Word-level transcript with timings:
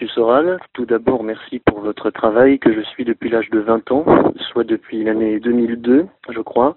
Monsieur 0.00 0.14
Soral, 0.14 0.60
tout 0.74 0.86
d'abord 0.86 1.24
merci 1.24 1.58
pour 1.58 1.80
votre 1.80 2.10
travail 2.10 2.60
que 2.60 2.72
je 2.72 2.82
suis 2.82 3.04
depuis 3.04 3.30
l'âge 3.30 3.50
de 3.50 3.58
20 3.58 3.90
ans, 3.90 4.32
soit 4.36 4.62
depuis 4.62 5.02
l'année 5.02 5.40
2002 5.40 6.06
je 6.28 6.40
crois, 6.40 6.76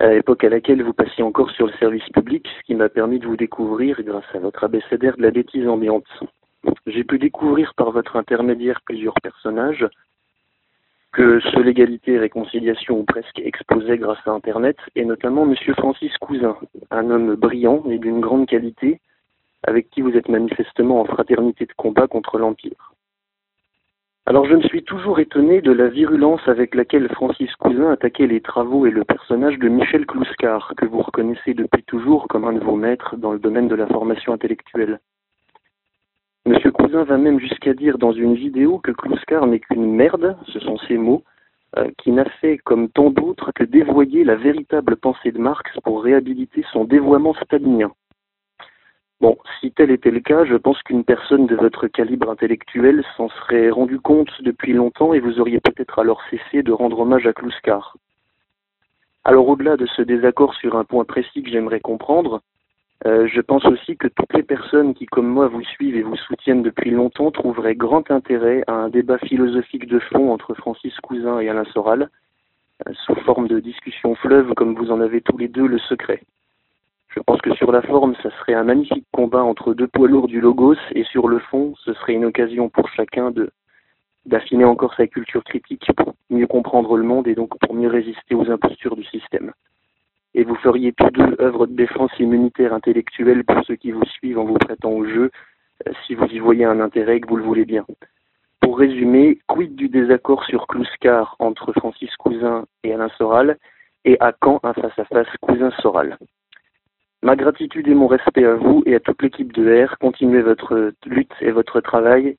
à 0.00 0.08
l'époque 0.08 0.44
à 0.44 0.50
laquelle 0.50 0.82
vous 0.82 0.92
passiez 0.92 1.24
encore 1.24 1.50
sur 1.52 1.66
le 1.66 1.72
service 1.80 2.06
public, 2.10 2.46
ce 2.58 2.62
qui 2.66 2.74
m'a 2.74 2.90
permis 2.90 3.20
de 3.20 3.26
vous 3.26 3.38
découvrir 3.38 4.02
grâce 4.02 4.26
à 4.34 4.38
votre 4.38 4.62
abécédaire 4.64 5.16
de 5.16 5.22
la 5.22 5.30
bêtise 5.30 5.66
ambiante. 5.66 6.04
J'ai 6.86 7.04
pu 7.04 7.18
découvrir 7.18 7.72
par 7.74 7.90
votre 7.90 8.16
intermédiaire 8.16 8.82
plusieurs 8.84 9.18
personnages 9.22 9.88
que 11.14 11.40
ce 11.40 11.58
l'égalité 11.60 12.12
et 12.12 12.18
réconciliation 12.18 13.00
ont 13.00 13.06
presque 13.06 13.38
explosé 13.38 13.96
grâce 13.96 14.20
à 14.26 14.32
Internet, 14.32 14.76
et 14.94 15.06
notamment 15.06 15.46
Monsieur 15.46 15.72
Francis 15.72 16.14
Cousin, 16.18 16.58
un 16.90 17.08
homme 17.08 17.34
brillant 17.34 17.82
et 17.88 17.96
d'une 17.96 18.20
grande 18.20 18.46
qualité, 18.46 19.00
avec 19.62 19.90
qui 19.90 20.00
vous 20.00 20.16
êtes 20.16 20.28
manifestement 20.28 21.00
en 21.00 21.04
fraternité 21.04 21.66
de 21.66 21.72
combat 21.76 22.06
contre 22.06 22.38
l'Empire. 22.38 22.92
Alors 24.28 24.44
je 24.46 24.54
me 24.54 24.62
suis 24.62 24.82
toujours 24.82 25.20
étonné 25.20 25.60
de 25.60 25.70
la 25.70 25.88
virulence 25.88 26.40
avec 26.48 26.74
laquelle 26.74 27.08
Francis 27.10 27.54
Cousin 27.56 27.92
attaquait 27.92 28.26
les 28.26 28.40
travaux 28.40 28.84
et 28.84 28.90
le 28.90 29.04
personnage 29.04 29.56
de 29.60 29.68
Michel 29.68 30.04
Clouscar, 30.04 30.74
que 30.76 30.84
vous 30.84 31.00
reconnaissez 31.00 31.54
depuis 31.54 31.84
toujours 31.84 32.26
comme 32.26 32.44
un 32.44 32.52
de 32.52 32.58
vos 32.58 32.74
maîtres 32.74 33.16
dans 33.16 33.32
le 33.32 33.38
domaine 33.38 33.68
de 33.68 33.76
la 33.76 33.86
formation 33.86 34.32
intellectuelle. 34.32 34.98
Monsieur 36.44 36.72
Cousin 36.72 37.04
va 37.04 37.18
même 37.18 37.38
jusqu'à 37.38 37.72
dire 37.72 37.98
dans 37.98 38.12
une 38.12 38.34
vidéo 38.34 38.78
que 38.80 38.90
Clouscar 38.90 39.46
n'est 39.46 39.60
qu'une 39.60 39.94
merde, 39.94 40.36
ce 40.48 40.58
sont 40.58 40.78
ses 40.88 40.98
mots, 40.98 41.22
euh, 41.76 41.88
qui 41.98 42.10
n'a 42.10 42.24
fait 42.40 42.58
comme 42.58 42.88
tant 42.88 43.10
d'autres 43.10 43.52
que 43.52 43.62
dévoyer 43.62 44.24
la 44.24 44.34
véritable 44.34 44.96
pensée 44.96 45.30
de 45.30 45.38
Marx 45.38 45.70
pour 45.84 46.02
réhabiliter 46.02 46.64
son 46.72 46.84
dévoiement 46.84 47.34
stalinien. 47.34 47.92
Bon, 49.20 49.38
si 49.60 49.72
tel 49.72 49.90
était 49.90 50.10
le 50.10 50.20
cas, 50.20 50.44
je 50.44 50.56
pense 50.56 50.82
qu'une 50.82 51.04
personne 51.04 51.46
de 51.46 51.56
votre 51.56 51.86
calibre 51.86 52.30
intellectuel 52.30 53.02
s'en 53.16 53.30
serait 53.30 53.70
rendu 53.70 53.98
compte 53.98 54.30
depuis 54.42 54.74
longtemps 54.74 55.14
et 55.14 55.20
vous 55.20 55.40
auriez 55.40 55.58
peut-être 55.60 55.98
alors 55.98 56.20
cessé 56.30 56.62
de 56.62 56.72
rendre 56.72 57.00
hommage 57.00 57.26
à 57.26 57.32
Kluskar. 57.32 57.96
Alors 59.24 59.48
au-delà 59.48 59.76
de 59.76 59.86
ce 59.86 60.02
désaccord 60.02 60.54
sur 60.54 60.76
un 60.76 60.84
point 60.84 61.04
précis 61.04 61.42
que 61.42 61.50
j'aimerais 61.50 61.80
comprendre, 61.80 62.42
euh, 63.06 63.26
je 63.26 63.40
pense 63.40 63.64
aussi 63.64 63.96
que 63.96 64.08
toutes 64.08 64.32
les 64.34 64.42
personnes 64.42 64.94
qui, 64.94 65.06
comme 65.06 65.26
moi, 65.26 65.48
vous 65.48 65.64
suivent 65.64 65.96
et 65.96 66.02
vous 66.02 66.16
soutiennent 66.16 66.62
depuis 66.62 66.90
longtemps 66.90 67.30
trouveraient 67.30 67.74
grand 67.74 68.10
intérêt 68.10 68.62
à 68.66 68.72
un 68.72 68.88
débat 68.88 69.18
philosophique 69.18 69.86
de 69.86 69.98
fond 69.98 70.32
entre 70.32 70.54
Francis 70.54 70.94
Cousin 71.00 71.40
et 71.40 71.48
Alain 71.48 71.64
Soral, 71.72 72.10
euh, 72.86 72.92
sous 73.04 73.14
forme 73.16 73.48
de 73.48 73.60
discussion 73.60 74.14
fleuve 74.14 74.54
comme 74.54 74.74
vous 74.74 74.90
en 74.90 75.00
avez 75.00 75.22
tous 75.22 75.38
les 75.38 75.48
deux 75.48 75.66
le 75.66 75.78
secret. 75.78 76.22
Je 77.16 77.22
pense 77.22 77.40
que 77.40 77.54
sur 77.54 77.72
la 77.72 77.80
forme, 77.80 78.14
ça 78.22 78.30
serait 78.38 78.52
un 78.52 78.64
magnifique 78.64 79.06
combat 79.10 79.42
entre 79.42 79.72
deux 79.72 79.88
poids 79.88 80.06
lourds 80.06 80.28
du 80.28 80.38
Logos, 80.38 80.76
et 80.94 81.02
sur 81.04 81.28
le 81.28 81.38
fond, 81.38 81.72
ce 81.78 81.94
serait 81.94 82.12
une 82.12 82.26
occasion 82.26 82.68
pour 82.68 82.90
chacun 82.90 83.32
d'affiner 84.26 84.66
encore 84.66 84.92
sa 84.94 85.06
culture 85.06 85.42
critique 85.42 85.90
pour 85.96 86.14
mieux 86.28 86.46
comprendre 86.46 86.94
le 86.98 87.04
monde 87.04 87.26
et 87.26 87.34
donc 87.34 87.58
pour 87.58 87.74
mieux 87.74 87.88
résister 87.88 88.34
aux 88.34 88.50
impostures 88.50 88.96
du 88.96 89.04
système. 89.04 89.52
Et 90.34 90.44
vous 90.44 90.56
feriez 90.56 90.92
tous 90.92 91.08
deux 91.08 91.36
œuvre 91.40 91.66
de 91.66 91.74
défense 91.74 92.12
immunitaire 92.18 92.74
intellectuelle 92.74 93.44
pour 93.44 93.64
ceux 93.64 93.76
qui 93.76 93.92
vous 93.92 94.04
suivent 94.04 94.38
en 94.38 94.44
vous 94.44 94.58
prêtant 94.58 94.90
au 94.90 95.06
jeu, 95.06 95.30
euh, 95.86 95.92
si 96.06 96.14
vous 96.14 96.26
y 96.26 96.38
voyez 96.38 96.66
un 96.66 96.80
intérêt 96.80 97.16
et 97.16 97.20
que 97.22 97.28
vous 97.28 97.36
le 97.36 97.44
voulez 97.44 97.64
bien. 97.64 97.86
Pour 98.60 98.78
résumer, 98.78 99.38
quid 99.46 99.74
du 99.74 99.88
désaccord 99.88 100.44
sur 100.44 100.66
Kluskar 100.66 101.34
entre 101.38 101.72
Francis 101.72 102.14
Cousin 102.16 102.66
et 102.84 102.92
Alain 102.92 103.08
Soral, 103.16 103.56
et 104.04 104.18
à 104.20 104.32
quand 104.32 104.60
un 104.64 104.74
face-à-face 104.74 105.34
Cousin-Soral? 105.40 106.18
Ma 107.26 107.34
gratitude 107.34 107.88
et 107.88 107.94
mon 107.94 108.06
respect 108.06 108.44
à 108.44 108.54
vous 108.54 108.84
et 108.86 108.94
à 108.94 109.00
toute 109.00 109.20
l'équipe 109.20 109.52
de 109.52 109.84
R. 109.84 109.98
Continuez 109.98 110.42
votre 110.42 110.92
lutte 111.06 111.32
et 111.40 111.50
votre 111.50 111.80
travail. 111.80 112.36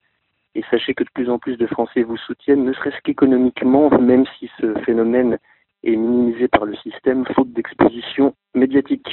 Et 0.56 0.64
sachez 0.72 0.94
que 0.94 1.04
de 1.04 1.10
plus 1.14 1.30
en 1.30 1.40
plus 1.40 1.58
de 1.58 1.68
Français 1.68 2.04
vous 2.04 2.16
soutiennent, 2.16 2.64
ne 2.64 2.72
serait-ce 2.72 2.96
qu'économiquement, 3.04 3.90
même 4.00 4.24
si 4.40 4.50
ce 4.62 4.74
phénomène 4.86 5.40
est 5.84 5.98
minimisé 5.98 6.48
par 6.48 6.64
le 6.64 6.74
système, 6.78 7.26
faute 7.36 7.52
d'exposition 7.52 8.34
médiatique. 8.56 9.10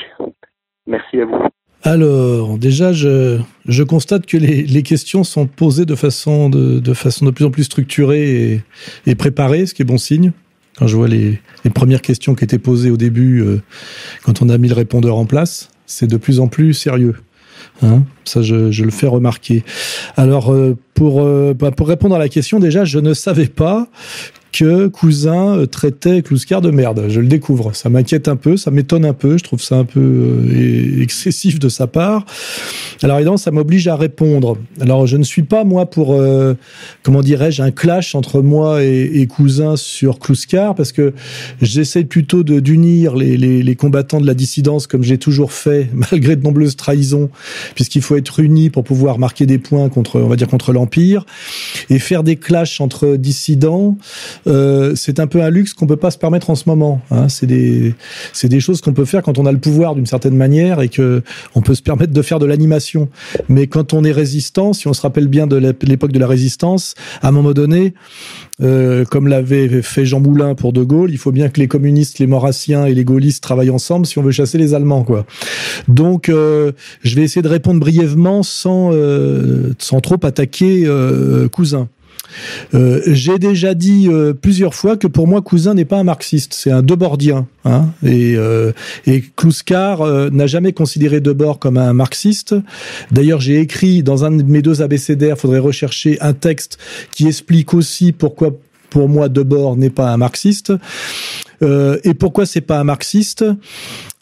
Merci 0.87 1.21
à 1.21 1.25
vous. 1.25 1.43
Alors, 1.83 2.57
déjà, 2.57 2.93
je, 2.93 3.43
constate 3.83 4.27
que 4.27 4.37
les, 4.37 4.83
questions 4.84 5.25
sont 5.25 5.49
posées 5.49 5.87
de 5.87 5.97
façon 5.97 6.51
de, 6.51 6.95
façon 6.95 7.27
de 7.27 7.33
plus 7.33 7.47
en 7.47 7.51
plus 7.51 7.65
structurée 7.65 8.63
et 9.07 9.15
préparée, 9.17 9.67
ce 9.67 9.75
qui 9.75 9.83
est 9.83 9.84
bon 9.84 9.99
signe. 9.99 10.31
Quand 10.77 10.87
je 10.87 10.97
vois 10.97 11.09
les, 11.09 11.41
les 11.65 11.71
premières 11.71 12.03
questions 12.03 12.35
qui 12.35 12.45
étaient 12.45 12.59
posées 12.59 12.91
au 12.91 12.97
début, 12.97 13.41
euh, 13.41 13.62
quand 14.25 14.43
on 14.43 14.49
a 14.49 14.59
mis 14.59 14.69
le 14.69 14.75
répondeur 14.75 15.17
en 15.17 15.25
place, 15.25 15.71
c'est 15.87 16.07
de 16.07 16.17
plus 16.17 16.41
en 16.41 16.49
plus 16.49 16.75
sérieux. 16.75 17.15
Hein 17.83 18.05
ça, 18.25 18.43
je, 18.43 18.83
le 18.83 18.91
fais 18.91 19.07
remarquer. 19.07 19.65
Alors, 20.17 20.53
euh, 20.53 20.77
pour, 20.95 21.23
euh, 21.23 21.55
bah, 21.55 21.71
pour 21.71 21.89
répondre 21.89 22.15
à 22.15 22.19
la 22.19 22.29
question, 22.29 22.59
déjà, 22.59 22.84
je 22.84 22.99
ne 22.99 23.15
savais 23.15 23.47
pas 23.47 23.89
que 24.54 24.87
Cousin 24.87 25.59
euh, 25.59 25.66
traitait 25.66 26.22
Kluskar 26.22 26.60
de 26.60 26.70
merde. 26.70 27.06
Je 27.09 27.20
le 27.20 27.26
découvre. 27.26 27.75
Ça 27.75 27.88
m'inquiète 27.88 28.28
un 28.28 28.37
peu, 28.37 28.56
ça 28.56 28.70
m'étonne 28.70 29.04
un 29.04 29.12
peu. 29.12 29.37
Je 29.37 29.42
trouve 29.42 29.60
ça 29.60 29.75
un 29.75 29.84
peu 29.84 30.00
euh, 30.00 31.03
excessif 31.03 31.59
de 31.59 31.69
sa 31.69 31.88
part. 31.88 32.25
Alors 33.03 33.16
évidemment, 33.16 33.37
ça 33.37 33.50
m'oblige 33.50 33.88
à 33.88 33.97
répondre. 33.97 34.56
Alors 34.81 35.09
je 35.09 35.16
ne 35.16 35.25
suis 35.25 35.42
pas 35.42 35.65
moi 35.65 35.91
pour 35.91 36.15
euh, 36.15 36.54
comment 37.03 37.20
dirais-je 37.20 37.62
un 37.62 37.72
clash 37.72 38.15
entre 38.15 38.42
moi 38.42 38.84
et, 38.84 39.10
et 39.15 39.26
Cousin 39.26 39.76
sur 39.76 40.20
Kluskar 40.20 40.76
parce 40.76 40.92
que 40.92 41.15
j'essaie 41.60 42.04
plutôt 42.04 42.44
d'unir 42.44 43.16
les, 43.16 43.36
les, 43.36 43.62
les, 43.62 43.76
combattants 43.76 44.21
de 44.21 44.26
la 44.26 44.34
dissidence 44.34 44.86
comme 44.86 45.03
j'ai 45.03 45.19
toujours 45.19 45.53
fait 45.53 45.88
malgré 45.94 46.36
de 46.36 46.42
nombreuses 46.44 46.76
trahisons 46.76 47.28
puisqu'il 47.75 48.03
faut 48.03 48.16
être 48.16 48.38
unis 48.38 48.71
pour 48.71 48.84
pouvoir 48.84 49.19
marquer 49.19 49.47
des 49.47 49.59
points 49.59 49.88
contre 49.88 50.21
on 50.21 50.28
va 50.28 50.36
dire 50.36 50.48
contre 50.48 50.72
l'empire 50.72 51.26
et 51.91 51.98
faire 51.98 52.22
des 52.22 52.36
clashs 52.36 52.81
entre 52.81 53.16
dissidents 53.16 53.98
euh, 54.47 54.94
c'est 54.94 55.21
un 55.21 55.27
peu 55.27 55.43
un 55.43 55.50
luxe 55.50 55.72
qu'on 55.72 55.87
peut 55.87 55.97
pas 55.97 56.10
se 56.10 56.19
permettre 56.19 56.50
en 56.50 56.55
ce 56.55 56.69
moment. 56.69 57.00
Hein. 57.10 57.28
C'est 57.28 57.47
des, 57.47 57.94
c'est 58.32 58.49
des 58.49 58.60
choses 58.60 58.81
qu'on 58.81 58.93
peut 58.93 59.05
faire 59.05 59.22
quand 59.22 59.38
on 59.38 59.47
a 59.47 59.53
le 59.53 59.59
pouvoir 59.59 59.94
d'une 59.94 60.06
certaine 60.06 60.37
manière 60.37 60.81
et 60.81 60.88
que 60.88 61.22
on 61.55 61.62
peut 61.62 61.75
se 61.75 61.82
permettre 61.82 62.12
de 62.12 62.22
faire 62.22 62.38
de 62.38 62.47
l'animation. 62.47 63.09
Mais 63.49 63.66
quand 63.66 63.94
on 63.94 64.04
est 64.04 64.12
résistant, 64.12 64.72
si 64.72 64.88
on 64.88 64.93
se 64.93 65.03
rappelle 65.03 65.28
bien 65.28 65.47
de 65.47 65.56
l'époque 65.83 66.12
de 66.12 66.19
la 66.19 66.27
résistance, 66.27 66.94
à 67.22 67.28
un 67.28 67.33
moment 67.33 67.53
donné, 67.53 67.94
euh, 68.62 69.04
comme 69.04 69.28
l'avait 69.28 69.83
fait 69.83 70.04
Jean 70.04 70.21
Moulin 70.21 70.54
pour 70.54 70.72
De 70.72 70.83
Gaulle, 70.83 71.10
il 71.10 71.19
faut 71.19 71.33
bien 71.33 71.49
que 71.49 71.60
les 71.60 71.69
communistes, 71.69 72.19
les 72.19 72.27
maurassiens 72.27 72.87
et 72.87 72.94
les 72.94 73.04
gaullistes 73.04 73.43
travaillent 73.43 73.71
ensemble 73.71 74.06
si 74.06 74.19
on 74.19 74.22
veut 74.22 74.31
chasser 74.31 74.59
les 74.59 74.75
Allemands, 74.75 75.04
quoi. 75.04 75.27
Donc, 75.88 76.28
euh, 76.28 76.72
je 77.03 77.16
vais 77.16 77.22
essayer 77.22 77.43
de 77.43 77.49
répondre 77.49 77.81
brièvement 77.81 78.43
sans 78.43 78.91
euh, 78.93 79.72
sans 79.78 80.00
trop 80.00 80.19
attaquer 80.22 80.84
euh, 80.87 81.49
Cousin. 81.49 81.88
Euh, 82.75 83.01
J'ai 83.07 83.39
déjà 83.39 83.75
dit 83.75 84.09
euh, 84.09 84.33
plusieurs 84.33 84.75
fois 84.75 84.97
que 84.97 85.07
pour 85.07 85.27
moi, 85.27 85.43
Cousin 85.43 85.75
n'est 85.75 85.85
pas 85.85 85.99
un 85.99 86.05
marxiste, 86.05 86.55
c'est 86.55 86.71
un 86.71 86.83
debordien. 86.83 87.47
Hein, 87.65 87.89
et, 88.05 88.37
euh, 88.37 88.73
euh, 89.09 90.31
n'a 90.31 90.47
jamais 90.47 90.73
considéré 90.73 91.21
Debord 91.21 91.59
comme 91.59 91.79
un 91.79 91.93
marxiste. 91.93 92.55
D'ailleurs, 93.11 93.41
j'ai 93.41 93.61
écrit 93.61 94.03
dans 94.03 94.25
un 94.25 94.33
de 94.33 94.43
mes 94.43 94.63
deux 94.63 94.83
abécédaires, 94.83 95.39
faudrait 95.39 95.59
rechercher 95.59 96.21
un 96.21 96.33
texte 96.35 96.79
qui 97.13 97.27
explique 97.27 97.75
aussi 97.75 98.13
pourquoi 98.13 98.51
pour 98.91 99.09
moi 99.09 99.28
Debord 99.28 99.77
n'est 99.77 99.91
pas 99.91 100.10
un 100.10 100.17
marxiste. 100.17 100.72
Et 101.63 102.13
pourquoi 102.13 102.45
c'est 102.45 102.60
pas 102.60 102.78
un 102.78 102.84
marxiste? 102.84 103.43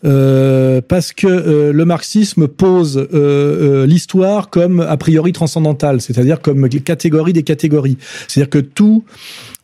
Euh, 0.05 0.81
Parce 0.87 1.13
que 1.13 1.27
euh, 1.27 1.73
le 1.73 1.85
marxisme 1.85 2.49
pose 2.49 2.97
euh, 2.99 3.09
euh, 3.13 3.87
l'histoire 3.87 4.51
comme 4.51 4.81
a 4.81 4.97
priori 4.97 5.33
transcendantale, 5.33 6.01
c'est-à-dire 6.01 6.41
comme 6.41 6.69
catégorie 6.69 7.33
des 7.33 7.43
catégories. 7.43 7.99
C'est-à-dire 8.29 8.51
que 8.51 8.59
tout 8.59 9.05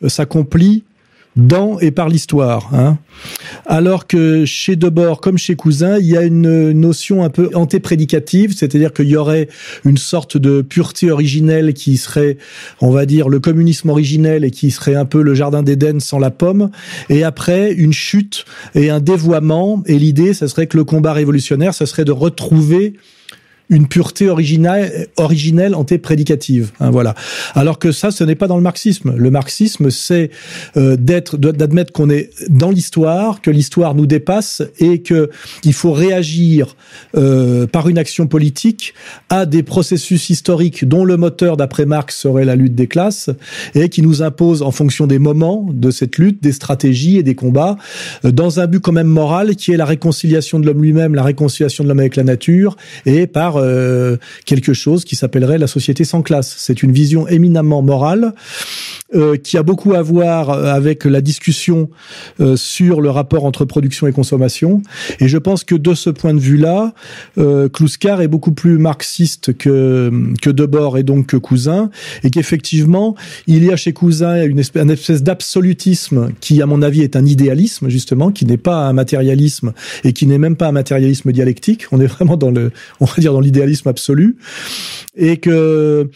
s'accomplit 0.06 0.84
dans 1.38 1.78
et 1.78 1.90
par 1.90 2.08
l'histoire. 2.08 2.68
Hein. 2.74 2.98
Alors 3.64 4.06
que 4.06 4.44
chez 4.44 4.76
Debord, 4.76 5.20
comme 5.20 5.38
chez 5.38 5.54
Cousin, 5.54 5.98
il 5.98 6.06
y 6.06 6.16
a 6.16 6.22
une 6.22 6.72
notion 6.72 7.22
un 7.22 7.30
peu 7.30 7.48
antéprédicative, 7.54 8.54
c'est-à-dire 8.54 8.92
qu'il 8.92 9.08
y 9.08 9.16
aurait 9.16 9.48
une 9.84 9.96
sorte 9.96 10.36
de 10.36 10.62
pureté 10.62 11.10
originelle 11.10 11.72
qui 11.74 11.96
serait, 11.96 12.38
on 12.80 12.90
va 12.90 13.06
dire, 13.06 13.28
le 13.28 13.40
communisme 13.40 13.88
originel 13.88 14.44
et 14.44 14.50
qui 14.50 14.70
serait 14.70 14.96
un 14.96 15.04
peu 15.04 15.22
le 15.22 15.34
jardin 15.34 15.62
d'Éden 15.62 16.00
sans 16.00 16.18
la 16.18 16.30
pomme, 16.30 16.70
et 17.08 17.22
après 17.22 17.72
une 17.72 17.92
chute 17.92 18.44
et 18.74 18.90
un 18.90 19.00
dévoiement, 19.00 19.82
et 19.86 19.98
l'idée, 19.98 20.34
ça 20.34 20.48
serait 20.48 20.66
que 20.66 20.76
le 20.76 20.84
combat 20.84 21.12
révolutionnaire, 21.12 21.72
ça 21.72 21.86
serait 21.86 22.04
de 22.04 22.12
retrouver 22.12 22.94
une 23.70 23.86
pureté 23.86 24.28
originale, 24.28 25.08
originelle 25.16 25.74
antéprédicative. 25.74 26.70
Hein, 26.80 26.90
voilà. 26.90 27.14
Alors 27.54 27.78
que 27.78 27.92
ça, 27.92 28.10
ce 28.10 28.24
n'est 28.24 28.34
pas 28.34 28.46
dans 28.46 28.56
le 28.56 28.62
marxisme. 28.62 29.14
Le 29.16 29.30
marxisme, 29.30 29.90
c'est 29.90 30.30
euh, 30.76 30.96
d'être, 30.96 31.36
d'admettre 31.36 31.92
qu'on 31.92 32.08
est 32.08 32.30
dans 32.48 32.70
l'histoire, 32.70 33.42
que 33.42 33.50
l'histoire 33.50 33.94
nous 33.94 34.06
dépasse 34.06 34.62
et 34.78 35.02
que 35.02 35.30
il 35.64 35.74
faut 35.74 35.92
réagir 35.92 36.76
euh, 37.16 37.66
par 37.66 37.88
une 37.88 37.98
action 37.98 38.26
politique 38.26 38.94
à 39.28 39.44
des 39.44 39.62
processus 39.62 40.30
historiques 40.30 40.86
dont 40.86 41.04
le 41.04 41.16
moteur, 41.16 41.56
d'après 41.56 41.84
Marx, 41.84 42.16
serait 42.16 42.44
la 42.44 42.56
lutte 42.56 42.74
des 42.74 42.86
classes 42.86 43.30
et 43.74 43.88
qui 43.88 44.02
nous 44.02 44.22
impose, 44.22 44.62
en 44.62 44.70
fonction 44.70 45.06
des 45.06 45.18
moments 45.18 45.66
de 45.70 45.90
cette 45.90 46.16
lutte, 46.16 46.42
des 46.42 46.52
stratégies 46.52 47.18
et 47.18 47.22
des 47.22 47.34
combats, 47.34 47.76
euh, 48.24 48.32
dans 48.32 48.60
un 48.60 48.66
but 48.66 48.80
quand 48.80 48.92
même 48.92 49.06
moral 49.06 49.56
qui 49.56 49.72
est 49.72 49.76
la 49.76 49.84
réconciliation 49.84 50.58
de 50.58 50.66
l'homme 50.66 50.82
lui-même, 50.82 51.14
la 51.14 51.22
réconciliation 51.22 51.84
de 51.84 51.88
l'homme 51.88 52.00
avec 52.00 52.16
la 52.16 52.24
nature 52.24 52.76
et 53.04 53.26
par 53.26 53.57
euh, 53.58 54.16
quelque 54.44 54.72
chose 54.72 55.04
qui 55.04 55.16
s'appellerait 55.16 55.58
la 55.58 55.66
société 55.66 56.04
sans 56.04 56.22
classe. 56.22 56.54
C'est 56.58 56.82
une 56.82 56.92
vision 56.92 57.28
éminemment 57.28 57.82
morale 57.82 58.32
euh, 59.14 59.36
qui 59.36 59.56
a 59.56 59.62
beaucoup 59.62 59.94
à 59.94 60.02
voir 60.02 60.50
euh, 60.50 60.66
avec 60.66 61.06
la 61.06 61.22
discussion 61.22 61.88
sur 62.56 63.00
le 63.00 63.10
rapport 63.10 63.44
entre 63.44 63.64
production 63.64 64.06
et 64.06 64.12
consommation. 64.12 64.82
Et 65.18 65.28
je 65.28 65.38
pense 65.38 65.64
que 65.64 65.74
de 65.74 65.94
ce 65.94 66.10
point 66.10 66.34
de 66.34 66.40
vue-là, 66.40 66.92
euh, 67.38 67.68
est 68.20 68.28
beaucoup 68.28 68.52
plus 68.52 68.78
marxiste 68.78 69.56
que 69.56 70.10
que 70.42 70.50
Debord 70.50 70.98
et 70.98 71.02
donc 71.02 71.26
que 71.26 71.36
Cousin, 71.36 71.90
et 72.22 72.30
qu'effectivement, 72.30 73.14
il 73.46 73.64
y 73.64 73.72
a 73.72 73.76
chez 73.76 73.92
Cousin 73.92 74.44
une 74.44 74.58
espèce, 74.58 74.82
une 74.82 74.90
espèce 74.90 75.22
d'absolutisme 75.22 76.30
qui, 76.40 76.60
à 76.62 76.66
mon 76.66 76.82
avis, 76.82 77.02
est 77.02 77.16
un 77.16 77.24
idéalisme 77.24 77.88
justement, 77.88 78.30
qui 78.30 78.44
n'est 78.44 78.56
pas 78.56 78.88
un 78.88 78.92
matérialisme 78.92 79.72
et 80.04 80.12
qui 80.12 80.26
n'est 80.26 80.38
même 80.38 80.56
pas 80.56 80.68
un 80.68 80.72
matérialisme 80.72 81.32
dialectique. 81.32 81.86
On 81.92 82.00
est 82.00 82.06
vraiment 82.06 82.36
dans 82.36 82.50
le, 82.50 82.72
on 83.00 83.04
va 83.04 83.14
dire 83.18 83.32
dans 83.32 83.40
absolu, 83.86 84.36
et 85.16 85.38
que 85.38 86.08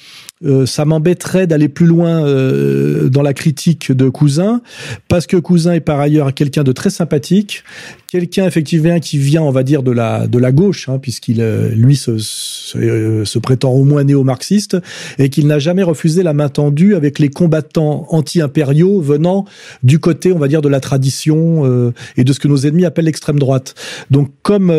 euh, 0.44 0.66
ça 0.66 0.84
m'embêterait 0.84 1.46
d'aller 1.46 1.68
plus 1.68 1.86
loin 1.86 2.26
euh, 2.26 3.08
dans 3.08 3.22
la 3.22 3.32
critique 3.32 3.92
de 3.92 4.08
Cousin, 4.08 4.60
parce 5.06 5.26
que 5.26 5.36
Cousin 5.36 5.74
est 5.74 5.80
par 5.80 6.00
ailleurs 6.00 6.34
quelqu'un 6.34 6.64
de 6.64 6.72
très 6.72 6.90
sympathique, 6.90 7.62
quelqu'un 8.10 8.44
effectivement 8.46 8.98
qui 8.98 9.18
vient, 9.18 9.42
on 9.42 9.52
va 9.52 9.62
dire, 9.62 9.84
de 9.84 9.92
la 9.92 10.26
de 10.26 10.38
la 10.38 10.50
gauche, 10.50 10.88
hein, 10.88 10.98
puisqu'il 10.98 11.40
euh, 11.40 11.68
lui 11.68 11.94
se, 11.94 12.18
se, 12.18 13.38
prétend 13.38 13.70
au 13.70 13.84
moins 13.84 14.02
néo-marxiste, 14.02 14.78
et 15.18 15.28
qu'il 15.28 15.46
n'a 15.46 15.60
jamais 15.60 15.84
refusé 15.84 16.24
la 16.24 16.32
main 16.32 16.48
tendue 16.48 16.96
avec 16.96 17.20
les 17.20 17.28
combattants 17.28 18.06
anti-impériaux 18.10 19.00
venant 19.00 19.44
du 19.84 20.00
côté, 20.00 20.32
on 20.32 20.38
va 20.38 20.48
dire, 20.48 20.62
de 20.62 20.68
la 20.68 20.80
tradition 20.80 21.92
et 22.16 22.24
de 22.24 22.32
ce 22.32 22.40
que 22.40 22.48
nos 22.48 22.58
ennemis 22.58 22.84
appellent 22.84 23.04
l'extrême 23.04 23.38
droite. 23.38 23.74
Donc 24.10 24.30
comme 24.42 24.72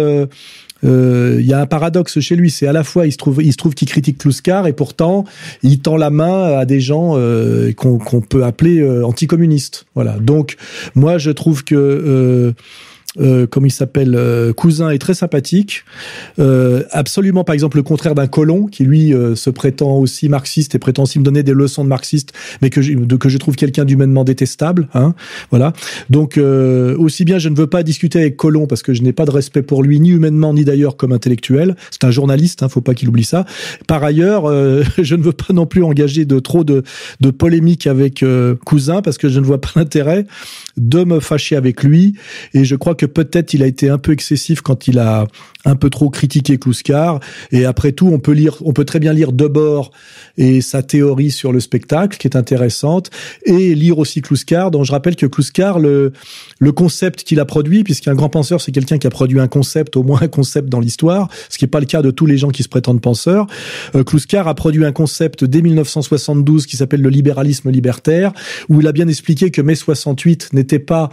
il 0.83 1.45
y 1.45 1.53
a 1.53 1.59
un 1.59 1.65
paradoxe 1.65 2.19
chez 2.19 2.35
lui, 2.35 2.51
c'est 2.51 2.67
à 2.67 2.73
la 2.73 2.83
fois 2.83 3.05
il 3.05 3.11
se 3.11 3.17
trouve 3.17 3.41
il 3.41 3.51
se 3.51 3.57
trouve 3.57 3.73
qu'il 3.73 3.87
critique 3.87 4.17
Kluskar 4.17 4.67
et 4.67 4.73
pourtant 4.73 5.25
il 5.61 5.79
tend 5.79 5.97
la 5.97 6.09
main 6.09 6.57
à 6.57 6.65
des 6.65 6.79
gens 6.79 7.13
euh, 7.15 7.71
qu'on 7.73 8.21
peut 8.21 8.43
appeler 8.43 8.79
euh, 8.79 9.05
anticommunistes. 9.05 9.85
Voilà. 9.95 10.17
Donc 10.19 10.57
moi 10.95 11.17
je 11.17 11.31
trouve 11.31 11.63
que 11.63 12.53
euh, 13.19 13.45
comme 13.45 13.65
il 13.65 13.71
s'appelle, 13.71 14.15
euh, 14.15 14.53
cousin 14.53 14.89
est 14.89 14.97
très 14.97 15.13
sympathique. 15.13 15.83
Euh, 16.39 16.83
absolument, 16.91 17.43
par 17.43 17.53
exemple, 17.53 17.77
le 17.77 17.83
contraire 17.83 18.15
d'un 18.15 18.27
colon 18.27 18.65
qui 18.65 18.83
lui 18.83 19.13
euh, 19.13 19.35
se 19.35 19.49
prétend 19.49 19.97
aussi 19.97 20.29
marxiste 20.29 20.73
et 20.75 20.79
prétend 20.79 21.03
aussi 21.03 21.19
me 21.19 21.23
donner 21.23 21.43
des 21.43 21.53
leçons 21.53 21.83
de 21.83 21.89
marxiste, 21.89 22.33
mais 22.61 22.69
que 22.69 22.81
je, 22.81 22.93
que 22.93 23.29
je 23.29 23.37
trouve 23.37 23.55
quelqu'un 23.55 23.85
d'humainement 23.85 24.23
détestable. 24.23 24.87
Hein, 24.93 25.13
voilà. 25.51 25.73
Donc 26.09 26.37
aussi 26.37 27.25
bien, 27.25 27.37
je 27.37 27.49
ne 27.49 27.55
veux 27.55 27.67
pas 27.67 27.83
discuter 27.83 28.19
avec 28.19 28.37
Colomb 28.37 28.67
parce 28.67 28.81
que 28.81 28.93
je 28.93 29.01
n'ai 29.01 29.13
pas 29.13 29.25
de 29.25 29.31
respect 29.31 29.61
pour 29.61 29.83
lui, 29.83 29.99
ni 29.99 30.09
humainement 30.09 30.53
ni 30.53 30.65
d'ailleurs 30.65 30.97
comme 30.97 31.11
intellectuel. 31.11 31.75
C'est 31.91 32.03
un 32.03 32.11
journaliste, 32.11 32.63
hein, 32.63 32.69
faut 32.69 32.81
pas 32.81 32.93
qu'il 32.93 33.09
oublie 33.09 33.23
ça. 33.23 33.45
Par 33.87 34.03
ailleurs, 34.03 34.45
je 35.01 35.15
ne 35.15 35.23
veux 35.23 35.31
pas 35.31 35.53
non 35.53 35.65
plus 35.65 35.83
engager 35.83 36.25
de 36.25 36.39
trop 36.39 36.63
de, 36.63 36.83
de 37.21 37.31
polémiques 37.31 37.87
avec 37.87 38.23
cousin 38.65 39.01
parce 39.01 39.17
que 39.17 39.29
je 39.29 39.39
ne 39.39 39.45
vois 39.45 39.61
pas 39.61 39.71
l'intérêt 39.75 40.25
de 40.77 41.03
me 41.03 41.19
fâcher 41.19 41.55
avec 41.55 41.83
lui. 41.83 42.15
Et 42.53 42.65
je 42.65 42.75
crois 42.75 42.95
que 42.95 43.02
peut-être 43.05 43.53
il 43.53 43.63
a 43.63 43.67
été 43.67 43.89
un 43.89 43.97
peu 43.97 44.11
excessif 44.11 44.61
quand 44.61 44.87
il 44.87 44.99
a 44.99 45.27
un 45.65 45.75
peu 45.75 45.89
trop 45.89 46.09
critiqué 46.09 46.57
Kluskar. 46.57 47.19
Et 47.51 47.65
après 47.65 47.91
tout, 47.91 48.07
on 48.07 48.19
peut 48.19 48.31
lire, 48.31 48.57
on 48.61 48.73
peut 48.73 48.85
très 48.85 48.99
bien 48.99 49.13
lire 49.13 49.31
Debord 49.31 49.91
et 50.37 50.61
sa 50.61 50.83
théorie 50.83 51.31
sur 51.31 51.51
le 51.51 51.59
spectacle, 51.59 52.17
qui 52.17 52.27
est 52.27 52.35
intéressante, 52.35 53.09
et 53.45 53.75
lire 53.75 53.97
aussi 53.99 54.21
Kluskar, 54.21 54.71
dont 54.71 54.83
je 54.83 54.91
rappelle 54.91 55.15
que 55.15 55.25
Kluskar, 55.25 55.79
le, 55.79 56.11
le 56.59 56.71
concept 56.71 57.23
qu'il 57.23 57.39
a 57.39 57.45
produit, 57.45 57.83
puisqu'un 57.83 58.15
grand 58.15 58.29
penseur, 58.29 58.61
c'est 58.61 58.71
quelqu'un 58.71 58.97
qui 58.97 59.07
a 59.07 59.09
produit 59.09 59.39
un 59.39 59.47
concept, 59.47 59.95
au 59.95 60.03
moins 60.03 60.21
un 60.21 60.27
concept 60.27 60.69
dans 60.69 60.79
l'histoire, 60.79 61.29
ce 61.49 61.57
qui 61.57 61.63
n'est 61.63 61.69
pas 61.69 61.79
le 61.79 61.85
cas 61.85 62.01
de 62.01 62.11
tous 62.11 62.25
les 62.25 62.37
gens 62.37 62.49
qui 62.49 62.63
se 62.63 62.69
prétendent 62.69 63.01
penseurs. 63.01 63.47
Euh, 63.95 64.03
Kluskar 64.03 64.47
a 64.47 64.55
produit 64.55 64.85
un 64.85 64.91
concept 64.91 65.43
dès 65.43 65.61
1972 65.61 66.65
qui 66.65 66.77
s'appelle 66.77 67.01
le 67.01 67.09
libéralisme 67.09 67.69
libertaire, 67.69 68.33
où 68.69 68.81
il 68.81 68.87
a 68.87 68.91
bien 68.91 69.07
expliqué 69.07 69.51
que 69.51 69.61
mai 69.61 69.75
68 69.75 70.53
n'était 70.53 70.79
pas 70.79 71.09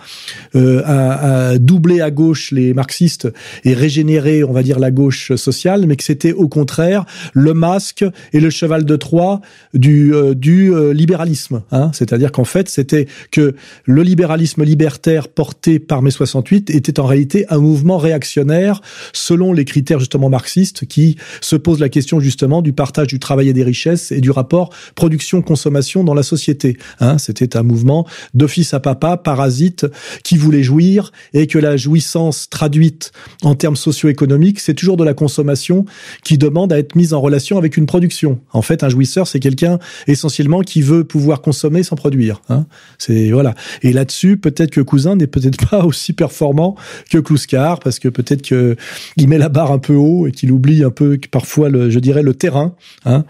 euh, 0.54 0.82
à, 0.84 1.50
à 1.50 1.58
doubler 1.58 2.00
à 2.00 2.10
gauche 2.10 2.50
les 2.52 2.74
marxistes 2.74 3.28
et 3.64 3.74
régénérer, 3.74 4.39
on 4.44 4.52
va 4.52 4.62
dire, 4.62 4.78
la 4.78 4.90
gauche 4.90 5.34
sociale, 5.34 5.86
mais 5.86 5.96
que 5.96 6.04
c'était 6.04 6.32
au 6.32 6.48
contraire 6.48 7.04
le 7.32 7.54
masque 7.54 8.04
et 8.32 8.40
le 8.40 8.50
cheval 8.50 8.84
de 8.84 8.96
Troie 8.96 9.40
du, 9.74 10.14
euh, 10.14 10.34
du 10.34 10.72
euh, 10.74 10.92
libéralisme. 10.92 11.62
Hein 11.72 11.90
C'est-à-dire 11.92 12.32
qu'en 12.32 12.44
fait, 12.44 12.68
c'était 12.68 13.06
que 13.30 13.54
le 13.84 14.02
libéralisme 14.02 14.64
libertaire 14.64 15.28
porté 15.28 15.78
par 15.78 16.02
mai 16.02 16.10
68 16.10 16.70
était 16.70 17.00
en 17.00 17.06
réalité 17.06 17.46
un 17.48 17.58
mouvement 17.58 17.98
réactionnaire 17.98 18.80
selon 19.12 19.52
les 19.52 19.64
critères 19.64 19.98
justement 19.98 20.28
marxistes 20.28 20.86
qui 20.86 21.16
se 21.40 21.56
posent 21.56 21.80
la 21.80 21.88
question 21.88 22.20
justement 22.20 22.62
du 22.62 22.72
partage 22.72 23.08
du 23.08 23.18
travail 23.18 23.48
et 23.48 23.52
des 23.52 23.64
richesses 23.64 24.12
et 24.12 24.20
du 24.20 24.30
rapport 24.30 24.70
production-consommation 24.94 26.04
dans 26.04 26.14
la 26.14 26.22
société. 26.22 26.76
Hein 27.00 27.18
C'était 27.18 27.56
un 27.56 27.62
mouvement 27.62 28.06
d'office 28.34 28.74
à 28.74 28.80
papa, 28.80 29.16
parasite, 29.16 29.86
qui 30.24 30.36
voulait 30.36 30.62
jouir 30.62 31.12
et 31.32 31.46
que 31.46 31.58
la 31.58 31.76
jouissance 31.76 32.48
traduite 32.50 33.12
en 33.42 33.54
termes 33.54 33.76
socio-économiques, 33.76 34.20
c'est 34.58 34.74
toujours 34.74 34.96
de 34.96 35.04
la 35.04 35.14
consommation 35.14 35.84
qui 36.22 36.38
demande 36.38 36.72
à 36.72 36.78
être 36.78 36.94
mise 36.94 37.14
en 37.14 37.20
relation 37.20 37.58
avec 37.58 37.76
une 37.76 37.86
production. 37.86 38.40
En 38.52 38.62
fait, 38.62 38.84
un 38.84 38.88
jouisseur, 38.88 39.26
c'est 39.26 39.40
quelqu'un 39.40 39.78
essentiellement 40.06 40.60
qui 40.60 40.82
veut 40.82 41.04
pouvoir 41.04 41.40
consommer 41.40 41.82
sans 41.82 41.96
produire. 41.96 42.42
Hein. 42.48 42.66
C'est 42.98 43.30
voilà. 43.30 43.54
Et 43.82 43.92
là-dessus, 43.92 44.36
peut-être 44.36 44.70
que 44.70 44.80
Cousin 44.80 45.16
n'est 45.16 45.26
peut-être 45.26 45.68
pas 45.70 45.84
aussi 45.84 46.12
performant 46.12 46.76
que 47.10 47.18
Kluskar, 47.18 47.80
parce 47.80 47.98
que 47.98 48.08
peut-être 48.08 48.42
que 48.42 48.76
il 49.16 49.28
met 49.28 49.38
la 49.38 49.48
barre 49.48 49.72
un 49.72 49.78
peu 49.78 49.94
haut 49.94 50.26
et 50.26 50.32
qu'il 50.32 50.52
oublie 50.52 50.84
un 50.84 50.90
peu 50.90 51.18
parfois, 51.30 51.68
je 51.70 51.98
dirais, 51.98 52.22
le 52.22 52.34
terrain. 52.34 52.74
Hein. 53.04 53.24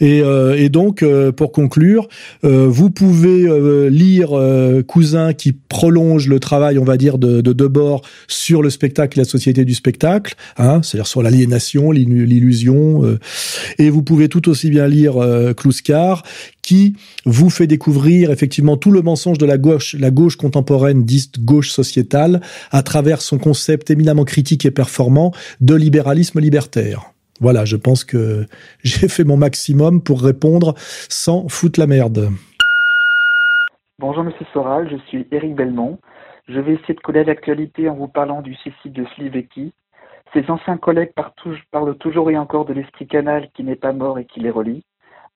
Et, 0.00 0.22
euh, 0.22 0.56
et, 0.56 0.68
donc, 0.68 1.02
euh, 1.02 1.32
pour 1.32 1.52
conclure, 1.52 2.08
euh, 2.44 2.66
vous 2.68 2.90
pouvez 2.90 3.48
lire 3.90 4.30
Cousin 4.86 5.32
qui 5.32 5.52
prolonge 5.52 6.28
le 6.28 6.40
travail, 6.40 6.78
on 6.78 6.84
va 6.84 6.96
dire, 6.96 7.18
de, 7.18 7.40
de 7.40 7.52
Debord 7.52 8.02
sur 8.26 8.62
le 8.62 8.70
spectacle 8.70 9.18
la 9.18 9.24
société 9.24 9.64
du 9.64 9.74
spectacle, 9.74 10.34
hein, 10.56 10.82
c'est-à-dire 10.82 11.06
sur 11.06 11.22
l'aliénation, 11.22 11.90
l'illusion. 11.90 13.04
Euh, 13.04 13.18
et 13.78 13.90
vous 13.90 14.02
pouvez 14.02 14.28
tout 14.28 14.48
aussi 14.48 14.70
bien 14.70 14.86
lire 14.86 15.16
euh, 15.16 15.52
Kluskar, 15.54 16.22
qui 16.62 16.96
vous 17.24 17.50
fait 17.50 17.66
découvrir 17.66 18.30
effectivement 18.30 18.76
tout 18.76 18.90
le 18.90 19.02
mensonge 19.02 19.38
de 19.38 19.46
la 19.46 19.58
gauche, 19.58 19.94
la 19.98 20.10
gauche 20.10 20.36
contemporaine 20.36 21.04
dite 21.04 21.44
gauche 21.44 21.70
sociétale, 21.70 22.40
à 22.70 22.82
travers 22.82 23.20
son 23.20 23.38
concept 23.38 23.90
éminemment 23.90 24.24
critique 24.24 24.66
et 24.66 24.70
performant 24.70 25.32
de 25.60 25.74
libéralisme 25.74 26.40
libertaire. 26.40 27.12
Voilà, 27.40 27.64
je 27.64 27.76
pense 27.76 28.04
que 28.04 28.46
j'ai 28.82 29.08
fait 29.08 29.24
mon 29.24 29.36
maximum 29.36 30.02
pour 30.02 30.22
répondre 30.22 30.74
sans 31.08 31.48
foutre 31.48 31.80
la 31.80 31.86
merde. 31.86 32.30
Bonjour 34.00 34.22
Monsieur 34.22 34.46
Soral, 34.52 34.88
je 34.90 34.96
suis 35.08 35.26
Éric 35.32 35.56
Belmont. 35.56 35.98
Je 36.48 36.60
vais 36.60 36.74
essayer 36.74 36.94
de 36.94 37.00
coller 37.00 37.24
l'actualité 37.24 37.88
en 37.88 37.94
vous 37.94 38.08
parlant 38.08 38.42
du 38.42 38.54
suicide 38.54 38.92
de 38.92 39.04
Slivecki. 39.14 39.72
Ses 40.32 40.50
anciens 40.50 40.76
collègues 40.76 41.12
parlent 41.70 41.96
toujours 41.96 42.30
et 42.30 42.36
encore 42.36 42.66
de 42.66 42.74
l'esprit 42.74 43.06
canal 43.06 43.50
qui 43.54 43.64
n'est 43.64 43.76
pas 43.76 43.92
mort 43.92 44.18
et 44.18 44.26
qui 44.26 44.40
les 44.40 44.50
relie, 44.50 44.84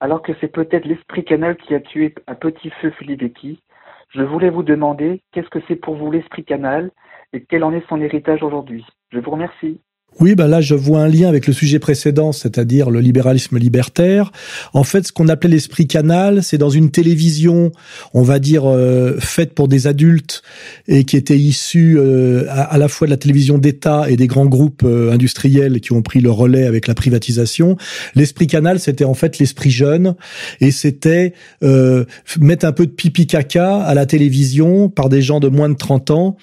alors 0.01 0.21
que 0.21 0.33
c'est 0.41 0.53
peut-être 0.53 0.85
l'esprit 0.85 1.25
canal 1.25 1.57
qui 1.57 1.75
a 1.75 1.81
tué 1.81 2.15
à 2.27 2.35
petit 2.35 2.71
feu 2.81 2.93
Slivecki. 2.99 3.63
Je 4.11 4.23
voulais 4.23 4.51
vous 4.51 4.63
demander 4.63 5.23
qu'est-ce 5.33 5.49
que 5.49 5.61
c'est 5.67 5.77
pour 5.77 5.97
vous 5.97 6.11
l'esprit 6.11 6.45
canal 6.45 6.91
et 7.33 7.43
quel 7.45 7.65
en 7.65 7.73
est 7.73 7.87
son 7.89 8.01
héritage 8.01 8.43
aujourd'hui. 8.43 8.85
Je 9.11 9.19
vous 9.19 9.31
remercie. 9.31 9.81
Oui, 10.21 10.35
ben 10.35 10.47
là, 10.47 10.61
je 10.61 10.75
vois 10.75 11.01
un 11.01 11.09
lien 11.09 11.29
avec 11.29 11.47
le 11.47 11.53
sujet 11.53 11.79
précédent, 11.79 12.33
c'est-à-dire 12.33 12.91
le 12.91 13.01
libéralisme 13.01 13.59
libertaire. 13.59 14.31
En 14.73 14.85
fait, 14.85 15.07
ce 15.07 15.13
qu'on 15.13 15.29
appelait 15.29 15.51
l'esprit 15.51 15.87
canal, 15.87 16.43
c'est 16.43 16.59
dans 16.59 16.71
une 16.71 16.91
télévision, 16.91 17.73
on 18.15 18.23
va 18.23 18.39
dire, 18.39 18.65
euh, 18.67 19.17
faite 19.19 19.55
pour 19.55 19.69
des 19.69 19.87
adultes 19.87 20.43
et 20.87 21.05
qui 21.05 21.17
était 21.17 21.39
issue 21.39 21.99
euh, 21.99 22.45
à, 22.51 22.79
la 22.79 22.89
fois 22.89 23.07
de 23.07 23.11
la 23.11 23.17
télévision 23.17 23.59
d'État 23.59 24.05
et 24.09 24.17
des 24.17 24.27
grands 24.27 24.47
groupes 24.47 24.83
euh, 24.85 25.13
industriels 25.13 25.81
qui 25.81 25.93
ont 25.93 26.03
pris 26.03 26.21
le 26.21 26.31
relais 26.31 26.67
avec 26.67 26.87
la 26.87 26.95
privatisation. 26.95 27.77
L'esprit 28.15 28.47
canal, 28.47 28.81
c'était 28.81 29.05
en 29.05 29.15
fait 29.15 29.39
l'esprit 29.39 29.71
jeune 29.71 30.15
et 30.61 30.71
c'était 30.71 31.33
euh, 31.63 32.05
mettre 32.39 32.67
un 32.67 32.73
peu 32.73 32.87
de 32.87 32.93
pipi 32.93 33.27
caca 33.27 33.79
à 33.79 33.95
la 33.95 34.07
télévision 34.07 34.89
par 34.89 35.09
des 35.09 35.23
gens 35.23 35.41
de 35.41 35.49
moins 35.49 35.69
de 35.69 35.77
30 35.77 36.11
ans 36.11 36.37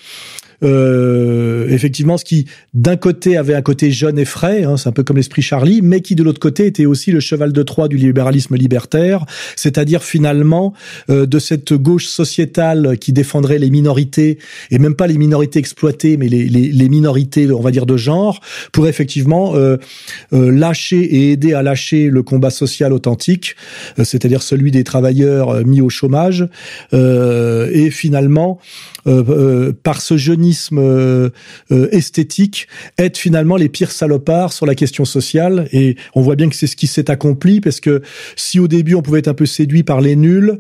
euh, 0.64 1.68
effectivement 1.70 2.18
ce 2.18 2.26
qui 2.26 2.46
d'un 2.74 2.98
côté 2.98 3.38
avait 3.38 3.56
un 3.56 3.62
côté 3.62 3.92
jeune 3.92 4.20
et 4.20 4.26
frais, 4.26 4.64
hein, 4.64 4.78
c'est 4.78 4.90
un 4.90 4.92
peu 4.92 5.04
comme 5.04 5.18
l'esprit 5.18 5.42
Charlie, 5.42 5.82
mais 5.82 6.02
qui 6.02 6.16
de 6.16 6.24
l'autre 6.24 6.40
côté 6.40 6.66
était 6.66 6.86
aussi 6.86 7.12
le 7.12 7.20
cheval 7.20 7.54
de 7.54 7.64
Troie 7.64 7.88
du 7.88 7.98
libéralisme 7.98 8.56
libertaire, 8.56 9.26
c'est-à-dire 9.56 10.04
finalement 10.04 10.74
euh, 11.10 11.26
de 11.26 11.40
cette 11.40 11.74
gauche 11.74 12.08
sociétale 12.08 12.98
qui 12.98 13.14
défendrait 13.14 13.60
les 13.60 13.70
minorités 13.70 14.38
et 14.72 14.80
même 14.80 14.96
pas 14.96 15.08
les 15.08 15.18
minorités 15.18 15.60
exploitées, 15.60 16.18
mais 16.18 16.28
les, 16.28 16.48
les, 16.48 16.70
les 16.70 16.90
minorités, 16.90 17.52
on 17.52 17.62
va 17.62 17.72
dire 17.72 17.86
de 17.86 17.98
genre, 17.98 18.42
pour 18.72 18.88
effectivement 18.88 19.56
euh, 19.56 19.78
euh, 20.34 20.52
lâcher 20.52 21.00
et 21.00 21.32
aider 21.32 21.54
à 21.54 21.64
lâcher 21.64 22.10
le 22.10 22.24
combat 22.24 22.50
social 22.50 22.94
authentique, 22.94 23.56
euh, 23.98 24.04
c'est-à-dire 24.04 24.44
celui 24.44 24.72
des 24.72 24.84
travailleurs 24.84 25.50
euh, 25.50 25.64
mis 25.64 25.82
au 25.82 25.90
chômage, 25.90 26.48
et 26.92 27.90
finalement 27.92 28.60
par 29.84 30.02
ce 30.02 30.18
jeunisme 30.50 31.32
esthétique 31.92 32.68
être 32.98 33.18
finalement 33.18 33.56
les 33.56 33.70
pires 33.70 33.92
salopards 33.92 34.54
sur 34.54 34.66
la 34.66 34.74
question 34.74 35.06
sociale 35.06 35.68
et 35.72 35.96
on 36.16 36.22
voit 36.22 36.36
bien 36.36 36.50
que 36.50 36.56
c'est 36.56 36.68
ce 36.68 36.76
qui 36.76 36.88
s'est 36.88 37.12
accompli 37.12 37.62
parce 37.62 37.80
que 37.80 38.02
si 38.36 38.60
au 38.60 38.68
début 38.68 38.96
on 38.96 39.02
pouvait 39.02 39.20
être 39.20 39.28
un 39.28 39.34
peu 39.34 39.46
séduit 39.46 39.84
par 39.84 40.02
les 40.02 40.16
nuls 40.16 40.60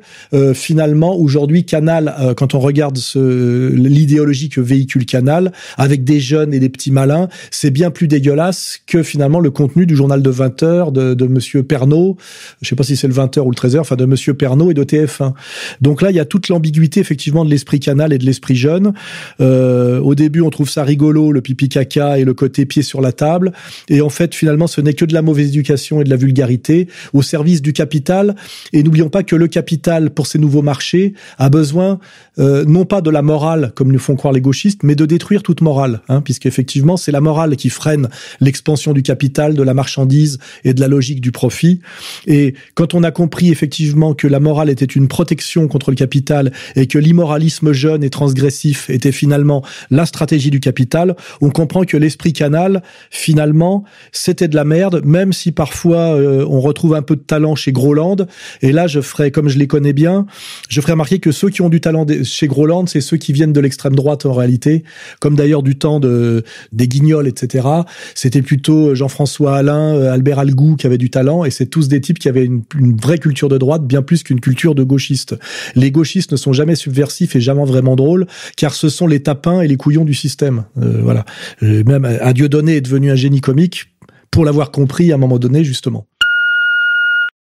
finalement 0.53 1.15
aujourd'hui 1.15 1.65
Canal 1.65 2.33
quand 2.37 2.53
on 2.53 2.59
regarde 2.59 2.99
l'idéologie 3.15 4.49
que 4.49 4.61
véhicule 4.61 5.05
Canal 5.05 5.51
avec 5.77 6.03
des 6.03 6.19
jeunes 6.19 6.53
et 6.53 6.59
des 6.59 6.69
petits 6.69 6.91
malins 6.91 7.29
c'est 7.49 7.71
bien 7.71 7.89
plus 7.89 8.07
dégueulasse 8.07 8.79
que 8.85 9.03
finalement 9.03 9.39
le 9.39 9.51
contenu 9.51 9.85
du 9.85 9.95
journal 9.95 10.21
de 10.21 10.29
20 10.29 10.63
heures 10.63 10.91
de, 10.91 11.13
de 11.13 11.25
Monsieur 11.25 11.63
Pernaud. 11.63 12.17
Je 12.61 12.67
sais 12.67 12.75
pas 12.75 12.83
si 12.83 12.95
c'est 12.95 13.07
le 13.07 13.13
20 13.13 13.37
heures 13.37 13.47
ou 13.47 13.51
le 13.51 13.55
13 13.55 13.75
heures, 13.75 13.81
enfin 13.81 13.95
de 13.95 14.05
Monsieur 14.05 14.33
Pernaud 14.33 14.71
et 14.71 14.73
de 14.73 14.83
TF1. 14.83 15.33
Donc 15.81 16.01
là, 16.01 16.11
il 16.11 16.15
y 16.15 16.19
a 16.19 16.25
toute 16.25 16.49
l'ambiguïté 16.49 16.99
effectivement 16.99 17.45
de 17.45 17.49
l'esprit 17.49 17.79
canal 17.79 18.13
et 18.13 18.17
de 18.17 18.25
l'esprit 18.25 18.55
jeune. 18.55 18.93
Euh, 19.39 19.78
au 20.03 20.15
début, 20.15 20.41
on 20.41 20.49
trouve 20.49 20.69
ça 20.69 20.83
rigolo, 20.83 21.31
le 21.31 21.41
pipi 21.41 21.69
caca 21.69 22.17
et 22.19 22.23
le 22.23 22.33
côté 22.33 22.65
pied 22.65 22.81
sur 22.81 23.01
la 23.01 23.11
table. 23.11 23.53
Et 23.89 24.01
en 24.01 24.09
fait, 24.09 24.35
finalement, 24.35 24.67
ce 24.67 24.81
n'est 24.81 24.93
que 24.93 25.05
de 25.05 25.13
la 25.13 25.21
mauvaise 25.21 25.49
éducation 25.49 26.01
et 26.01 26.03
de 26.03 26.09
la 26.09 26.15
vulgarité 26.15 26.87
au 27.13 27.21
service 27.21 27.61
du 27.61 27.73
capital. 27.73 28.35
Et 28.73 28.83
n'oublions 28.83 29.09
pas 29.09 29.23
que 29.23 29.35
le 29.35 29.47
capital, 29.47 30.11
pour 30.11 30.27
ces 30.27 30.39
nouveaux 30.39 30.61
marchés, 30.61 31.13
a 31.37 31.49
besoin 31.49 31.99
euh, 32.39 32.65
non 32.65 32.85
pas 32.85 33.01
de 33.01 33.09
la 33.09 33.21
morale, 33.21 33.71
comme 33.75 33.91
nous 33.91 33.99
font 33.99 34.15
croire 34.15 34.33
les 34.33 34.41
gauchistes, 34.41 34.83
mais 34.83 34.95
de 34.95 35.05
détruire 35.05 35.43
toute 35.43 35.61
morale, 35.61 36.01
hein, 36.09 36.21
puisqu'effectivement, 36.21 36.97
c'est 36.97 37.11
la 37.11 37.21
morale 37.21 37.55
qui 37.55 37.69
freine 37.69 38.09
l'expansion 38.39 38.93
du 38.93 39.01
capital, 39.01 39.53
de 39.53 39.63
la 39.63 39.73
marchandise 39.73 40.39
et 40.63 40.73
de 40.73 40.81
la 40.81 40.87
logique 40.87 41.21
du 41.21 41.31
profit. 41.31 41.81
Et 42.27 42.53
quand 42.75 42.93
on 42.93 43.03
a 43.03 43.11
compris 43.11 43.49
effectivement 43.49 44.13
que 44.13 44.27
la 44.27 44.39
morale 44.39 44.69
était 44.69 44.85
une 44.85 45.07
protection 45.07 45.67
contre 45.67 45.91
le 45.91 45.95
capital 45.95 46.51
et 46.75 46.87
que 46.87 46.97
l'immoralisme 46.97 47.71
jeune 47.71 48.03
et 48.03 48.09
transgressif 48.09 48.89
était 48.89 49.11
finalement 49.11 49.63
la 49.89 50.05
stratégie 50.05 50.49
du 50.49 50.59
capital, 50.59 51.15
on 51.41 51.49
comprend 51.49 51.83
que 51.83 51.97
l'esprit 51.97 52.33
canal, 52.33 52.81
finalement, 53.09 53.83
c'était 54.11 54.47
de 54.47 54.55
la 54.55 54.63
merde, 54.63 55.01
même 55.05 55.33
si 55.33 55.51
parfois 55.51 56.15
euh, 56.15 56.45
on 56.47 56.61
retrouve 56.61 56.95
un 56.95 57.01
peu 57.01 57.15
de 57.15 57.21
talent 57.21 57.55
chez 57.55 57.71
Groland. 57.71 58.17
Et 58.61 58.71
là, 58.71 58.87
je 58.87 59.01
ferai, 59.01 59.31
comme 59.31 59.49
je 59.49 59.57
les 59.57 59.67
connais 59.67 59.93
bien, 59.93 60.25
je 60.69 60.81
ferai 60.81 60.93
remarquer 60.93 61.19
que 61.19 61.31
ceux 61.31 61.49
qui 61.49 61.61
ont 61.61 61.69
du 61.69 61.81
talent 61.81 62.05
chez 62.23 62.47
Groland, 62.47 62.85
c'est 62.87 63.01
ceux 63.01 63.17
qui 63.17 63.33
viennent 63.33 63.53
de 63.53 63.59
l'extrême 63.59 63.95
droite 63.95 64.25
en 64.25 64.33
réalité, 64.33 64.83
comme 65.19 65.35
d'ailleurs 65.35 65.63
du 65.63 65.77
temps 65.77 65.99
de 65.99 66.43
des 66.71 66.87
Guignols, 66.87 67.27
etc. 67.27 67.67
C'était 68.15 68.41
plutôt 68.41 68.95
Jean-François 68.95 69.57
Alain, 69.57 69.95
euh, 69.95 70.11
Albert 70.11 70.39
Algou 70.39 70.75
qui 70.75 70.87
avaient 70.87 70.97
du 70.97 71.09
talent, 71.09 71.45
et 71.45 71.51
c'est 71.51 71.67
tous 71.67 71.87
des 71.87 72.01
types 72.01 72.19
qui 72.19 72.29
avaient 72.29 72.45
une, 72.45 72.63
une 72.77 72.95
vraie 72.95 73.17
culture 73.17 73.49
de 73.49 73.57
droite, 73.57 73.85
bien 73.85 74.01
plus 74.01 74.23
qu'une 74.23 74.39
culture 74.39 74.75
de 74.75 74.83
gauchiste. 74.83 75.35
Les 75.75 75.91
gauchistes 75.91 76.31
ne 76.31 76.37
sont 76.37 76.53
jamais 76.53 76.75
subversifs 76.75 77.35
et 77.35 77.41
jamais 77.41 77.59
vraiment 77.65 77.95
drôles, 77.95 78.27
car 78.55 78.73
ce 78.73 78.89
sont 78.89 79.07
les 79.07 79.21
tapins 79.21 79.58
et 79.61 79.67
les 79.67 79.77
couillons 79.77 80.05
du 80.05 80.13
système. 80.13 80.65
Euh, 80.77 81.01
voilà. 81.01 81.25
Euh, 81.63 81.83
même 81.85 82.05
un 82.05 82.31
Dieudonné 82.31 82.77
est 82.77 82.81
devenu 82.81 83.11
un 83.11 83.15
génie 83.15 83.41
comique 83.41 83.85
pour 84.31 84.45
l'avoir 84.45 84.71
compris 84.71 85.11
à 85.11 85.15
un 85.15 85.17
moment 85.17 85.39
donné, 85.39 85.63
justement. 85.63 86.05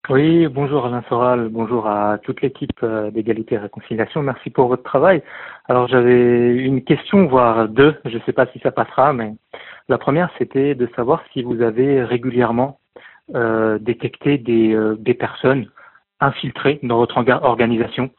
Oui, 0.07 0.45
bonjour 0.47 0.85
Alain 0.85 1.03
Soral, 1.09 1.49
bonjour 1.49 1.87
à 1.87 2.19
toute 2.19 2.43
l'équipe 2.43 2.85
d'égalité 3.11 3.55
et 3.55 3.57
réconciliation. 3.57 4.21
Merci 4.21 4.51
pour 4.51 4.67
votre 4.67 4.83
travail. 4.83 5.23
Alors 5.67 5.87
j'avais 5.87 6.55
une 6.57 6.83
question, 6.83 7.25
voire 7.25 7.67
deux, 7.67 7.95
je 8.05 8.15
ne 8.15 8.21
sais 8.23 8.33
pas 8.33 8.45
si 8.53 8.59
ça 8.59 8.69
passera, 8.69 9.13
mais 9.13 9.33
la 9.89 9.97
première 9.97 10.29
c'était 10.37 10.75
de 10.75 10.87
savoir 10.95 11.23
si 11.33 11.41
vous 11.41 11.59
avez 11.63 12.03
régulièrement 12.03 12.77
euh, 13.33 13.79
détecté 13.79 14.39
euh, 14.47 14.95
des 14.99 15.15
personnes 15.15 15.65
infiltrées 16.19 16.79
dans 16.83 16.97
votre 16.97 17.17
organisation. 17.17 18.11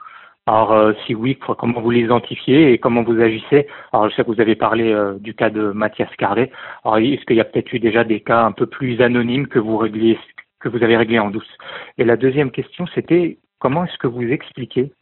Alors 0.49 0.73
euh, 0.73 0.93
si 1.05 1.15
oui, 1.15 1.37
comment 1.59 1.81
vous 1.81 1.91
les 1.91 2.03
identifiez 2.03 2.73
et 2.73 2.79
comment 2.79 3.03
vous 3.03 3.21
agissez? 3.21 3.67
Alors 3.93 4.09
je 4.09 4.15
sais 4.15 4.23
que 4.23 4.31
vous 4.31 4.41
avez 4.41 4.55
parlé 4.55 4.93
euh, 4.93 5.19
du 5.19 5.35
cas 5.35 5.51
de 5.51 5.73
Mathias 5.73 6.09
Cardet. 6.19 6.53
Alors 6.85 6.99
est-ce 6.99 7.25
qu'il 7.25 7.35
y 7.37 7.41
a 7.41 7.45
peut-être 7.45 7.73
eu 7.73 7.81
déjà 7.81 8.05
des 8.05 8.21
cas 8.21 8.45
un 8.45 8.53
peu 8.53 8.67
plus 8.67 9.01
anonymes 9.03 9.49
que 9.49 9.59
vous 9.59 9.77
réglez, 9.77 10.17
que 10.61 10.69
vous 10.69 10.85
avez 10.85 10.97
réglés 10.97 11.19
en 11.19 11.31
douce? 11.31 11.51
Et 11.99 12.05
la 12.05 12.17
deuxième 12.17 12.53
question, 12.53 12.87
c'était 12.95 13.39
comment 13.59 13.85
est-ce 13.87 13.99
que 13.99 14.07
vous 14.07 14.23
expliquez 14.23 14.93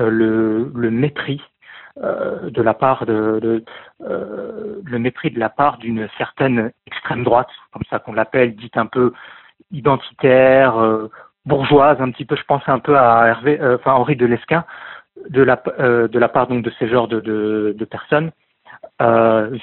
euh, 0.00 0.08
le, 0.08 0.72
le 0.74 0.90
mépris 0.90 1.42
de 1.98 2.62
la 2.62 2.74
part 2.74 3.06
de, 3.06 3.40
de 3.40 3.64
le 3.98 4.98
mépris 5.00 5.32
de 5.32 5.40
la 5.40 5.48
part 5.48 5.78
d'une 5.78 6.08
certaine 6.16 6.70
extrême 6.86 7.24
droite, 7.24 7.48
comme 7.72 7.82
ça 7.90 7.98
qu'on 7.98 8.12
l'appelle, 8.12 8.54
dite 8.54 8.76
un 8.76 8.86
peu 8.86 9.12
identitaire, 9.72 10.78
bourgeoise, 11.48 12.00
un 12.00 12.10
petit 12.10 12.24
peu, 12.24 12.36
je 12.36 12.44
pense 12.44 12.62
un 12.66 12.78
peu 12.78 12.96
à 12.96 13.26
Hervé, 13.26 13.60
euh, 13.60 13.76
enfin 13.76 13.92
Henri 13.92 14.16
de 14.16 14.26
Lesquin, 14.26 14.64
de 15.30 15.42
la 15.42 15.56
de 15.76 16.18
la 16.18 16.28
part 16.28 16.46
donc 16.46 16.62
de 16.62 16.72
ces 16.78 16.88
genres 16.88 17.08
de, 17.08 17.20
de, 17.20 17.84
personnes 17.84 18.30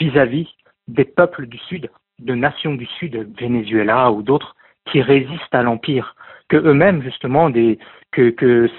vis-à-vis 0.01 0.44
-vis 0.44 0.56
des 0.88 1.06
peuples 1.06 1.48
du 1.48 1.58
Sud, 1.70 1.89
de 2.20 2.36
nations 2.36 2.75
du 2.75 2.86
Sud, 2.98 3.13
Venezuela 3.39 4.12
ou 4.12 4.22
d'autres, 4.22 4.56
qui 4.86 5.01
résistent 5.01 5.56
à 5.56 5.63
l'empire, 5.63 6.15
que 6.50 6.58
eux-mêmes 6.58 7.01
justement 7.01 7.50
des 7.50 7.80
que 8.12 8.30
que 8.32 8.70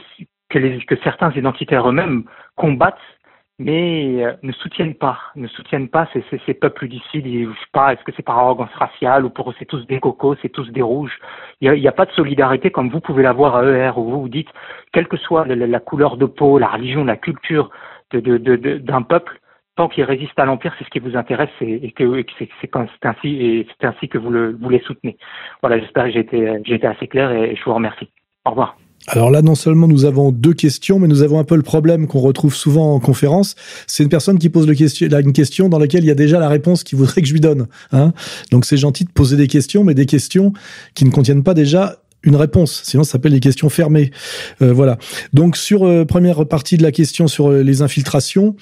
que, 0.50 0.58
les, 0.58 0.78
que 0.84 0.96
certains 1.02 1.32
identitaires 1.32 1.88
eux-mêmes 1.88 2.24
combattent 2.56 3.08
mais 3.58 4.22
euh, 4.22 4.34
ne 4.42 4.52
soutiennent 4.52 4.94
pas, 4.94 5.18
ne 5.34 5.48
soutiennent 5.48 5.88
pas 5.88 6.08
ces, 6.12 6.22
ces, 6.30 6.40
ces 6.44 6.54
peuples 6.54 6.88
d'ici. 6.88 7.22
Je 7.22 7.50
sais 7.50 7.66
pas, 7.72 7.92
est-ce 7.92 8.02
que 8.04 8.12
c'est 8.14 8.22
par 8.22 8.38
arrogance 8.38 8.72
raciale 8.74 9.24
ou 9.24 9.30
pour 9.30 9.50
eux 9.50 9.54
c'est 9.58 9.64
tous 9.64 9.86
des 9.86 9.98
cocos, 9.98 10.36
c'est 10.42 10.50
tous 10.50 10.70
des 10.70 10.82
rouges? 10.82 11.18
Il 11.60 11.70
n'y 11.72 11.88
a, 11.88 11.92
pas 11.92 12.04
de 12.04 12.12
solidarité 12.12 12.70
comme 12.70 12.90
vous 12.90 13.00
pouvez 13.00 13.22
l'avoir 13.22 13.56
à 13.56 13.64
ER 13.64 13.92
où 13.96 14.04
vous 14.04 14.20
vous 14.22 14.28
dites, 14.28 14.50
quelle 14.92 15.08
que 15.08 15.16
soit 15.16 15.46
la, 15.46 15.54
la, 15.54 15.80
couleur 15.80 16.16
de 16.18 16.26
peau, 16.26 16.58
la 16.58 16.68
religion, 16.68 17.04
la 17.04 17.16
culture 17.16 17.70
d'un 18.12 19.02
peuple, 19.02 19.40
tant 19.76 19.88
qu'il 19.88 20.04
résiste 20.04 20.38
à 20.38 20.44
l'empire, 20.44 20.74
c'est 20.78 20.84
ce 20.84 20.90
qui 20.90 21.00
vous 21.00 21.16
intéresse 21.16 21.50
et, 21.60 21.92
que, 21.92 22.24
c'est 22.60 22.76
ainsi 23.06 23.28
et 23.28 23.66
c'est 23.80 23.86
ainsi 23.86 24.08
que 24.08 24.18
vous, 24.18 24.30
le, 24.30 24.52
vous 24.52 24.68
les 24.68 24.80
soutenez. 24.80 25.16
Voilà, 25.62 25.78
j'espère 25.78 26.04
que 26.04 26.10
j'ai 26.10 26.20
été 26.74 26.86
assez 26.86 27.08
clair 27.08 27.30
et 27.32 27.56
je 27.56 27.64
vous 27.64 27.74
remercie. 27.74 28.08
Au 28.44 28.50
revoir. 28.50 28.76
Alors 29.08 29.30
là, 29.30 29.40
non 29.40 29.54
seulement 29.54 29.86
nous 29.86 30.04
avons 30.04 30.32
deux 30.32 30.54
questions, 30.54 30.98
mais 30.98 31.06
nous 31.06 31.22
avons 31.22 31.38
un 31.38 31.44
peu 31.44 31.56
le 31.56 31.62
problème 31.62 32.06
qu'on 32.06 32.20
retrouve 32.20 32.54
souvent 32.54 32.94
en 32.94 33.00
conférence. 33.00 33.54
C'est 33.86 34.02
une 34.02 34.08
personne 34.08 34.38
qui 34.38 34.48
pose 34.48 34.66
le 34.66 34.74
question, 34.74 35.08
une 35.08 35.32
question 35.32 35.68
dans 35.68 35.78
laquelle 35.78 36.02
il 36.02 36.08
y 36.08 36.10
a 36.10 36.16
déjà 36.16 36.38
la 36.40 36.48
réponse 36.48 36.82
qu'il 36.82 36.98
voudrait 36.98 37.22
que 37.22 37.28
je 37.28 37.32
lui 37.32 37.40
donne. 37.40 37.66
Hein 37.92 38.12
Donc 38.50 38.64
c'est 38.64 38.76
gentil 38.76 39.04
de 39.04 39.10
poser 39.10 39.36
des 39.36 39.46
questions, 39.46 39.84
mais 39.84 39.94
des 39.94 40.06
questions 40.06 40.52
qui 40.94 41.04
ne 41.04 41.10
contiennent 41.10 41.44
pas 41.44 41.54
déjà 41.54 41.98
une 42.26 42.36
réponse. 42.36 42.82
Sinon, 42.84 43.04
ça 43.04 43.12
s'appelle 43.12 43.32
les 43.32 43.40
questions 43.40 43.68
fermées. 43.68 44.10
Euh, 44.62 44.72
voilà. 44.72 44.98
Donc, 45.32 45.56
sur 45.56 45.84
euh, 45.84 46.04
première 46.04 46.46
partie 46.46 46.76
de 46.76 46.82
la 46.82 46.92
question 46.92 47.28
sur 47.28 47.50
euh, 47.50 47.62
les 47.62 47.82
infiltrations, 47.82 48.56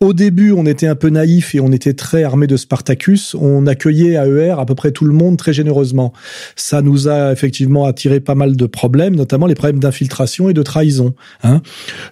au 0.00 0.12
début, 0.12 0.52
on 0.52 0.66
était 0.66 0.86
un 0.86 0.94
peu 0.94 1.08
naïf 1.10 1.54
et 1.54 1.60
on 1.60 1.72
était 1.72 1.94
très 1.94 2.22
armé 2.22 2.46
de 2.46 2.56
Spartacus. 2.56 3.34
On 3.34 3.66
accueillait 3.66 4.12
AER 4.14 4.56
à 4.58 4.66
peu 4.66 4.74
près 4.74 4.92
tout 4.92 5.04
le 5.04 5.12
monde 5.12 5.36
très 5.36 5.52
généreusement. 5.52 6.12
Ça 6.56 6.82
nous 6.82 7.08
a 7.08 7.32
effectivement 7.32 7.84
attiré 7.84 8.20
pas 8.20 8.34
mal 8.34 8.56
de 8.56 8.66
problèmes, 8.66 9.16
notamment 9.16 9.46
les 9.46 9.54
problèmes 9.54 9.80
d'infiltration 9.80 10.48
et 10.48 10.54
de 10.54 10.62
trahison. 10.62 11.14
Hein. 11.42 11.60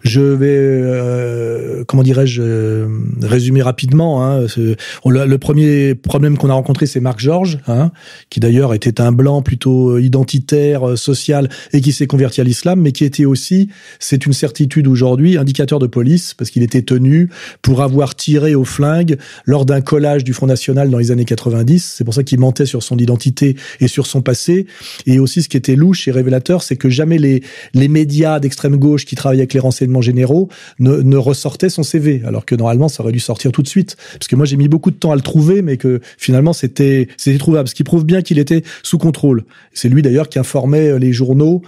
Je 0.03 0.21
vais, 0.21 0.47
euh, 0.51 1.85
comment 1.87 2.03
dirais-je, 2.03 2.43
euh, 2.43 2.89
résumer 3.23 3.63
rapidement. 3.63 4.25
Hein. 4.25 4.47
le 5.05 5.37
premier 5.37 5.95
problème 5.95 6.37
qu'on 6.37 6.51
a 6.51 6.55
rencontré, 6.55 6.87
c'est 6.87 7.01
Marc 7.01 7.21
Georges, 7.21 7.59
hein, 7.69 7.91
qui 8.31 8.41
d'ailleurs 8.41 8.75
était 8.75 9.01
un 9.01 9.13
blanc 9.13 9.43
plutôt 9.43 9.99
identitaire 9.99 10.96
social 10.97 11.49
et 11.73 11.81
qui 11.81 11.93
s'est 11.93 12.07
converti 12.07 12.41
à 12.41 12.45
l'islam, 12.45 12.81
mais 12.81 12.93
qui 12.93 13.05
était 13.05 13.25
aussi, 13.25 13.69
c'est 13.99 14.27
une 14.27 14.33
certitude 14.33 14.87
aujourd'hui, 14.89 15.39
indicateur 15.39 15.79
de 15.79 15.87
police, 15.87 16.35
parce 16.35 16.51
qu'il 16.51 16.63
était 16.63 16.83
tenu 16.83 17.31
pour 17.63 17.83
avoir 17.83 18.15
tiré 18.15 18.55
au 18.55 18.65
flingue 18.65 19.17
lors 19.45 19.67
d'un 19.67 19.81
collage 19.81 20.25
du 20.25 20.33
Front 20.33 20.47
National 20.47 20.91
dans 20.91 20.99
les 20.99 21.11
années 21.11 21.25
90. 21.25 21.95
C'est 21.97 22.05
pour 22.05 22.15
ça 22.15 22.23
qu'il 22.23 22.39
mentait 22.41 22.67
sur 22.67 22.83
son 22.83 22.97
identité 22.99 23.57
et 23.81 23.89
sur 23.89 24.07
son 24.07 24.23
passé. 24.23 24.67
Et 25.07 25.19
aussi, 25.19 25.43
ce 25.43 25.49
qui 25.49 25.57
était 25.57 25.77
louche 25.77 26.09
et 26.09 26.11
révélateur, 26.11 26.63
c'est 26.63 26.77
que 26.77 26.89
jamais 26.89 27.19
les, 27.19 27.43
les 27.75 27.89
médias 27.89 28.41
d'extrême 28.41 28.77
gauche 28.77 29.05
qui 29.05 29.15
travaillaient 29.15 29.43
avec 29.43 29.55
les 29.55 29.61
renseignements 29.61 30.03
généraux 30.03 30.49
ne, 30.79 30.97
ne 30.97 31.17
ressortaient 31.17 31.69
son 31.69 31.83
CV, 31.83 32.23
alors 32.27 32.45
que 32.45 32.55
normalement, 32.55 32.89
ça 32.89 33.03
aurait 33.03 33.13
dû 33.13 33.21
sortir 33.21 33.53
tout 33.53 33.63
de 33.63 33.69
suite. 33.69 33.97
Parce 34.13 34.29
que 34.29 34.37
moi, 34.37 34.47
j'ai 34.47 34.57
mis 34.57 34.69
beaucoup 34.69 34.91
de 34.91 34.97
temps 34.97 35.13
à 35.13 35.17
le 35.17 35.23
trouver, 35.23 35.63
mais 35.63 35.77
que 35.77 36.01
finalement, 36.19 36.53
c'était, 36.53 37.09
c'était 37.17 37.39
trouvable. 37.39 37.69
Ce 37.69 37.75
qui 37.75 37.85
prouve 37.85 38.05
bien 38.05 38.23
qu'il 38.23 38.39
était 38.39 38.63
sous 38.83 38.99
contrôle. 38.99 39.45
C'est 39.73 39.89
lui 39.89 40.03
d'ailleurs 40.03 40.29
qui 40.29 40.39
informait 40.39 40.86
tirait 40.87 40.99
les 40.99 41.13
journaux 41.13 41.63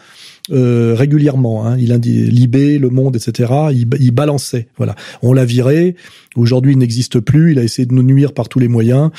euh, 0.51 0.95
régulièrement. 0.97 1.67
Hein. 1.67 1.77
Il 1.79 1.97
dit 1.99 2.23
Libé, 2.25 2.79
Le 2.79 2.89
Monde, 2.89 3.17
etc. 3.17 3.53
Il, 3.73 4.11
balançait. 4.13 4.69
Voilà. 4.79 4.95
On 5.23 5.33
l'a 5.33 5.45
viré. 5.45 5.95
Aujourd'hui, 6.37 6.73
il 6.73 6.79
n'existe 6.79 7.21
plus. 7.21 7.53
Il 7.53 7.59
a 7.59 7.63
essayé 7.63 7.85
de 7.85 7.93
nous 7.93 8.03
nuire 8.03 8.33
par 8.33 8.49
tous 8.49 8.59
les 8.59 8.69
moyens. 8.69 9.11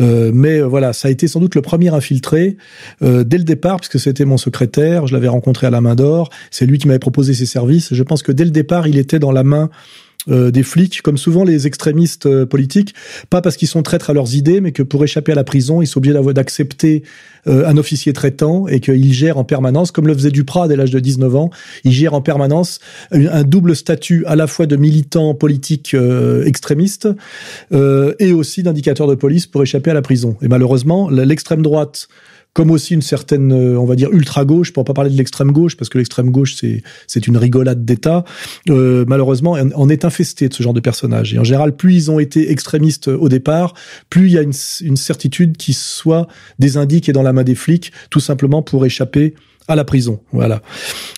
Euh, 0.00 0.32
mais 0.34 0.60
euh, 0.60 0.66
voilà, 0.66 0.92
ça 0.92 1.08
a 1.08 1.10
été 1.10 1.28
sans 1.28 1.40
doute 1.40 1.54
le 1.54 1.62
premier 1.62 1.90
infiltré 1.90 2.56
euh, 3.02 3.22
dès 3.22 3.38
le 3.38 3.44
départ, 3.44 3.76
puisque 3.76 4.00
c'était 4.00 4.24
mon 4.24 4.38
secrétaire. 4.38 5.06
Je 5.06 5.14
l'avais 5.14 5.28
rencontré 5.28 5.68
à 5.68 5.70
la 5.70 5.80
main 5.80 5.94
d'or. 5.94 6.30
C'est 6.50 6.66
lui 6.66 6.78
qui 6.78 6.88
m'avait 6.88 6.98
proposé 6.98 7.34
ses 7.34 7.46
services. 7.46 7.94
Je 7.94 8.02
pense 8.02 8.22
que 8.22 8.32
dès 8.32 8.44
le 8.44 8.50
départ, 8.50 8.88
il 8.88 8.98
était 8.98 9.20
dans 9.20 9.32
la 9.32 9.44
main 9.44 9.64
euh, 9.64 10.11
des 10.28 10.62
flics, 10.62 11.02
comme 11.02 11.18
souvent 11.18 11.44
les 11.44 11.66
extrémistes 11.66 12.26
euh, 12.26 12.46
politiques, 12.46 12.94
pas 13.28 13.42
parce 13.42 13.56
qu'ils 13.56 13.68
sont 13.68 13.82
traîtres 13.82 14.10
à 14.10 14.12
leurs 14.12 14.34
idées, 14.34 14.60
mais 14.60 14.72
que 14.72 14.82
pour 14.82 15.02
échapper 15.02 15.32
à 15.32 15.34
la 15.34 15.44
prison, 15.44 15.82
ils 15.82 15.86
sont 15.86 15.98
obligés 15.98 16.18
d'accepter 16.32 17.02
euh, 17.48 17.66
un 17.66 17.76
officier 17.76 18.12
traitant 18.12 18.68
et 18.68 18.80
qu'ils 18.80 19.12
gèrent 19.12 19.38
en 19.38 19.44
permanence, 19.44 19.90
comme 19.90 20.06
le 20.06 20.14
faisait 20.14 20.30
Duprat 20.30 20.68
dès 20.68 20.76
l'âge 20.76 20.90
de 20.92 21.00
19 21.00 21.34
ans, 21.34 21.50
ils 21.84 21.92
gèrent 21.92 22.14
en 22.14 22.22
permanence 22.22 22.78
un, 23.10 23.42
double 23.42 23.74
statut 23.74 24.24
à 24.26 24.36
la 24.36 24.46
fois 24.46 24.66
de 24.66 24.76
militant 24.76 25.34
politique 25.34 25.96
extrémiste 26.44 27.08
et 27.72 28.32
aussi 28.32 28.62
d'indicateur 28.62 29.06
de 29.06 29.14
police 29.14 29.46
pour 29.46 29.62
échapper 29.62 29.90
à 29.90 29.94
la 29.94 30.02
prison. 30.02 30.36
Et 30.40 30.48
malheureusement, 30.48 31.10
l'extrême 31.10 31.62
droite 31.62 32.08
comme 32.54 32.70
aussi 32.70 32.94
une 32.94 33.02
certaine, 33.02 33.52
euh, 33.52 33.78
on 33.78 33.86
va 33.86 33.96
dire, 33.96 34.10
ultra-gauche, 34.12 34.72
pour 34.72 34.84
pas 34.84 34.92
parler 34.92 35.10
de 35.10 35.16
l'extrême-gauche, 35.16 35.76
parce 35.76 35.88
que 35.88 35.98
l'extrême-gauche, 35.98 36.54
c'est, 36.54 36.82
c'est 37.06 37.26
une 37.26 37.36
rigolade 37.36 37.84
d'État, 37.84 38.24
euh, 38.68 39.04
malheureusement, 39.08 39.56
on 39.74 39.88
est 39.88 40.04
infesté 40.04 40.48
de 40.48 40.54
ce 40.54 40.62
genre 40.62 40.74
de 40.74 40.80
personnages. 40.80 41.32
Et 41.32 41.38
en 41.38 41.44
général, 41.44 41.76
plus 41.76 41.94
ils 41.94 42.10
ont 42.10 42.18
été 42.18 42.50
extrémistes 42.50 43.08
au 43.08 43.28
départ, 43.28 43.74
plus 44.10 44.26
il 44.26 44.32
y 44.32 44.38
a 44.38 44.42
une, 44.42 44.52
certitude 44.52 45.56
qu'ils 45.56 45.74
soient 45.74 46.28
des 46.58 46.76
indiques 46.76 47.08
et 47.08 47.12
dans 47.12 47.22
la 47.22 47.32
main 47.32 47.44
des 47.44 47.54
flics, 47.54 47.92
tout 48.10 48.20
simplement 48.20 48.62
pour 48.62 48.84
échapper 48.84 49.34
à 49.68 49.76
la 49.76 49.84
prison. 49.84 50.20
Voilà. 50.32 50.60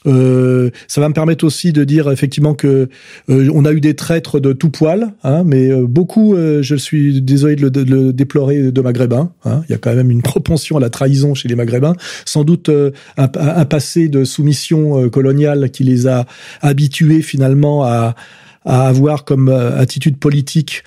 Euh, 0.07 0.71
ça 0.87 1.01
va 1.01 1.09
me 1.09 1.15
permettre 1.15 1.45
aussi 1.45 1.73
de 1.73 1.85
dire 1.85 2.11
effectivement 2.11 2.55
que 2.55 2.89
euh, 3.31 3.51
on 3.55 3.65
a 3.65 3.73
eu 3.73 3.81
des 3.81 3.95
traîtres 3.95 4.41
de 4.41 4.53
tout 4.53 4.71
poil, 4.71 5.15
hein, 5.25 5.45
mais 5.45 5.71
euh, 5.71 5.87
beaucoup, 5.87 6.35
euh, 6.35 6.63
je 6.63 6.75
suis 6.75 7.23
désolé 7.23 7.57
de 7.57 7.63
le, 7.63 7.71
de 7.71 7.83
le 7.83 8.13
déplorer, 8.13 8.71
de 8.71 8.81
maghrébins. 8.81 9.33
Hein. 9.45 9.63
Il 9.69 9.73
y 9.73 9.75
a 9.75 9.79
quand 9.79 9.95
même 9.95 10.11
une 10.11 10.23
propension 10.23 10.77
à 10.77 10.81
la 10.81 10.91
trahison 10.91 11.35
chez 11.35 11.49
les 11.49 11.55
maghrébins. 11.55 11.95
Sans 12.25 12.45
doute 12.45 12.69
un, 12.69 12.93
un, 13.17 13.65
passé 13.65 14.09
de 14.09 14.25
soumission 14.25 15.09
coloniale 15.09 15.71
qui 15.71 15.85
les 15.85 16.07
a 16.07 16.27
habitués 16.61 17.23
finalement 17.23 17.85
à 17.85 18.15
à 18.67 18.89
avoir 18.89 19.27
comme 19.27 19.51
attitude 19.51 20.17
politique 20.17 20.85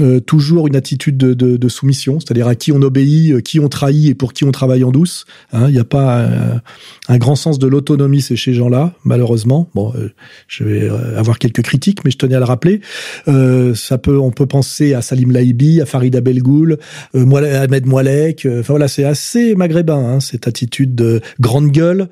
euh, 0.00 0.20
toujours 0.20 0.66
une 0.66 0.76
attitude 0.76 1.16
de, 1.16 1.34
de, 1.34 1.56
de 1.56 1.68
soumission, 1.68 2.18
c'est-à-dire 2.18 2.48
à 2.48 2.54
qui 2.54 2.72
on 2.72 2.82
obéit, 2.82 3.32
euh, 3.32 3.40
qui 3.40 3.60
on 3.60 3.68
trahit 3.68 4.10
et 4.10 4.14
pour 4.14 4.32
qui 4.32 4.44
on 4.44 4.50
travaille 4.50 4.82
en 4.82 4.90
douce. 4.90 5.24
Hein. 5.52 5.66
Il 5.68 5.72
n'y 5.72 5.78
a 5.78 5.84
pas 5.84 6.24
un, 6.24 6.62
un, 7.08 7.18
grand 7.18 7.36
sens 7.36 7.58
de 7.58 7.66
l'autonomie 7.66 8.20
chez 8.20 8.36
ces 8.36 8.54
gens-là, 8.54 8.94
malheureusement. 9.04 9.68
Bon, 9.74 9.92
euh, 9.96 10.12
je 10.48 10.64
vais 10.64 10.88
avoir 11.16 11.38
quelques 11.38 11.62
critiques, 11.62 12.04
mais 12.04 12.10
je 12.10 12.18
tenais 12.18 12.34
à 12.34 12.38
le 12.38 12.44
rappeler. 12.44 12.80
ça 13.26 13.98
peut, 13.98 14.18
on 14.18 14.30
peut 14.30 14.46
penser 14.46 14.94
à 14.94 15.02
Salim 15.02 15.30
Laïbi, 15.30 15.80
à 15.80 15.86
Farida 15.86 16.20
Belgoul, 16.20 16.78
euh, 17.14 17.62
Ahmed 17.62 17.86
Moalek. 17.86 18.46
Enfin 18.46 18.72
voilà, 18.72 18.88
c'est 18.88 19.04
assez 19.04 19.54
maghrébin 19.54 19.98
hein, 19.98 20.20
cette 20.20 20.48
attitude 20.48 20.94
de 20.94 21.20
grande 21.40 21.70
gueule, 21.70 22.08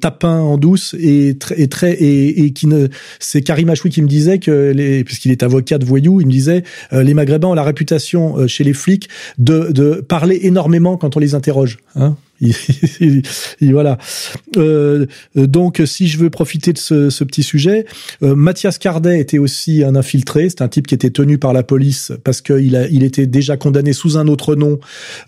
tapin 0.00 0.38
en 0.38 0.56
douce 0.56 0.94
et, 0.98 1.36
et 1.56 1.68
très 1.68 1.92
et, 1.92 2.44
et 2.44 2.52
qui 2.52 2.66
ne. 2.66 2.88
C'est 3.18 3.42
Karim 3.42 3.68
Achoui 3.70 3.90
qui 3.90 4.02
me 4.02 4.08
disait 4.08 4.38
que 4.38 4.72
puisqu'il 5.02 5.30
est 5.30 5.42
avocat 5.42 5.78
de 5.78 5.84
voyous, 5.84 6.20
il 6.20 6.26
me 6.26 6.32
disait 6.32 6.62
euh, 6.92 7.01
les 7.02 7.14
Maghrébins 7.14 7.48
ont 7.48 7.54
la 7.54 7.62
réputation 7.62 8.38
euh, 8.38 8.46
chez 8.46 8.64
les 8.64 8.72
flics 8.72 9.08
de, 9.38 9.70
de 9.72 10.00
parler 10.00 10.40
énormément 10.42 10.96
quand 10.96 11.16
on 11.16 11.20
les 11.20 11.34
interroge. 11.34 11.78
Hein 11.94 12.16
voilà. 13.62 13.98
Euh, 14.56 15.06
donc, 15.34 15.82
si 15.86 16.08
je 16.08 16.18
veux 16.18 16.30
profiter 16.30 16.72
de 16.72 16.78
ce, 16.78 17.10
ce 17.10 17.24
petit 17.24 17.42
sujet, 17.42 17.86
euh, 18.22 18.34
Mathias 18.34 18.78
Cardet 18.78 19.20
était 19.20 19.38
aussi 19.38 19.84
un 19.84 19.94
infiltré. 19.94 20.48
C'est 20.48 20.62
un 20.62 20.68
type 20.68 20.86
qui 20.86 20.94
était 20.94 21.10
tenu 21.10 21.38
par 21.38 21.52
la 21.52 21.62
police 21.62 22.12
parce 22.24 22.40
qu'il 22.40 22.76
a, 22.76 22.88
il 22.88 23.02
était 23.04 23.26
déjà 23.26 23.56
condamné 23.56 23.92
sous 23.92 24.16
un 24.16 24.28
autre 24.28 24.54
nom 24.54 24.78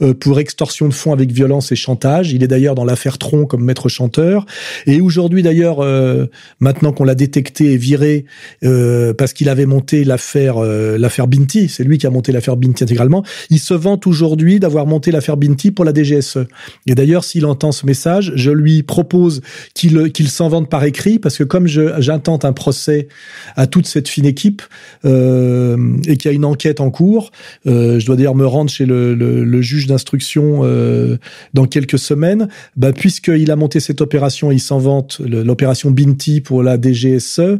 euh, 0.02 0.14
pour 0.14 0.38
extorsion 0.40 0.88
de 0.88 0.94
fonds 0.94 1.12
avec 1.12 1.30
violence 1.30 1.72
et 1.72 1.76
chantage. 1.76 2.32
Il 2.32 2.42
est 2.42 2.48
d'ailleurs 2.48 2.74
dans 2.74 2.84
l'affaire 2.84 3.18
Tron 3.18 3.46
comme 3.46 3.64
maître 3.64 3.88
chanteur. 3.88 4.46
Et 4.86 5.00
aujourd'hui, 5.00 5.42
d'ailleurs, 5.42 5.80
euh, 5.80 6.26
maintenant 6.60 6.92
qu'on 6.92 7.04
l'a 7.04 7.14
détecté 7.14 7.72
et 7.72 7.76
viré 7.76 8.24
euh, 8.64 9.14
parce 9.14 9.32
qu'il 9.32 9.48
avait 9.48 9.66
monté 9.66 10.04
l'affaire 10.04 10.58
l'affaire 10.58 11.26
Binti, 11.26 11.68
c'est 11.68 11.84
lui 11.84 11.98
qui 11.98 12.06
a 12.06 12.10
monté 12.10 12.32
l'affaire 12.32 12.56
Binti 12.56 12.84
intégralement. 12.84 13.24
Il 13.50 13.58
se 13.58 13.74
vante 13.74 14.06
aujourd'hui 14.06 14.60
d'avoir 14.60 14.86
monté 14.86 15.10
l'affaire 15.10 15.36
Binti 15.36 15.70
pour 15.70 15.84
la 15.84 15.92
DGSE. 15.92 16.38
Et 16.86 16.94
d'ailleurs, 17.04 17.24
s'il 17.24 17.44
entend 17.44 17.70
ce 17.70 17.84
message, 17.84 18.32
je 18.34 18.50
lui 18.50 18.82
propose 18.82 19.42
qu'il 19.74 20.10
qu'il 20.12 20.28
s'en 20.28 20.48
vende 20.48 20.70
par 20.70 20.84
écrit, 20.84 21.18
parce 21.18 21.36
que 21.36 21.44
comme 21.44 21.66
j'intente 21.66 22.46
un 22.46 22.54
procès 22.54 23.08
à 23.56 23.66
toute 23.66 23.86
cette 23.86 24.08
fine 24.08 24.24
équipe 24.24 24.62
euh, 25.04 25.76
et 26.06 26.16
qu'il 26.16 26.30
y 26.30 26.32
a 26.32 26.34
une 26.34 26.46
enquête 26.46 26.80
en 26.80 26.90
cours, 26.90 27.30
euh, 27.66 28.00
je 28.00 28.06
dois 28.06 28.16
d'ailleurs 28.16 28.34
me 28.34 28.46
rendre 28.46 28.70
chez 28.70 28.86
le, 28.86 29.60
juge 29.60 29.86
d'instruction 29.86 30.60
euh, 30.62 31.18
dans 31.52 31.66
quelques 31.66 31.98
semaines. 31.98 32.48
Bah, 32.76 32.92
puisqu'il 32.92 33.50
a 33.50 33.56
monté 33.56 33.80
cette 33.80 34.00
opération, 34.00 34.50
il 34.50 34.60
s'en 34.60 34.78
vante 34.78 35.20
l'opération 35.20 35.90
Binti 35.90 36.40
pour 36.40 36.62
la 36.62 36.80
DGSE, 36.80 37.58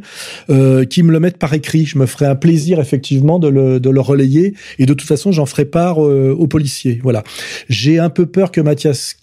euh, 0.49 0.85
qui 0.87 1.03
me 1.03 1.13
le 1.13 1.21
mette 1.21 1.37
par 1.37 1.53
écrit. 1.53 1.85
Je 1.85 1.99
me 1.99 2.07
ferai 2.07 2.25
un 2.25 2.35
plaisir 2.35 2.81
effectivement 2.81 3.39
de 3.39 3.49
le, 3.49 3.79
de 3.79 3.91
le 3.91 4.01
relayer 4.01 4.55
et 4.79 4.87
de 4.87 4.95
toute 4.95 5.07
façon 5.07 5.33
j'en 5.33 5.45
ferai 5.45 5.67
part 5.67 5.99
aux 5.99 6.47
policiers. 6.47 7.01
Voilà. 7.03 7.23
J'ai 7.69 7.99
un 7.99 8.09
peu 8.09 8.25
peur 8.25 8.51
que 8.51 8.63
Mathias 8.63 9.15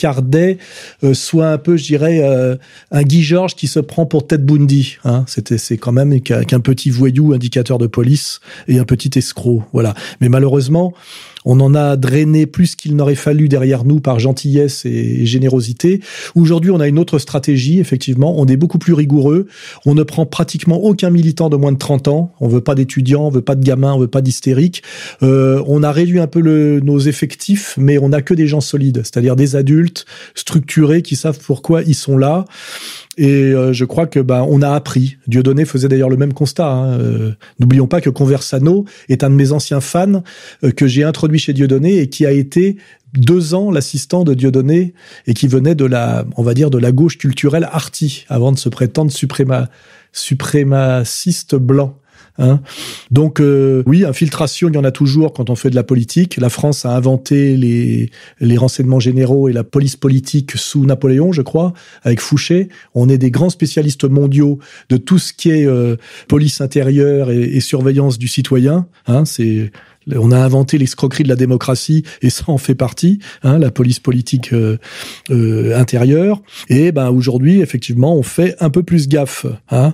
Euh, 1.03 1.13
soit 1.13 1.47
un 1.47 1.57
peu, 1.57 1.77
je 1.77 1.85
dirais, 1.85 2.21
euh, 2.21 2.55
un 2.91 3.03
Guy 3.03 3.23
Georges 3.23 3.55
qui 3.55 3.67
se 3.67 3.79
prend 3.79 4.05
pour 4.05 4.27
Ted 4.27 4.43
Bundy. 4.43 4.97
Hein. 5.03 5.23
C'était, 5.27 5.57
c'est 5.57 5.77
quand 5.77 5.91
même 5.91 6.21
qu'un 6.21 6.59
petit 6.59 6.89
voyou, 6.89 7.33
indicateur 7.33 7.77
de 7.77 7.87
police 7.87 8.39
et 8.67 8.79
un 8.79 8.85
petit 8.85 9.17
escroc. 9.17 9.63
Voilà. 9.73 9.93
Mais 10.19 10.29
malheureusement, 10.29 10.93
on 11.45 11.59
en 11.59 11.73
a 11.75 11.95
drainé 11.95 12.45
plus 12.45 12.75
qu'il 12.75 12.95
n'aurait 12.95 13.15
fallu 13.15 13.49
derrière 13.49 13.83
nous 13.83 13.99
par 13.99 14.19
gentillesse 14.19 14.85
et 14.85 15.25
générosité. 15.25 16.01
Aujourd'hui, 16.35 16.71
on 16.71 16.79
a 16.79 16.87
une 16.87 16.99
autre 16.99 17.19
stratégie, 17.19 17.79
effectivement. 17.79 18.39
On 18.39 18.45
est 18.47 18.57
beaucoup 18.57 18.77
plus 18.77 18.93
rigoureux. 18.93 19.47
On 19.85 19.95
ne 19.95 20.03
prend 20.03 20.25
pratiquement 20.25 20.83
aucun 20.83 21.09
militant 21.09 21.49
de 21.49 21.55
moins 21.55 21.71
de 21.71 21.77
30 21.77 22.07
ans. 22.07 22.33
On 22.39 22.47
veut 22.47 22.61
pas 22.61 22.75
d'étudiants, 22.75 23.27
on 23.27 23.29
veut 23.29 23.41
pas 23.41 23.55
de 23.55 23.63
gamins, 23.63 23.93
on 23.93 23.99
veut 23.99 24.07
pas 24.07 24.21
d'hystériques. 24.21 24.83
Euh, 25.23 25.63
on 25.67 25.83
a 25.83 25.91
réduit 25.91 26.19
un 26.19 26.27
peu 26.27 26.41
le, 26.41 26.79
nos 26.79 26.99
effectifs, 26.99 27.75
mais 27.77 27.97
on 27.97 28.11
a 28.11 28.21
que 28.21 28.33
des 28.33 28.47
gens 28.47 28.61
solides, 28.61 29.01
c'est-à-dire 29.03 29.35
des 29.35 29.55
adultes 29.55 30.05
structurés 30.35 31.01
qui 31.01 31.15
savent 31.15 31.39
pourquoi 31.39 31.81
ils 31.83 31.95
sont 31.95 32.17
là. 32.17 32.45
Et 33.17 33.51
euh, 33.51 33.73
je 33.73 33.83
crois 33.83 34.07
que 34.07 34.19
ben 34.19 34.45
on 34.49 34.61
a 34.61 34.69
appris. 34.69 35.17
Dieudonné 35.27 35.65
faisait 35.65 35.87
d'ailleurs 35.87 36.09
le 36.09 36.17
même 36.17 36.33
constat. 36.33 36.67
Hein. 36.67 36.99
Euh, 36.99 37.31
n'oublions 37.59 37.87
pas 37.87 37.99
que 37.99 38.09
Conversano 38.09 38.85
est 39.09 39.23
un 39.23 39.29
de 39.29 39.35
mes 39.35 39.51
anciens 39.51 39.81
fans 39.81 40.23
euh, 40.63 40.71
que 40.71 40.87
j'ai 40.87 41.03
introduit 41.03 41.39
chez 41.39 41.53
Dieudonné 41.53 41.99
et 41.99 42.09
qui 42.09 42.25
a 42.25 42.31
été 42.31 42.77
deux 43.13 43.53
ans 43.53 43.69
l'assistant 43.71 44.23
de 44.23 44.33
Dieudonné 44.33 44.93
et 45.27 45.33
qui 45.33 45.47
venait 45.47 45.75
de 45.75 45.85
la, 45.85 46.25
on 46.37 46.43
va 46.43 46.53
dire, 46.53 46.69
de 46.69 46.77
la 46.77 46.93
gauche 46.93 47.17
culturelle 47.17 47.67
arty 47.69 48.25
avant 48.29 48.53
de 48.53 48.57
se 48.57 48.69
prétendre 48.69 49.11
supréma, 49.11 49.69
suprémaciste 50.13 51.55
blanc. 51.55 51.97
Hein. 52.37 52.61
Donc 53.11 53.39
euh, 53.39 53.83
oui, 53.85 54.05
infiltration, 54.05 54.69
il 54.69 54.75
y 54.75 54.77
en 54.77 54.83
a 54.83 54.91
toujours 54.91 55.33
quand 55.33 55.49
on 55.49 55.55
fait 55.55 55.69
de 55.69 55.75
la 55.75 55.83
politique. 55.83 56.37
La 56.37 56.49
France 56.49 56.85
a 56.85 56.95
inventé 56.95 57.57
les, 57.57 58.09
les 58.39 58.57
renseignements 58.57 58.99
généraux 58.99 59.49
et 59.49 59.53
la 59.53 59.63
police 59.63 59.95
politique 59.95 60.51
sous 60.55 60.85
Napoléon, 60.85 61.31
je 61.31 61.41
crois, 61.41 61.73
avec 62.03 62.21
Fouché. 62.21 62.69
On 62.95 63.09
est 63.09 63.17
des 63.17 63.31
grands 63.31 63.49
spécialistes 63.49 64.05
mondiaux 64.05 64.59
de 64.89 64.97
tout 64.97 65.19
ce 65.19 65.33
qui 65.33 65.51
est 65.51 65.65
euh, 65.65 65.97
police 66.27 66.61
intérieure 66.61 67.31
et, 67.31 67.41
et, 67.41 67.59
surveillance 67.59 68.17
du 68.17 68.27
citoyen. 68.27 68.87
Hein, 69.07 69.25
c'est 69.25 69.71
on 70.15 70.31
a 70.31 70.37
inventé 70.37 70.77
l'escroquerie 70.77 71.23
de 71.23 71.29
la 71.29 71.35
démocratie 71.35 72.03
et 72.21 72.29
ça 72.29 72.45
en 72.47 72.57
fait 72.57 72.75
partie, 72.75 73.19
hein, 73.43 73.59
la 73.59 73.71
police 73.71 73.99
politique 73.99 74.53
euh, 74.53 74.77
euh, 75.29 75.77
intérieure. 75.77 76.41
Et 76.69 76.91
ben 76.91 77.09
aujourd'hui, 77.09 77.61
effectivement, 77.61 78.15
on 78.15 78.23
fait 78.23 78.55
un 78.59 78.69
peu 78.69 78.83
plus 78.83 79.07
gaffe. 79.07 79.45
Hein, 79.69 79.93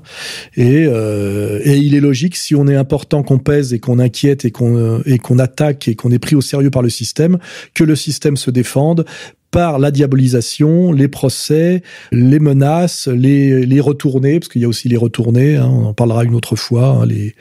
et, 0.55 0.85
euh, 0.87 1.59
et 1.63 1.77
il 1.77 1.95
est 1.95 1.99
logique 1.99 2.35
si 2.35 2.55
on 2.55 2.67
est 2.67 2.75
important, 2.75 3.23
qu'on 3.23 3.39
pèse 3.39 3.73
et 3.73 3.79
qu'on 3.79 3.99
inquiète 3.99 4.45
et 4.45 4.51
qu'on 4.51 5.01
et 5.05 5.17
qu'on 5.17 5.39
attaque 5.39 5.87
et 5.87 5.95
qu'on 5.95 6.11
est 6.11 6.19
pris 6.19 6.35
au 6.35 6.41
sérieux 6.41 6.71
par 6.71 6.81
le 6.81 6.89
système, 6.89 7.37
que 7.73 7.83
le 7.83 7.95
système 7.95 8.37
se 8.37 8.51
défende 8.51 9.05
par 9.51 9.79
la 9.79 9.91
diabolisation, 9.91 10.91
les 10.91 11.07
procès, 11.07 11.81
les 12.11 12.39
menaces, 12.39 13.07
les, 13.07 13.65
les 13.65 13.79
retournés, 13.79 14.39
parce 14.39 14.49
qu'il 14.49 14.61
y 14.61 14.65
a 14.65 14.67
aussi 14.67 14.89
les 14.89 14.97
retournés, 14.97 15.55
hein, 15.55 15.69
on 15.71 15.85
en 15.85 15.93
parlera 15.93 16.23
une 16.23 16.35
autre 16.35 16.55
fois, 16.55 16.87
hein, 16.87 17.05
les, 17.05 17.35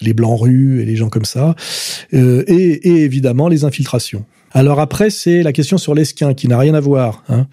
les 0.00 0.12
blancs 0.12 0.40
rues 0.40 0.82
et 0.82 0.84
les 0.84 0.96
gens 0.96 1.08
comme 1.08 1.24
ça, 1.24 1.54
euh, 2.14 2.44
et, 2.46 2.88
et, 2.88 3.04
évidemment 3.04 3.48
les 3.48 3.64
infiltrations. 3.64 4.24
Alors 4.56 4.80
après, 4.80 5.10
c'est 5.10 5.42
la 5.42 5.52
question 5.52 5.76
sur 5.76 5.94
l'Esquin 5.94 6.32
qui 6.32 6.48
n'a 6.48 6.58
rien 6.58 6.72
à 6.72 6.80
voir. 6.80 7.22
Hein. 7.28 7.46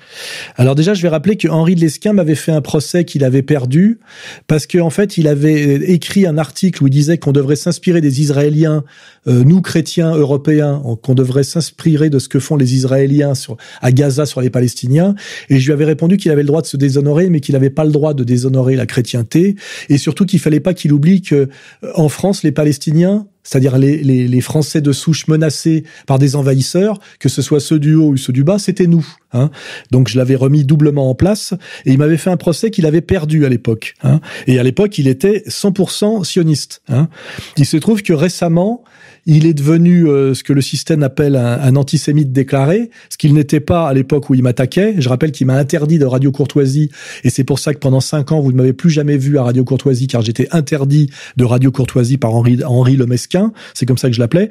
Alors 0.56 0.74
déjà, 0.74 0.94
je 0.94 1.02
vais 1.02 1.10
rappeler 1.10 1.36
que 1.36 1.50
Henri 1.50 1.76
de 1.76 1.82
l'Esquin 1.82 2.14
m'avait 2.14 2.34
fait 2.34 2.54
un 2.54 2.62
procès 2.62 3.04
qu'il 3.04 3.26
avait 3.26 3.42
perdu 3.42 4.00
parce 4.48 4.68
qu'en 4.68 4.86
en 4.86 4.90
fait, 4.90 5.18
il 5.18 5.28
avait 5.28 5.92
écrit 5.92 6.26
un 6.26 6.38
article 6.38 6.82
où 6.82 6.88
il 6.88 6.92
disait 6.92 7.18
qu'on 7.18 7.34
devrait 7.34 7.58
s'inspirer 7.58 8.00
des 8.00 8.22
Israéliens, 8.22 8.86
euh, 9.28 9.44
nous 9.44 9.62
chrétiens 9.62 10.16
européens, 10.16 10.82
qu'on 11.02 11.14
devrait 11.14 11.44
s'inspirer 11.44 12.10
de 12.10 12.20
ce 12.20 12.30
que 12.30 12.40
font 12.40 12.56
les 12.56 12.74
Israéliens 12.74 13.36
sur, 13.36 13.58
à 13.82 13.92
Gaza 13.92 14.26
sur 14.26 14.40
les 14.40 14.50
Palestiniens. 14.50 15.14
Et 15.50 15.60
je 15.60 15.66
lui 15.66 15.74
avais 15.74 15.84
répondu 15.84 16.16
qu'il 16.16 16.32
avait 16.32 16.44
le 16.44 16.48
droit 16.48 16.62
de 16.62 16.68
se 16.68 16.78
déshonorer, 16.78 17.30
mais 17.30 17.42
qu'il 17.42 17.52
n'avait 17.52 17.70
pas 17.70 17.84
le 17.84 17.92
droit 17.92 18.14
de 18.14 18.24
déshonorer 18.24 18.78
la 18.78 18.86
chrétienté, 18.86 19.58
et 19.90 19.98
surtout 19.98 20.26
qu'il 20.26 20.40
fallait 20.40 20.62
pas 20.62 20.74
qu'il 20.74 20.94
oublie 20.94 21.22
que 21.22 21.36
euh, 21.36 21.92
en 21.96 22.08
France, 22.08 22.44
les 22.44 22.54
Palestiniens 22.54 23.28
c'est-à-dire 23.44 23.78
les, 23.78 23.98
les, 23.98 24.28
les, 24.28 24.42
Français 24.42 24.82
de 24.82 24.92
souche 24.92 25.28
menacés 25.28 25.84
par 26.08 26.20
des 26.20 26.36
envahisseurs, 26.36 27.00
que 27.20 27.30
ce 27.30 27.42
soit 27.42 27.60
ceux 27.60 27.80
du 27.80 27.96
haut 27.96 28.10
ou 28.10 28.18
ceux 28.18 28.34
du 28.34 28.44
bas, 28.44 28.58
c'était 28.58 28.88
nous. 28.88 29.06
Hein. 29.34 29.50
Donc 29.92 30.08
je 30.08 30.18
l'avais 30.18 30.36
remis 30.36 30.64
doublement 30.64 31.10
en 31.10 31.16
place, 31.16 31.54
et 31.86 31.92
il 31.92 31.98
m'avait 31.98 32.18
fait 32.18 32.30
un 32.30 32.38
procès 32.38 32.72
qu'il 32.72 32.86
avait 32.86 33.02
perdu 33.02 33.46
à 33.46 33.50
l'époque. 33.50 33.96
Hein. 34.04 34.22
Et 34.48 34.60
à 34.60 34.64
l'époque, 34.64 34.98
il 34.98 35.08
était 35.08 35.44
100% 35.48 36.24
sioniste. 36.24 36.82
Hein. 36.88 37.10
Il 37.58 37.66
se 37.66 37.78
trouve 37.78 38.02
que 38.02 38.14
récemment, 38.14 38.84
il 39.26 39.46
est 39.46 39.54
devenu 39.54 40.08
euh, 40.08 40.34
ce 40.34 40.44
que 40.44 40.54
le 40.54 40.62
système 40.62 41.04
appelle 41.04 41.36
un, 41.36 41.76
antisémite 41.76 42.32
déclaré, 42.32 42.90
ce 43.10 43.18
qu'il 43.18 43.34
n'était 43.34 43.60
pas 43.60 43.88
à 43.88 43.94
l'époque 43.94 44.30
où 44.30 44.36
il 44.36 44.44
m'attaquait. 44.44 44.96
Je 44.98 45.10
rappelle 45.10 45.32
qu'il 45.32 45.48
m'a 45.48 45.56
interdit 45.56 45.98
de 45.98 46.06
Radio 46.06 46.32
Courtoisie, 46.32 46.90
et 47.24 47.30
c'est 47.30 47.44
pour 47.44 47.60
ça 47.60 47.74
que 47.74 47.80
pendant 47.80 48.02
cinq 48.02 48.32
ans, 48.32 48.42
vous 48.42 48.52
ne 48.52 48.58
m'avez 48.58 48.74
plus 48.74 48.90
jamais 48.90 49.18
vu 49.18 49.38
à 49.38 49.44
Radio 49.44 49.64
Courtoisie, 49.64 50.08
car 50.08 50.22
j'étais 50.22 50.48
interdit 50.52 51.10
de 51.38 51.46
Radio 51.46 51.72
Courtoisie 51.72 52.18
par 52.18 52.36
Henri, 52.36 52.60
Henri 52.66 52.96
Lemesquin, 52.96 53.54
c'est 53.74 53.86
comme 53.86 53.98
ça 53.98 54.10
que 54.10 54.16
je 54.16 54.20
l'appelais. 54.20 54.50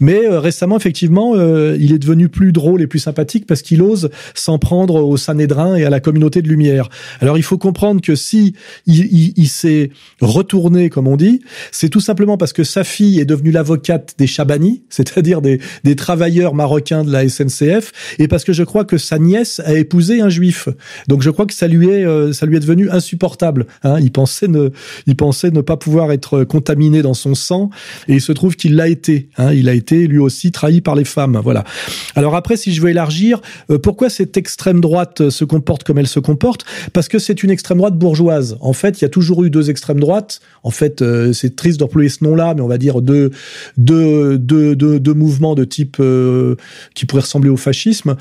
Mais 0.00 0.26
euh, 0.26 0.38
récemment, 0.38 0.76
effectivement, 0.76 1.32
euh, 1.34 1.76
il 1.80 1.92
est 1.92 1.98
devenu 1.98 2.28
plus 2.28 2.52
drôle 2.52 2.82
et 2.82 2.86
plus 2.86 2.98
sympathique 2.98 3.46
parce 3.46 3.62
qu'il 3.62 3.82
ose 3.82 4.10
s'en 4.34 4.58
prendre 4.58 4.96
au 4.96 5.16
Sanhédrin 5.16 5.76
et 5.76 5.84
à 5.84 5.90
la 5.90 6.00
communauté 6.00 6.42
de 6.42 6.48
lumière. 6.48 6.88
Alors 7.20 7.38
il 7.38 7.42
faut 7.42 7.58
comprendre 7.58 8.00
que 8.00 8.14
si 8.14 8.54
il, 8.86 9.32
il 9.36 9.48
s'est 9.48 9.90
retourné, 10.20 10.90
comme 10.90 11.08
on 11.08 11.16
dit, 11.16 11.40
c'est 11.72 11.88
tout 11.88 12.00
simplement 12.00 12.36
parce 12.36 12.52
que 12.52 12.64
sa 12.64 12.84
fille 12.84 13.18
est 13.18 13.24
devenue 13.24 13.50
l'avocate 13.50 14.09
des 14.18 14.26
Chabani, 14.26 14.82
c'est-à-dire 14.90 15.40
des, 15.40 15.60
des 15.84 15.96
travailleurs 15.96 16.54
marocains 16.54 17.04
de 17.04 17.12
la 17.12 17.28
SNCF, 17.28 17.92
et 18.18 18.28
parce 18.28 18.44
que 18.44 18.52
je 18.52 18.62
crois 18.62 18.84
que 18.84 18.98
sa 18.98 19.18
nièce 19.18 19.60
a 19.64 19.74
épousé 19.74 20.20
un 20.20 20.28
juif. 20.28 20.68
Donc 21.08 21.22
je 21.22 21.30
crois 21.30 21.46
que 21.46 21.54
ça 21.54 21.68
lui 21.68 21.88
est, 21.88 22.04
euh, 22.04 22.32
ça 22.32 22.46
lui 22.46 22.56
est 22.56 22.60
devenu 22.60 22.90
insupportable. 22.90 23.66
Hein. 23.82 23.98
Il 24.00 24.12
pensait 24.12 24.48
ne, 24.48 24.70
il 25.06 25.16
pensait 25.16 25.50
ne 25.50 25.60
pas 25.60 25.76
pouvoir 25.76 26.12
être 26.12 26.44
contaminé 26.44 27.02
dans 27.02 27.14
son 27.14 27.34
sang, 27.34 27.70
et 28.08 28.14
il 28.14 28.20
se 28.20 28.32
trouve 28.32 28.56
qu'il 28.56 28.76
l'a 28.76 28.88
été. 28.88 29.28
Hein. 29.36 29.52
Il 29.52 29.68
a 29.68 29.74
été 29.74 30.06
lui 30.06 30.18
aussi 30.18 30.52
trahi 30.52 30.80
par 30.80 30.94
les 30.94 31.04
femmes. 31.04 31.40
Voilà. 31.42 31.64
Alors 32.14 32.34
après, 32.34 32.56
si 32.56 32.72
je 32.72 32.80
veux 32.80 32.90
élargir, 32.90 33.40
euh, 33.70 33.78
pourquoi 33.78 34.10
cette 34.10 34.36
extrême 34.36 34.80
droite 34.80 35.30
se 35.30 35.44
comporte 35.44 35.84
comme 35.84 35.98
elle 35.98 36.06
se 36.06 36.20
comporte? 36.20 36.64
Parce 36.92 37.08
que 37.08 37.18
c'est 37.18 37.42
une 37.42 37.50
extrême 37.50 37.78
droite 37.78 37.96
bourgeoise. 37.96 38.56
En 38.60 38.72
fait, 38.72 39.00
il 39.00 39.02
y 39.02 39.04
a 39.04 39.08
toujours 39.08 39.44
eu 39.44 39.50
deux 39.50 39.70
extrêmes 39.70 40.00
droites. 40.00 40.40
En 40.62 40.70
fait, 40.70 41.02
euh, 41.02 41.32
c'est 41.32 41.56
triste 41.56 41.80
d'employer 41.80 42.08
ce 42.08 42.24
nom-là, 42.24 42.54
mais 42.54 42.62
on 42.62 42.68
va 42.68 42.78
dire 42.78 43.00
deux, 43.02 43.30
deux 43.76 43.99
de, 44.00 45.12
mouvements 45.12 45.54
de 45.54 45.64
type 45.64 45.96
euh, 46.00 46.56
qui 46.94 47.06
pourrait 47.06 47.22
ressembler 47.22 47.50
au 47.50 47.56
fascisme, 47.56 48.16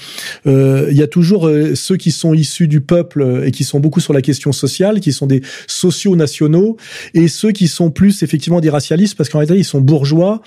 euh, 0.48 0.88
il 0.92 0.98
y 0.98 1.04
a 1.04 1.08
toujours 1.08 1.48
euh, 1.48 1.76
ceux 1.76 1.98
qui 1.98 2.12
sont 2.12 2.34
issus 2.34 2.68
du 2.68 2.82
peuple 2.82 3.44
et 3.46 3.52
qui 3.52 3.64
sont 3.64 3.80
beaucoup 3.80 4.00
sur 4.00 4.14
la 4.14 4.22
question 4.22 4.52
sociale, 4.52 5.00
qui 5.00 5.12
sont 5.12 5.28
des 5.28 5.42
sociaux 5.68 6.16
nationaux, 6.16 6.78
et 7.14 7.28
ceux 7.28 7.52
qui 7.52 7.68
sont 7.68 7.92
plus 7.92 8.24
effectivement 8.24 8.62
des 8.62 8.70
racialistes 8.70 9.16
parce 9.16 9.30
qu'en 9.30 9.40
réalité 9.40 9.60
ils 9.60 9.66
sont 9.66 9.82
bourgeois 9.82 10.42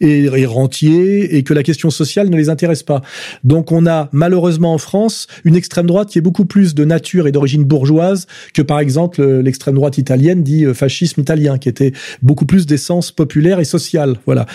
et, 0.00 0.24
et 0.24 0.46
rentiers 0.46 1.36
et 1.36 1.42
que 1.42 1.54
la 1.54 1.62
question 1.62 1.90
sociale 1.90 2.28
ne 2.28 2.36
les 2.36 2.48
intéresse 2.48 2.82
pas. 2.82 3.02
Donc 3.44 3.72
on 3.72 3.86
a 3.86 4.08
malheureusement 4.12 4.74
en 4.74 4.78
France 4.78 5.26
une 5.44 5.56
extrême 5.56 5.86
droite 5.86 6.10
qui 6.10 6.18
est 6.18 6.22
beaucoup 6.22 6.44
plus 6.44 6.74
de 6.74 6.84
nature 6.84 7.26
et 7.26 7.32
d'origine 7.32 7.64
bourgeoise 7.64 8.26
que 8.52 8.62
par 8.62 8.80
exemple 8.80 9.22
l'extrême 9.22 9.74
droite 9.74 9.98
italienne 9.98 10.42
dit 10.42 10.64
fascisme 10.74 11.20
italien, 11.20 11.58
qui 11.58 11.68
était 11.68 11.92
beaucoup 12.22 12.46
plus 12.46 12.66
d'essence 12.66 13.10
populaire 13.10 13.60
et 13.60 13.64
sociale. 13.64 14.16
Voilà. 14.26 14.46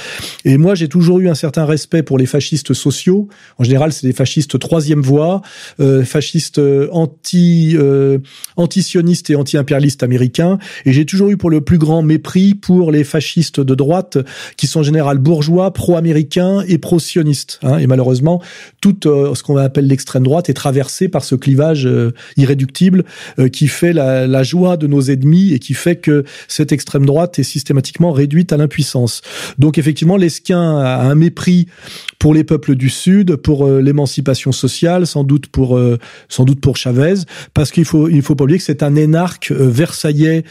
Et 0.46 0.58
moi, 0.58 0.76
j'ai 0.76 0.88
toujours 0.88 1.20
eu 1.20 1.30
un 1.30 1.36
certain 1.36 1.66
respect 1.66 2.04
pour 2.04 2.18
les 2.18 2.26
fascistes 2.26 2.74
sociaux. 2.74 3.28
En 3.58 3.64
général, 3.64 3.92
c'est 3.94 4.08
des 4.08 4.14
fascistes 4.14 4.60
troisième 4.60 5.02
voie, 5.02 5.42
euh, 5.80 6.04
fascistes 6.04 6.60
euh, 6.60 6.88
anti 6.92 7.76
euh, 7.78 8.20
anti-sionistes 8.58 9.30
et 9.30 9.36
anti-impérialistes 9.36 10.04
américains. 10.04 10.60
Et 10.86 10.94
j'ai 10.94 11.06
toujours 11.06 11.30
eu 11.30 11.38
pour 11.38 11.50
le 11.50 11.62
plus 11.62 11.78
grand 11.78 12.02
mépris 12.02 12.56
pour 12.56 12.92
les 12.92 13.04
fascistes 13.04 13.60
de 13.60 13.76
droite, 13.76 14.18
qui 14.58 14.68
sont 14.68 14.82
en 14.82 14.84
général 14.84 15.18
bourgeois, 15.18 15.72
pro-américains 15.74 16.62
et 16.68 16.78
pro-sionistes. 16.78 17.60
Hein. 17.64 17.78
Et 17.80 17.88
malheureusement, 17.88 18.42
tout 18.82 19.08
euh, 19.08 19.34
ce 19.36 19.44
qu'on 19.44 19.58
appelle 19.58 19.88
l'extrême 19.88 20.24
droite 20.24 20.50
est 20.50 20.54
traversé 20.54 21.08
par 21.08 21.24
ce 21.24 21.36
clivage 21.36 21.86
euh, 21.86 22.14
irréductible 22.38 23.04
qui 23.52 23.68
fait 23.68 23.94
la, 23.94 24.28
la 24.28 24.44
joie 24.44 24.78
de 24.78 24.88
nos 24.88 25.02
ennemis 25.02 25.54
et 25.54 25.60
qui 25.60 25.74
fait 25.74 25.96
que 25.96 26.24
cette 26.48 26.72
extrême 26.72 27.06
droite 27.06 27.40
est 27.40 27.44
systématiquement 27.44 28.12
réduite 28.12 28.52
à 28.54 28.58
l'impuissance. 28.58 29.22
Donc 29.58 29.78
effectivement 29.78 30.09
l'Esquin 30.18 30.78
a 30.80 31.02
un 31.02 31.16
mépris 31.16 31.68
pour 32.20 32.34
les 32.34 32.44
peuples 32.44 32.76
du 32.76 32.90
Sud, 32.90 33.38
pour 33.38 33.66
euh, 33.66 33.82
l'émancipation 33.82 34.52
sociale, 34.52 35.08
sans 35.08 35.24
doute 35.24 35.48
pour 35.48 35.78
euh, 35.78 35.98
sans 36.28 36.44
doute 36.44 36.62
pour 36.62 36.76
Chavez, 36.78 37.26
parce 37.54 37.72
qu'il 37.72 37.86
faut 37.86 38.10
il 38.10 38.22
faut 38.22 38.36
pas 38.36 38.44
oublier 38.44 38.60
que 38.60 38.64
c'est 38.64 38.84
un 38.84 38.96
énarque 38.96 39.52
euh, 39.52 39.70
versaillais 39.70 40.44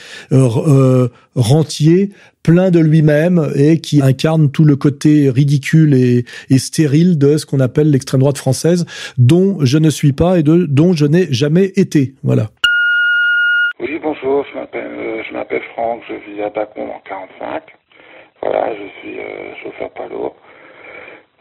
rentier 1.35 2.11
plein 2.42 2.71
de 2.71 2.81
lui-même 2.81 3.53
et 3.55 3.79
qui 3.79 4.03
incarne 4.03 4.51
tout 4.51 4.64
le 4.64 4.77
côté 4.77 5.31
ridicule 5.31 5.94
et, 5.94 6.25
stérile 6.59 7.18
de 7.18 7.37
ce 7.37 7.47
qu'on 7.47 7.61
appelle 7.61 7.90
l'extrême 7.90 8.21
droite 8.21 8.38
française, 8.38 8.87
dont 9.18 9.59
je 9.64 9.79
ne 9.79 9.90
suis 9.90 10.12
pas 10.12 10.38
et 10.38 10.42
de, 10.42 10.66
dont 10.66 10.92
je 10.94 11.07
n'ai 11.07 11.33
jamais 11.33 11.73
été. 11.77 12.14
Voilà. 12.25 12.49
Oui, 13.81 13.99
bonjour, 14.03 14.44
je 14.53 15.33
m'appelle 15.33 15.62
Franck, 15.75 16.03
je 16.09 16.14
vis 16.33 16.42
à 16.42 16.51
Bacon 16.51 16.88
en 16.88 17.01
45. 17.09 17.78
Voilà, 18.42 18.72
je 18.74 18.87
suis 19.01 19.18
euh, 19.18 19.55
chauffeur 19.62 19.90
lourd. 20.11 20.37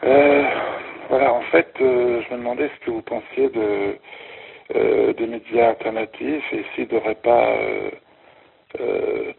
Euh, 0.04 0.44
voilà, 1.10 1.34
en 1.34 1.42
fait, 1.42 1.72
euh, 1.82 2.22
je 2.24 2.34
me 2.34 2.40
demandais 2.40 2.70
ce 2.70 2.86
que 2.86 2.92
vous 2.92 3.02
pensiez 3.02 3.50
de 3.50 3.98
des 5.18 5.28
médias 5.28 5.70
alternatifs 5.70 6.44
et 6.52 6.66
s'ils 6.76 6.92
n'auraient 6.92 7.16
pas 7.16 7.56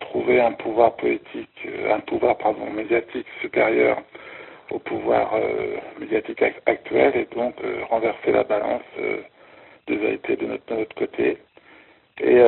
trouvé 0.00 0.40
un 0.40 0.52
pouvoir 0.52 0.96
politique, 0.96 1.68
un 1.90 2.00
pouvoir 2.00 2.38
pardon 2.38 2.70
médiatique 2.70 3.26
supérieur 3.42 3.98
au 4.70 4.78
pouvoir 4.78 5.34
médiatique 6.00 6.42
actuel 6.64 7.14
et 7.14 7.28
donc 7.36 7.56
renverser 7.90 8.32
la 8.32 8.44
balance 8.44 8.80
de 9.86 9.94
vérité 9.94 10.36
de 10.36 10.46
notre, 10.46 10.64
de 10.64 10.78
notre 10.78 10.96
côté. 10.96 11.36
Et 12.22 12.42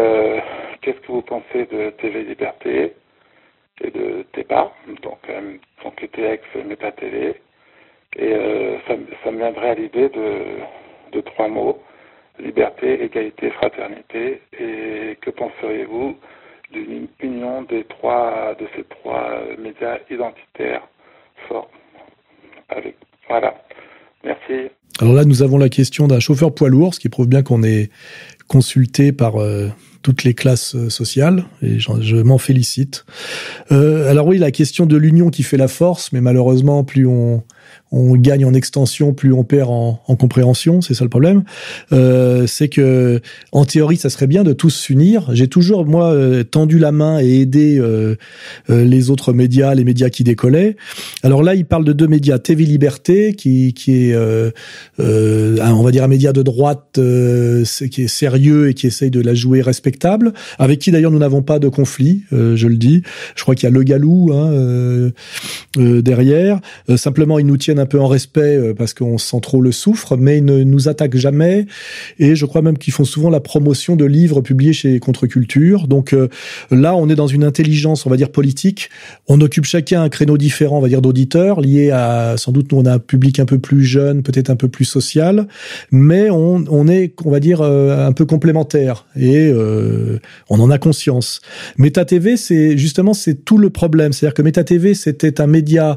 qu'est-ce 0.80 1.00
que 1.00 1.12
vous 1.12 1.20
pensez 1.20 1.66
de 1.66 1.90
TV 1.90 2.22
Liberté? 2.22 2.94
Et 3.82 3.90
de 3.90 4.24
TEPA, 4.32 4.72
donc, 5.02 5.18
euh, 5.28 5.56
donc 5.82 6.02
était 6.02 6.34
ex-Méta 6.34 6.92
Télé. 6.92 7.34
Et 8.16 8.32
euh, 8.32 8.78
ça, 8.86 8.94
ça, 9.24 9.30
me 9.30 9.38
viendrait 9.38 9.70
à 9.70 9.74
l'idée 9.74 10.08
de, 10.08 10.42
de 11.12 11.20
trois 11.20 11.48
mots 11.48 11.80
liberté, 12.38 13.02
égalité, 13.04 13.50
fraternité. 13.50 14.40
Et 14.58 15.16
que 15.20 15.30
penseriez-vous 15.30 16.16
d'une 16.72 17.08
union 17.20 17.62
des 17.62 17.84
trois, 17.84 18.54
de 18.58 18.66
ces 18.76 18.84
trois 18.84 19.42
médias 19.58 19.98
identitaires 20.10 20.86
forts? 21.48 21.70
Avec, 22.68 22.96
Voilà. 23.28 23.54
Merci. 24.24 24.70
Alors 25.00 25.14
là, 25.14 25.24
nous 25.24 25.42
avons 25.42 25.58
la 25.58 25.68
question 25.68 26.06
d'un 26.06 26.20
chauffeur 26.20 26.54
poids 26.54 26.68
lourd, 26.68 26.94
ce 26.94 27.00
qui 27.00 27.08
prouve 27.08 27.28
bien 27.28 27.42
qu'on 27.42 27.62
est 27.62 27.90
consulté 28.48 29.12
par 29.12 29.40
euh, 29.40 29.68
toutes 30.02 30.24
les 30.24 30.34
classes 30.34 30.74
euh, 30.74 30.90
sociales, 30.90 31.44
et 31.62 31.78
je, 31.78 32.16
m'en 32.16 32.38
félicite. 32.38 33.04
Euh, 33.72 34.10
alors 34.10 34.26
oui, 34.26 34.38
la 34.38 34.50
question 34.50 34.86
de 34.86 34.96
l'union 34.96 35.30
qui 35.30 35.42
fait 35.42 35.56
la 35.56 35.68
force, 35.68 36.12
mais 36.12 36.20
malheureusement, 36.20 36.84
plus 36.84 37.06
on 37.06 37.42
on 37.92 38.14
gagne 38.14 38.44
en 38.44 38.54
extension, 38.54 39.12
plus 39.12 39.32
on 39.32 39.42
perd 39.42 39.68
en, 39.68 40.00
en 40.06 40.16
compréhension, 40.16 40.80
c'est 40.80 40.94
ça 40.94 41.04
le 41.04 41.10
problème. 41.10 41.42
Euh, 41.92 42.46
c'est 42.46 42.68
que 42.68 43.20
en 43.52 43.64
théorie, 43.64 43.96
ça 43.96 44.10
serait 44.10 44.28
bien 44.28 44.44
de 44.44 44.52
tous 44.52 44.70
s'unir. 44.70 45.28
J'ai 45.32 45.48
toujours 45.48 45.84
moi 45.86 46.12
euh, 46.12 46.44
tendu 46.44 46.78
la 46.78 46.92
main 46.92 47.18
et 47.20 47.40
aidé 47.40 47.78
euh, 47.78 48.14
euh, 48.70 48.84
les 48.84 49.10
autres 49.10 49.32
médias, 49.32 49.74
les 49.74 49.84
médias 49.84 50.08
qui 50.08 50.22
décollaient. 50.22 50.76
Alors 51.24 51.42
là, 51.42 51.54
il 51.54 51.64
parle 51.64 51.84
de 51.84 51.92
deux 51.92 52.06
médias, 52.06 52.38
TV 52.38 52.64
Liberté, 52.64 53.34
qui, 53.34 53.74
qui 53.74 54.10
est, 54.10 54.14
euh, 54.14 54.50
on 54.98 55.82
va 55.82 55.90
dire 55.90 56.04
un 56.04 56.08
média 56.08 56.32
de 56.32 56.42
droite 56.42 56.92
qui 56.94 58.02
est 58.02 58.08
sérieux 58.08 58.68
et 58.68 58.74
qui 58.74 58.86
essaye 58.86 59.10
de 59.10 59.20
la 59.20 59.34
jouer 59.34 59.62
avec 60.58 60.78
qui 60.78 60.90
d'ailleurs 60.90 61.10
nous 61.10 61.18
n'avons 61.18 61.42
pas 61.42 61.58
de 61.58 61.68
conflit, 61.68 62.22
je 62.30 62.66
le 62.66 62.76
dis. 62.76 63.02
Je 63.34 63.42
crois 63.42 63.54
qu'il 63.54 63.64
y 63.64 63.72
a 63.72 63.74
Le 63.74 63.82
Galou 63.82 64.32
hein, 64.32 65.10
derrière. 65.76 66.60
simplement, 66.96 67.38
il 67.38 67.46
nous 67.46 67.56
tiennent 67.56 67.78
un 67.78 67.86
peu 67.86 68.00
en 68.00 68.06
respect 68.06 68.56
euh, 68.56 68.74
parce 68.74 68.94
qu'on 68.94 69.18
sent 69.18 69.38
trop 69.42 69.60
le 69.60 69.72
souffre, 69.72 70.16
mais 70.16 70.38
ils 70.38 70.44
ne 70.44 70.62
nous 70.62 70.88
attaquent 70.88 71.16
jamais. 71.16 71.66
Et 72.18 72.34
je 72.34 72.46
crois 72.46 72.62
même 72.62 72.78
qu'ils 72.78 72.92
font 72.92 73.04
souvent 73.04 73.30
la 73.30 73.40
promotion 73.40 73.96
de 73.96 74.04
livres 74.04 74.40
publiés 74.40 74.72
chez 74.72 74.98
Contre-Culture. 74.98 75.88
Donc 75.88 76.12
euh, 76.12 76.28
là, 76.70 76.94
on 76.96 77.08
est 77.08 77.14
dans 77.14 77.26
une 77.26 77.44
intelligence, 77.44 78.06
on 78.06 78.10
va 78.10 78.16
dire 78.16 78.30
politique. 78.30 78.90
On 79.28 79.40
occupe 79.40 79.64
chacun 79.64 80.02
un 80.02 80.08
créneau 80.08 80.38
différent, 80.38 80.78
on 80.78 80.80
va 80.80 80.88
dire 80.88 81.02
d'auditeurs, 81.02 81.60
lié 81.60 81.90
à 81.90 82.34
sans 82.36 82.52
doute 82.52 82.72
nous 82.72 82.78
on 82.78 82.86
a 82.86 82.94
un 82.94 82.98
public 82.98 83.38
un 83.40 83.44
peu 83.44 83.58
plus 83.58 83.84
jeune, 83.84 84.22
peut-être 84.22 84.50
un 84.50 84.56
peu 84.56 84.68
plus 84.68 84.84
social, 84.84 85.46
mais 85.90 86.30
on, 86.30 86.88
est, 86.88 87.14
on 87.24 87.30
va 87.30 87.40
dire, 87.40 87.62
un 87.62 88.12
peu 88.12 88.24
complémentaires 88.24 89.06
et 89.16 89.52
on 90.48 90.60
en 90.60 90.70
a 90.70 90.78
conscience. 90.78 91.40
Meta 91.78 92.04
TV, 92.04 92.36
c'est 92.36 92.76
justement 92.76 93.14
c'est 93.14 93.44
tout 93.44 93.58
le 93.58 93.70
problème, 93.70 94.12
c'est-à-dire 94.12 94.34
que 94.34 94.42
Meta 94.42 94.64
TV 94.64 94.94
c'était 94.94 95.40
un 95.40 95.46
média 95.46 95.96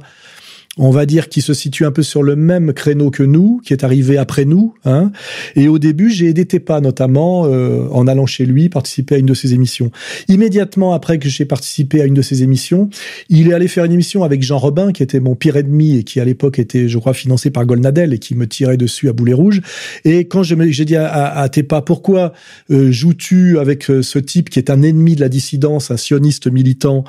on 0.79 0.89
va 0.89 1.05
dire, 1.05 1.29
qui 1.29 1.41
se 1.41 1.53
situe 1.53 1.85
un 1.85 1.91
peu 1.91 2.01
sur 2.01 2.23
le 2.23 2.35
même 2.35 2.73
créneau 2.73 3.11
que 3.11 3.21
nous, 3.21 3.61
qui 3.63 3.73
est 3.73 3.83
arrivé 3.83 4.17
après 4.17 4.43
nous. 4.43 4.73
Hein. 4.85 5.11
Et 5.55 5.67
au 5.67 5.77
début, 5.77 6.09
j'ai 6.09 6.29
aidé 6.29 6.45
Tepa, 6.45 6.81
notamment, 6.81 7.45
euh, 7.45 7.87
en 7.91 8.07
allant 8.07 8.25
chez 8.25 8.47
lui, 8.47 8.69
participer 8.69 9.15
à 9.15 9.17
une 9.19 9.27
de 9.27 9.35
ses 9.35 9.53
émissions. 9.53 9.91
Immédiatement 10.29 10.93
après 10.93 11.19
que 11.19 11.29
j'ai 11.29 11.45
participé 11.45 12.01
à 12.01 12.05
une 12.05 12.15
de 12.15 12.23
ses 12.23 12.41
émissions, 12.41 12.89
il 13.29 13.49
est 13.49 13.53
allé 13.53 13.67
faire 13.67 13.85
une 13.85 13.91
émission 13.91 14.23
avec 14.23 14.41
Jean 14.41 14.57
Robin, 14.57 14.91
qui 14.91 15.03
était 15.03 15.19
mon 15.19 15.35
pire 15.35 15.57
ennemi 15.57 15.97
et 15.97 16.03
qui, 16.03 16.19
à 16.19 16.25
l'époque, 16.25 16.57
était, 16.57 16.87
je 16.87 16.97
crois, 16.97 17.13
financé 17.13 17.51
par 17.51 17.67
Golnadel 17.67 18.11
et 18.11 18.17
qui 18.17 18.33
me 18.33 18.47
tirait 18.47 18.77
dessus 18.77 19.09
à 19.09 19.13
boulet 19.13 19.33
rouge. 19.33 19.61
Et 20.05 20.25
quand 20.25 20.41
j'ai 20.41 20.85
dit 20.85 20.95
à, 20.95 21.37
à, 21.37 21.49
Tepa, 21.49 21.81
pourquoi 21.81 22.33
euh, 22.71 22.91
joues-tu 22.91 23.59
avec 23.59 23.91
euh, 23.91 24.01
ce 24.01 24.17
type 24.17 24.49
qui 24.49 24.57
est 24.57 24.71
un 24.71 24.81
ennemi 24.81 25.15
de 25.15 25.21
la 25.21 25.29
dissidence, 25.29 25.91
un 25.91 25.97
sioniste 25.97 26.51
militant? 26.51 27.03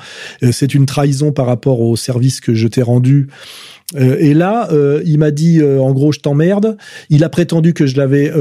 C'est 0.51 0.75
une 0.75 0.85
trahison 0.85 1.31
par 1.31 1.47
rapport 1.47 1.79
au 1.81 1.95
service 1.95 2.41
que 2.41 2.53
je 2.53 2.67
t'ai 2.67 2.83
rendu 2.83 3.27
euh, 3.93 4.17
et 4.19 4.33
là, 4.33 4.69
euh, 4.71 5.01
il 5.05 5.19
m'a 5.19 5.31
dit 5.31 5.59
euh, 5.59 5.79
en 5.79 5.93
gros 5.93 6.11
je 6.11 6.19
t'emmerde. 6.19 6.77
Il 7.09 7.23
a 7.23 7.29
prétendu 7.29 7.73
que 7.73 7.85
je 7.85 7.97
l'avais 7.97 8.31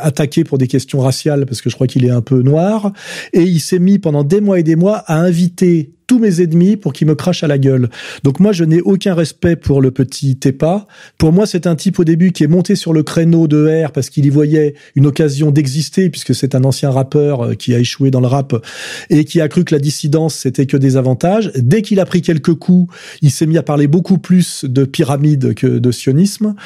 attaqué 0.00 0.44
pour 0.44 0.58
des 0.58 0.66
questions 0.66 1.00
raciales 1.00 1.46
parce 1.46 1.60
que 1.60 1.70
je 1.70 1.74
crois 1.74 1.86
qu'il 1.86 2.04
est 2.04 2.10
un 2.10 2.22
peu 2.22 2.42
noir. 2.42 2.92
Et 3.32 3.42
il 3.42 3.60
s'est 3.60 3.78
mis 3.78 3.98
pendant 3.98 4.24
des 4.24 4.40
mois 4.40 4.58
et 4.58 4.62
des 4.62 4.76
mois 4.76 4.98
à 5.06 5.18
inviter 5.18 5.92
tous 6.10 6.18
mes 6.18 6.40
ennemis 6.40 6.76
pour 6.76 6.92
qu'ils 6.92 7.06
me 7.06 7.14
crachent 7.14 7.44
à 7.44 7.46
la 7.46 7.56
gueule. 7.56 7.88
Donc 8.24 8.40
moi, 8.40 8.50
je 8.50 8.64
n'ai 8.64 8.80
aucun 8.80 9.14
respect 9.14 9.54
pour 9.54 9.80
le 9.80 9.92
petit 9.92 10.34
Tepa. 10.34 10.88
Pour 11.18 11.32
moi, 11.32 11.46
c'est 11.46 11.68
un 11.68 11.76
type 11.76 12.00
au 12.00 12.04
début 12.04 12.32
qui 12.32 12.42
est 12.42 12.48
monté 12.48 12.74
sur 12.74 12.92
le 12.92 13.04
créneau 13.04 13.46
de 13.46 13.84
R 13.86 13.92
parce 13.92 14.10
qu'il 14.10 14.26
y 14.26 14.28
voyait 14.28 14.74
une 14.96 15.06
occasion 15.06 15.52
d'exister 15.52 16.10
puisque 16.10 16.34
c'est 16.34 16.56
un 16.56 16.64
ancien 16.64 16.90
rappeur 16.90 17.44
euh, 17.44 17.54
qui 17.54 17.76
a 17.76 17.78
échoué 17.78 18.10
dans 18.10 18.18
le 18.18 18.26
rap 18.26 18.56
et 19.08 19.24
qui 19.24 19.40
a 19.40 19.46
cru 19.46 19.62
que 19.62 19.72
la 19.72 19.78
dissidence 19.78 20.34
c'était 20.34 20.66
que 20.66 20.76
des 20.76 20.96
avantages. 20.96 21.52
Dès 21.54 21.80
qu'il 21.80 22.00
a 22.00 22.04
pris 22.06 22.22
quelques 22.22 22.54
coups, 22.54 22.92
il 23.22 23.30
s'est 23.30 23.46
mis 23.46 23.56
à 23.56 23.62
parler 23.62 23.86
beaucoup 23.86 24.18
plus 24.18 24.64
de 24.64 24.84
pyramide 24.84 25.54
que 25.54 25.68
de 25.68 25.92
sionisme 25.92 26.56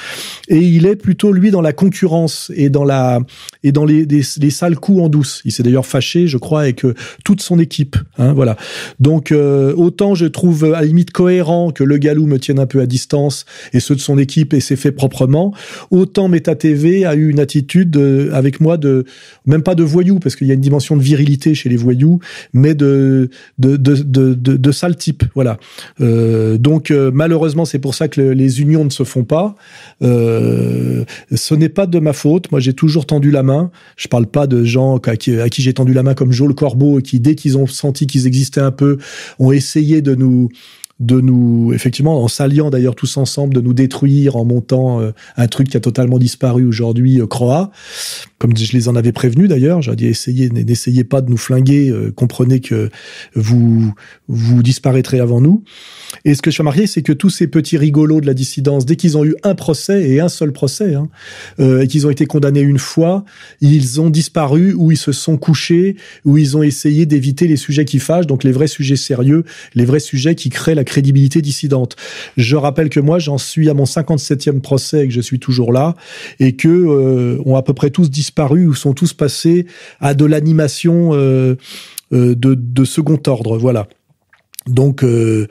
et 0.48 0.61
il 0.61 0.87
est 0.87 0.96
plutôt 0.96 1.33
lui 1.33 1.50
dans 1.50 1.61
la 1.61 1.74
concurrence 1.74 2.50
et 2.57 2.70
dans 2.70 2.85
la 2.85 3.20
et 3.62 3.72
dans 3.72 3.85
les, 3.85 4.07
les, 4.07 4.50
sales 4.50 4.76
coups 4.76 5.02
en 5.02 5.11
douce. 5.11 5.42
Il 5.44 5.52
s'est 5.52 5.62
d'ailleurs 5.62 5.85
fâché, 5.85 6.28
je 6.28 6.38
crois, 6.38 6.62
avec 6.62 6.83
toute 7.26 7.42
son 7.42 7.59
équipe. 7.59 7.96
Hein, 8.16 8.33
voilà. 8.33 8.57
Donc 9.00 9.34
autant 9.35 10.14
je 10.14 10.27
trouve 10.27 10.73
à 10.75 10.83
limite 10.83 11.11
cohérent 11.11 11.70
que 11.70 11.85
le 11.85 11.99
Galou 11.99 12.27
me 12.27 12.38
tienne 12.38 12.59
un 12.59 12.66
peu 12.66 12.81
à 12.81 12.87
distance 12.87 13.44
et 13.73 13.81
ceux 13.81 13.94
de 13.94 14.01
son 14.01 14.18
équipe 14.18 14.55
et 14.55 14.61
c'est 14.61 14.77
fait 14.77 14.92
proprement, 14.92 15.53
autant 15.90 16.29
Meta 16.29 16.55
TV 16.55 17.05
a 17.05 17.14
eu 17.14 17.31
une 17.31 17.40
attitude 17.40 17.97
avec 18.33 18.61
moi 18.61 18.77
de 18.77 19.05
même 19.47 19.62
pas 19.62 19.75
de 19.75 19.83
voyou 19.83 20.18
parce 20.18 20.37
qu'il 20.37 20.47
y 20.47 20.51
a 20.51 20.55
une 20.55 20.61
dimension 20.61 20.97
de 20.97 21.03
virilité 21.03 21.55
chez 21.55 21.68
les 21.68 21.77
voyous, 21.77 22.20
mais 22.53 22.75
de 22.75 23.29
de 23.59 23.77
de 23.77 24.03
de, 24.03 24.35
de, 24.35 24.73
sale 24.73 24.97
type. 24.97 25.25
Voilà. 25.35 25.59
Euh, 26.01 26.59
donc 26.59 26.90
euh, 26.90 27.11
malheureusement 27.12 27.64
c'est 27.64 27.79
pour 27.79 27.94
ça 27.94 28.09
que 28.09 28.20
les 28.20 28.61
unions 28.61 28.85
ne 28.85 28.90
se 28.90 29.05
font 29.05 29.25
pas. 29.25 29.55
Euh, 30.03 31.05
ce 31.35 31.55
n'est 31.55 31.68
pas 31.68 31.87
de 31.87 31.99
ma 31.99 32.12
faute. 32.12 32.51
Moi 32.51 32.61
j'ai 32.61 32.73
toujours 32.73 33.07
tendu 33.07 33.31
la 33.31 33.42
main. 33.42 33.70
Je 33.97 34.09
parle 34.09 34.27
pas 34.27 34.47
de 34.47 34.64
gens 34.64 34.99
à 34.99 35.16
qui, 35.16 35.38
à 35.38 35.49
qui 35.49 35.62
j'ai 35.62 35.75
tendu 35.75 35.92
la 35.92 36.03
main 36.03 36.14
comme 36.14 36.33
Joe 36.33 36.49
le 36.49 36.55
Corbeau 36.55 37.01
qui 37.01 37.20
dès 37.20 37.35
qu'ils 37.35 37.59
ont 37.59 37.66
senti 37.66 38.07
qu'ils 38.07 38.27
existaient 38.27 38.61
un 38.61 38.70
peu 38.70 38.99
ont 39.39 39.53
essayé 39.53 40.03
de 40.03 40.15
nous 40.15 40.49
de 41.00 41.20
nous, 41.20 41.72
effectivement, 41.74 42.22
en 42.22 42.28
s'alliant 42.28 42.70
d'ailleurs 42.70 42.94
tous 42.94 43.16
ensemble, 43.16 43.54
de 43.54 43.61
nous 43.61 43.74
détruire 43.74 44.37
en 44.37 44.44
montant 44.44 45.00
euh, 45.00 45.11
un 45.37 45.48
truc 45.48 45.68
qui 45.68 45.76
a 45.76 45.80
totalement 45.80 46.18
disparu 46.18 46.64
aujourd'hui, 46.64 47.20
euh, 47.20 47.26
Croix. 47.26 47.70
Comme 48.38 48.57
je 48.57 48.72
les 48.72 48.88
en 48.88 48.94
avais 48.94 49.12
prévenus 49.12 49.48
d'ailleurs, 49.48 49.83
j'ai 49.83 49.96
dit 49.96 50.07
essayez, 50.07 50.50
n'essayez 50.50 51.02
pas 51.02 51.20
de 51.20 51.30
nous 51.30 51.37
flinguer, 51.37 51.90
euh, 51.90 52.12
comprenez 52.12 52.61
que 52.61 52.90
vous 53.35 53.92
vous 54.28 54.62
disparaîtrez 54.62 55.18
avant 55.18 55.40
nous. 55.40 55.64
Et 56.24 56.35
ce 56.35 56.42
que 56.42 56.50
je 56.50 56.54
suis 56.54 56.62
remarqué, 56.62 56.87
c'est 56.87 57.02
que 57.02 57.12
tous 57.12 57.30
ces 57.30 57.46
petits 57.46 57.76
rigolos 57.76 58.20
de 58.20 58.26
la 58.26 58.35
dissidence, 58.35 58.87
dès 58.87 58.96
qu'ils 58.96 59.18
ont 59.18 59.24
eu 59.24 59.35
un 59.42 59.54
procès 59.54 60.09
et 60.09 60.20
un 60.20 60.28
seul 60.28 60.52
procès, 60.52 60.94
hein, 60.94 61.09
euh, 61.59 61.83
et 61.83 61.88
qu'ils 61.88 62.07
ont 62.07 62.11
été 62.11 62.26
condamnés 62.26 62.61
une 62.61 62.78
fois, 62.78 63.24
ils 63.61 64.00
ont 64.00 64.11
disparu 64.11 64.74
ou 64.74 64.92
ils 64.92 64.96
se 64.96 65.12
sont 65.12 65.37
couchés 65.37 65.96
ou 66.24 66.38
ils 66.38 66.57
ont 66.57 66.62
essayé 66.62 67.07
d'éviter 67.07 67.48
les 67.48 67.57
sujets 67.57 67.85
qui 67.85 67.98
fâchent, 67.98 68.26
donc 68.26 68.44
les 68.44 68.52
vrais 68.52 68.68
sujets 68.68 68.96
sérieux, 68.96 69.44
les 69.74 69.85
vrais 69.85 70.00
sujets 70.00 70.35
qui 70.35 70.50
créent 70.50 70.74
la 70.74 70.84
crédibilité 70.85 71.42
dissidente. 71.42 71.97
Je 72.37 72.57
rappelle 72.57 72.88
que 72.88 73.01
moi, 73.01 73.18
j'en 73.18 73.38
suis 73.38 73.68
à 73.68 73.75
mon 73.75 73.85
57e 73.85 74.61
procès 74.61 75.05
et 75.05 75.09
que 75.09 75.14
je 75.14 75.20
suis 75.20 75.38
toujours 75.38 75.73
là, 75.73 75.94
et 76.40 76.57
que 76.57 76.68
euh, 76.68 77.42
ont 77.44 77.57
à 77.57 77.62
peu 77.62 77.75
près 77.75 77.90
tous 77.90 78.11
disparu 78.11 78.66
ou 78.66 78.75
sont 78.75 78.94
tous 78.94 79.12
passés 79.12 79.66
à 80.01 80.14
de 80.14 80.25
l'animation 80.25 81.11
euh, 81.12 81.57
euh 82.12 82.35
de, 82.35 82.55
de 82.55 82.85
second 82.85 83.20
ordre. 83.27 83.59
Voilà. 83.59 83.88
Donc, 84.66 85.05
euh, 85.05 85.46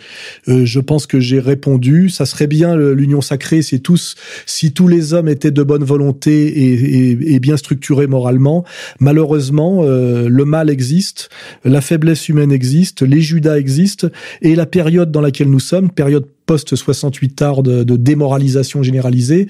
euh, 0.48 0.66
je 0.66 0.80
pense 0.80 1.06
que 1.06 1.20
j'ai 1.20 1.40
répondu. 1.40 2.10
Ça 2.10 2.26
serait 2.26 2.48
bien 2.48 2.76
l'union 2.76 3.22
sacrée 3.22 3.62
si 3.62 3.82
tous, 3.82 4.16
si 4.46 4.74
tous 4.74 4.88
les 4.88 5.14
hommes 5.14 5.28
étaient 5.28 5.52
de 5.52 5.64
bonne 5.64 5.84
volonté 5.84 6.48
et, 6.48 7.34
et, 7.36 7.40
bien 7.40 7.58
structurés 7.58 8.08
moralement. 8.08 8.66
Malheureusement, 9.00 9.84
euh, 9.84 10.28
le 10.28 10.46
mal 10.46 10.70
existe, 10.70 11.30
la 11.64 11.82
faiblesse 11.82 12.28
humaine 12.28 12.52
existe, 12.52 13.04
les 13.04 13.22
Judas 13.22 13.58
existent, 13.58 14.08
et 14.42 14.56
la 14.56 14.66
période 14.66 15.12
dans 15.12 15.22
laquelle 15.22 15.50
nous 15.50 15.60
sommes, 15.60 15.92
période 15.92 16.26
post-68 16.46 17.36
tard 17.36 17.64
de, 17.64 17.84
démoralisation 17.84 18.84
généralisée, 18.84 19.48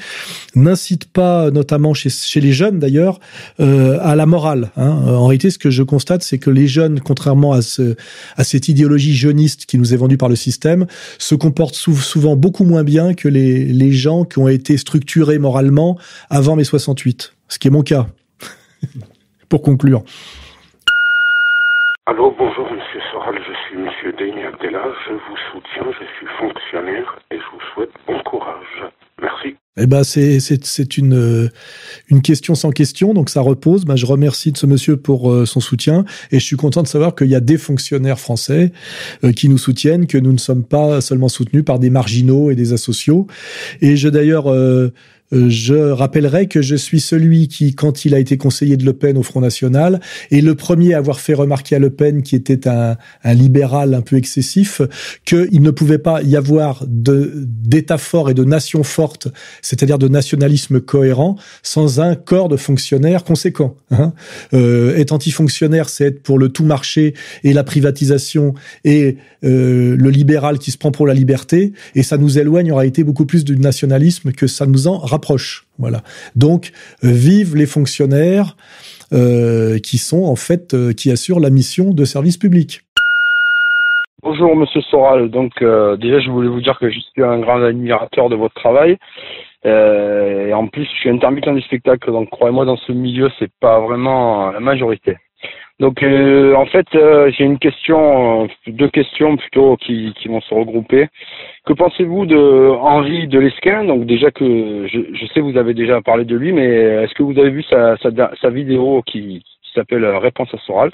n'incite 0.56 1.12
pas, 1.12 1.52
notamment 1.52 1.94
chez, 1.94 2.10
les 2.42 2.52
jeunes 2.52 2.80
d'ailleurs, 2.80 3.20
euh, 3.60 3.98
à 4.02 4.16
la 4.16 4.26
morale. 4.26 4.72
Hein. 4.78 4.90
En 5.08 5.28
réalité, 5.28 5.50
ce 5.50 5.58
que 5.58 5.70
je 5.70 5.84
constate, 5.84 6.24
c'est 6.24 6.38
que 6.38 6.50
les 6.50 6.68
jeunes, 6.68 7.00
contrairement 7.00 7.54
à, 7.54 7.62
ce, 7.62 7.96
à 8.38 8.44
cette 8.44 8.68
idéologie 8.70 9.16
jeuniste 9.16 9.66
qui 9.66 9.78
nous 9.78 9.94
est 9.94 9.98
vendue 9.98 10.18
par 10.18 10.30
le 10.30 10.36
système, 10.36 10.86
se 11.18 11.36
comportent 11.36 11.76
souvent 11.76 12.36
beaucoup 12.36 12.64
moins 12.64 12.84
bien 12.84 13.14
que 13.14 13.28
les, 13.28 13.92
gens 13.94 14.24
qui 14.24 14.40
ont 14.40 14.48
été 14.48 14.78
structurés 14.78 15.38
moralement 15.38 15.98
avant 16.30 16.56
mai 16.56 16.64
68, 16.64 17.34
ce 17.48 17.60
qui 17.60 17.68
est 17.68 17.72
mon 17.72 17.84
cas. 17.84 18.08
Pour 19.50 19.62
conclure. 19.62 20.04
Allô, 22.06 22.34
bonjour 22.38 22.66
Monsieur 22.66 23.00
Soral, 23.12 23.36
je 23.38 23.54
suis 23.68 23.78
Monsieur 23.78 24.12
Denis 24.20 24.44
Abdella, 24.44 24.84
je 25.14 25.30
vous 25.30 25.38
soutiens, 25.52 25.92
je 25.92 26.06
suis 26.18 26.28
fonctionnaire 26.40 27.20
et 27.32 27.38
je 27.38 27.44
vous 27.54 27.62
souhaite 27.74 27.92
bon 28.08 28.20
courage. 28.24 28.92
Merci. 29.22 29.56
Eh 29.78 29.88
ben 29.88 30.04
c'est 30.04 30.40
c'est 30.40 30.98
une 30.98 31.50
une 32.08 32.22
question 32.22 32.54
sans 32.54 32.72
question 32.72 33.14
donc 33.14 33.30
ça 33.30 33.42
repose. 33.42 33.86
Ben, 33.86 33.96
je 33.96 34.06
remercie 34.06 34.52
de 34.52 34.58
ce 34.58 34.66
monsieur 34.66 34.98
pour 34.98 35.32
euh, 35.32 35.46
son 35.46 35.60
soutien 35.60 36.06
et 36.32 36.40
je 36.40 36.46
suis 36.46 36.58
content 36.58 36.84
de 36.84 36.88
savoir 36.88 37.16
qu'il 37.16 37.28
y 37.28 37.36
a 37.36 37.40
des 37.40 37.58
fonctionnaires 37.58 38.20
français 38.20 38.72
euh, 39.24 39.32
qui 39.32 39.50
nous 39.50 39.58
soutiennent, 39.58 40.06
que 40.08 40.18
nous 40.18 40.34
ne 40.34 40.38
sommes 40.38 40.64
pas 40.64 41.02
seulement 41.02 41.30
soutenus 41.30 41.66
par 41.66 41.80
des 41.80 41.90
marginaux 41.90 42.52
et 42.52 42.56
des 42.56 42.74
asociaux. 42.74 43.28
Et 43.82 43.96
je 43.96 44.10
d'ailleurs 44.10 44.48
euh, 44.48 44.54
euh, 44.58 44.92
je 45.34 45.76
rappellerai 45.76 46.48
que 46.48 46.62
je 46.62 46.76
suis 46.76 47.00
celui 47.00 47.48
qui, 47.48 47.76
quand 47.76 48.06
il 48.06 48.14
a 48.14 48.20
été 48.20 48.38
conseiller 48.38 48.78
de 48.78 48.86
Le 48.86 48.94
Pen 48.94 49.18
au 49.18 49.24
Front 49.24 49.42
National, 49.42 50.00
est 50.32 50.42
le 50.42 50.56
premier 50.56 50.94
à 50.94 50.98
avoir 50.98 51.20
fait 51.20 51.34
remarquer 51.34 51.76
à 51.76 51.80
Le 51.80 51.90
Pen, 51.90 52.24
qui 52.24 52.36
était 52.36 52.68
un, 52.68 52.98
un 53.24 53.34
libéral 53.34 53.94
un 53.94 54.02
peu 54.02 54.18
excessif, 54.18 54.82
qu'il 55.26 55.62
ne 55.62 55.72
pouvait 55.72 55.98
pas 55.98 56.22
y 56.22 56.36
avoir 56.36 56.86
d'État 56.88 57.98
fort 57.98 58.30
et 58.30 58.34
de 58.34 58.44
nation 58.44 58.84
forte, 58.84 59.28
c'est-à-dire 59.62 59.98
de 59.98 60.08
nationalisme 60.08 60.80
cohérent, 60.80 61.36
sans 61.62 62.00
un 62.00 62.16
corps 62.16 62.50
de 62.50 62.58
fonctionnaires 62.58 63.24
conséquent. 63.24 63.76
Hein. 63.92 64.14
Euh, 64.54 64.96
être 64.98 65.12
antifonctionnaire, 65.12 65.90
c'est 65.90 66.06
être 66.06 66.24
pour 66.24 66.40
le 66.40 66.50
tout 66.50 66.66
marché 66.66 67.14
et 67.44 67.54
la 67.54 67.64
privatisation 67.64 68.54
et 68.84 69.18
euh, 69.44 69.96
le 69.98 70.10
libéral 70.10 70.60
qui 70.60 70.72
se 70.72 70.78
prend 70.78 70.92
pour 70.92 71.08
la 71.08 71.14
liberté, 71.14 71.74
et 71.96 72.04
ça 72.04 72.18
nous 72.18 72.38
éloigne 72.38 72.72
en 72.72 72.76
réalité 72.76 73.04
beaucoup 73.04 73.26
plus 73.26 73.44
du 73.44 73.58
nationalisme 73.58 74.32
que 74.32 74.48
ça 74.48 74.66
nous 74.66 74.88
en 74.88 74.98
rapproche 75.24 75.64
proche. 75.64 75.66
Voilà. 75.80 76.02
Donc, 76.36 76.72
euh, 77.04 77.12
vive 77.12 77.56
les 77.56 77.66
fonctionnaires 77.66 78.56
euh, 79.14 79.80
qui 79.80 79.98
sont 79.98 80.24
en 80.24 80.36
fait 80.36 80.74
euh, 80.74 80.94
qui 80.94 81.12
assurent 81.12 81.40
la 81.40 81.50
mission 81.50 81.94
de 81.94 82.04
service 82.06 82.38
public. 82.38 82.82
Bonjour 84.22 84.56
Monsieur 84.56 84.82
Soral. 84.82 85.30
Donc 85.30 85.52
déjà, 85.60 86.20
je 86.22 86.30
voulais 86.30 86.48
vous 86.48 86.62
dire 86.62 86.80
que 86.80 86.90
je 86.90 86.98
suis 86.98 87.24
un 87.24 87.40
grand 87.40 87.62
admirateur 87.62 88.30
de 88.30 88.36
votre 88.36 88.56
travail. 88.56 88.98
et 89.66 90.54
en 90.54 90.68
plus, 90.68 90.86
je 90.86 91.00
suis 91.02 91.10
intermittent 91.10 91.54
du 91.54 91.62
spectacle, 91.62 92.10
donc 92.10 92.30
croyez-moi, 92.30 92.64
dans 92.64 92.78
ce 92.78 92.94
milieu, 92.94 93.30
c'est 93.38 93.52
pas 93.60 93.82
vraiment 93.82 94.50
la 94.52 94.62
majorité. 94.62 95.18
Donc 95.82 96.02
en 96.02 96.66
fait, 96.68 96.88
j'ai 97.36 97.44
une 97.44 97.60
question, 97.60 98.48
deux 98.68 98.90
questions 98.90 99.36
plutôt 99.36 99.76
qui 99.76 100.14
vont 100.30 100.40
se 100.40 100.54
regrouper. 100.54 101.10
Que 101.66 101.74
pensez-vous 101.74 102.26
de 102.26 102.72
Henri 102.82 103.28
de 103.28 103.40
Lesquin 103.40 103.86
Donc 103.86 104.06
déjà 104.06 104.32
que 104.32 104.86
je, 104.88 105.00
je 105.14 105.26
sais 105.28 105.40
vous 105.40 105.58
avez 105.58 105.74
déjà 105.74 106.02
parlé 106.02 106.26
de 106.26 106.36
lui, 106.36 106.52
mais 106.52 106.66
est-ce 106.66 107.14
que 107.14 107.24
vous 107.24 107.40
avez 107.40 107.52
vu 107.52 107.64
sa, 107.64 107.96
sa, 107.98 108.10
sa 108.42 108.50
vidéo 108.50 109.02
qui, 109.06 109.44
qui 109.64 109.72
s'appelle 109.74 110.06
Réponse 110.06 110.54
à 110.54 110.58
Soral? 110.60 110.92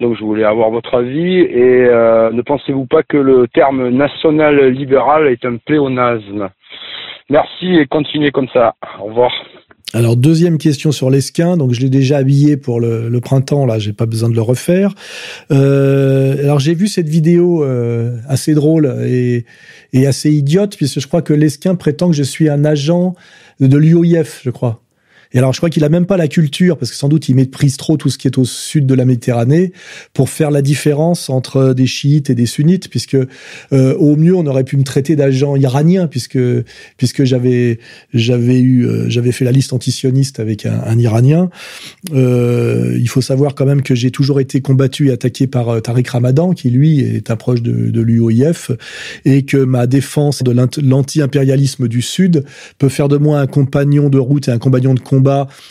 Donc 0.00 0.16
je 0.16 0.24
voulais 0.24 0.44
avoir 0.44 0.70
votre 0.70 0.94
avis 0.94 1.38
et 1.38 1.86
euh, 1.86 2.30
ne 2.32 2.42
pensez-vous 2.42 2.84
pas 2.86 3.02
que 3.02 3.16
le 3.16 3.48
terme 3.48 3.88
national 3.90 4.68
libéral 4.68 5.28
est 5.28 5.44
un 5.46 5.56
pléonasme? 5.56 6.50
Merci 7.30 7.76
et 7.76 7.86
continuez 7.86 8.30
comme 8.30 8.48
ça. 8.48 8.74
Au 9.00 9.04
revoir. 9.04 9.32
Alors 9.92 10.16
deuxième 10.16 10.58
question 10.58 10.90
sur 10.90 11.08
l'esquin, 11.08 11.56
donc 11.56 11.72
je 11.72 11.80
l'ai 11.80 11.90
déjà 11.90 12.16
habillé 12.16 12.56
pour 12.56 12.80
le, 12.80 13.20
printemps, 13.20 13.64
là 13.64 13.78
j'ai 13.78 13.92
pas 13.92 14.06
besoin 14.06 14.28
de 14.28 14.34
le 14.34 14.42
refaire. 14.42 14.94
Euh, 15.52 16.42
alors 16.42 16.58
j'ai 16.58 16.74
vu 16.74 16.88
cette 16.88 17.08
vidéo 17.08 17.62
euh, 17.62 18.18
assez 18.26 18.54
drôle 18.54 18.92
et, 19.06 19.44
et 19.92 20.06
assez 20.06 20.32
idiote 20.32 20.76
puisque 20.76 21.00
je 21.00 21.06
crois 21.06 21.22
que 21.22 21.32
l'esquin 21.32 21.76
prétend 21.76 22.10
que 22.10 22.16
je 22.16 22.24
suis 22.24 22.48
un 22.48 22.64
agent 22.64 23.14
de 23.60 23.76
l'UOIF, 23.76 24.40
je 24.44 24.50
crois. 24.50 24.83
Et 25.32 25.38
alors, 25.38 25.52
je 25.52 25.58
crois 25.58 25.70
qu'il 25.70 25.84
a 25.84 25.88
même 25.88 26.06
pas 26.06 26.16
la 26.16 26.28
culture, 26.28 26.76
parce 26.76 26.90
que 26.90 26.96
sans 26.96 27.08
doute 27.08 27.28
il 27.28 27.34
méprise 27.34 27.76
trop 27.76 27.96
tout 27.96 28.10
ce 28.10 28.18
qui 28.18 28.26
est 28.28 28.38
au 28.38 28.44
sud 28.44 28.86
de 28.86 28.94
la 28.94 29.04
Méditerranée, 29.04 29.72
pour 30.12 30.28
faire 30.28 30.50
la 30.50 30.62
différence 30.62 31.30
entre 31.30 31.74
des 31.74 31.86
chiites 31.86 32.30
et 32.30 32.34
des 32.34 32.46
sunnites, 32.46 32.88
puisque 32.88 33.16
euh, 33.16 33.94
au 33.96 34.16
mieux 34.16 34.34
on 34.34 34.46
aurait 34.46 34.64
pu 34.64 34.76
me 34.76 34.84
traiter 34.84 35.16
d'agent 35.16 35.56
iranien, 35.56 36.06
puisque 36.06 36.38
puisque 36.96 37.24
j'avais 37.24 37.78
j'avais 38.12 38.60
eu 38.60 38.86
euh, 38.86 39.08
j'avais 39.08 39.32
fait 39.32 39.44
la 39.44 39.52
liste 39.52 39.72
antisioniste 39.72 40.40
avec 40.40 40.66
un, 40.66 40.80
un 40.86 40.98
Iranien. 40.98 41.50
Euh, 42.12 42.96
il 42.98 43.08
faut 43.08 43.20
savoir 43.20 43.54
quand 43.54 43.66
même 43.66 43.82
que 43.82 43.94
j'ai 43.94 44.10
toujours 44.10 44.40
été 44.40 44.60
combattu 44.60 45.08
et 45.08 45.12
attaqué 45.12 45.46
par 45.46 45.68
euh, 45.68 45.80
Tariq 45.80 46.10
Ramadan, 46.10 46.52
qui 46.52 46.70
lui 46.70 47.00
est 47.00 47.30
un 47.30 47.36
proche 47.36 47.62
de, 47.62 47.90
de 47.90 48.00
l'UOIF, 48.00 48.70
et 49.24 49.44
que 49.44 49.56
ma 49.56 49.86
défense 49.86 50.42
de 50.42 50.52
l'anti-impérialisme 50.80 51.88
du 51.88 52.02
Sud 52.02 52.44
peut 52.78 52.88
faire 52.88 53.08
de 53.08 53.16
moi 53.16 53.40
un 53.40 53.46
compagnon 53.46 54.08
de 54.08 54.18
route 54.18 54.48
et 54.48 54.50
un 54.50 54.58
compagnon 54.58 54.94
de 54.94 55.00
combat 55.00 55.23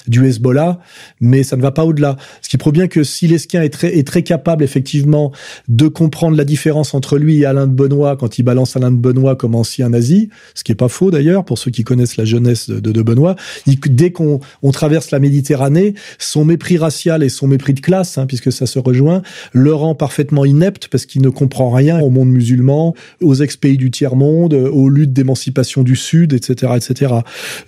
du 0.08 0.26
Hezbollah, 0.26 0.80
mais 1.22 1.44
ça 1.44 1.56
ne 1.56 1.62
va 1.62 1.72
pas 1.72 1.86
au-delà. 1.86 2.18
Ce 2.42 2.50
qui 2.50 2.58
prouve 2.58 2.74
bien 2.74 2.88
que 2.88 3.04
si 3.04 3.28
Lesquin 3.28 3.62
est 3.62 4.04
très, 4.08 4.24
capable 4.24 4.64
effectivement 4.64 5.32
de 5.68 5.88
comprendre 5.88 6.38
la 6.38 6.46
différence 6.46 6.94
entre 6.94 7.18
lui 7.18 7.40
et 7.40 7.46
Alain 7.46 7.68
de 7.68 7.74
Benoît 7.74 8.16
quand 8.16 8.38
il 8.38 8.44
balance 8.44 8.78
Alain 8.78 8.92
de 8.92 8.98
Benoît 8.98 9.36
comme 9.36 9.56
ancien 9.56 9.90
nazi, 9.90 10.30
ce 10.56 10.64
qui 10.64 10.72
est 10.72 10.76
pas 10.76 10.88
faux 10.88 11.12
d'ailleurs 11.12 11.44
pour 11.44 11.58
ceux 11.58 11.72
qui 11.72 11.84
connaissent 11.84 12.16
la 12.16 12.26
jeunesse 12.26 12.70
de, 12.70 12.80
de 12.80 13.02
Benoît, 13.02 13.36
dès 13.66 14.12
qu'on 14.12 14.40
on 14.62 14.72
traverse 14.72 15.12
la 15.12 15.20
Méditerranée, 15.20 15.94
son 16.20 16.46
mépris 16.46 16.78
racial 16.78 17.24
et 17.24 17.30
son 17.30 17.48
mépris 17.48 17.74
de 17.74 17.82
classe, 17.82 18.18
hein, 18.18 18.26
puisque 18.28 18.52
ça 18.52 18.66
se 18.66 18.80
rejoint, 18.80 19.22
le 19.52 19.74
rend 19.74 19.96
parfaitement 19.96 20.46
inepte 20.46 20.88
parce 20.88 21.06
qu'il 21.06 21.22
ne 21.22 21.30
comprend 21.30 21.70
rien 21.70 22.00
au 22.00 22.10
monde 22.10 22.30
musulman, 22.30 22.94
aux 23.22 23.36
ex-pays 23.36 23.78
du 23.78 23.92
tiers-monde, 23.92 24.54
aux 24.54 24.90
luttes 24.90 25.14
d'émancipation 25.14 25.84
du 25.84 25.96
Sud, 25.96 26.34
etc., 26.34 26.74
etc. 26.76 27.14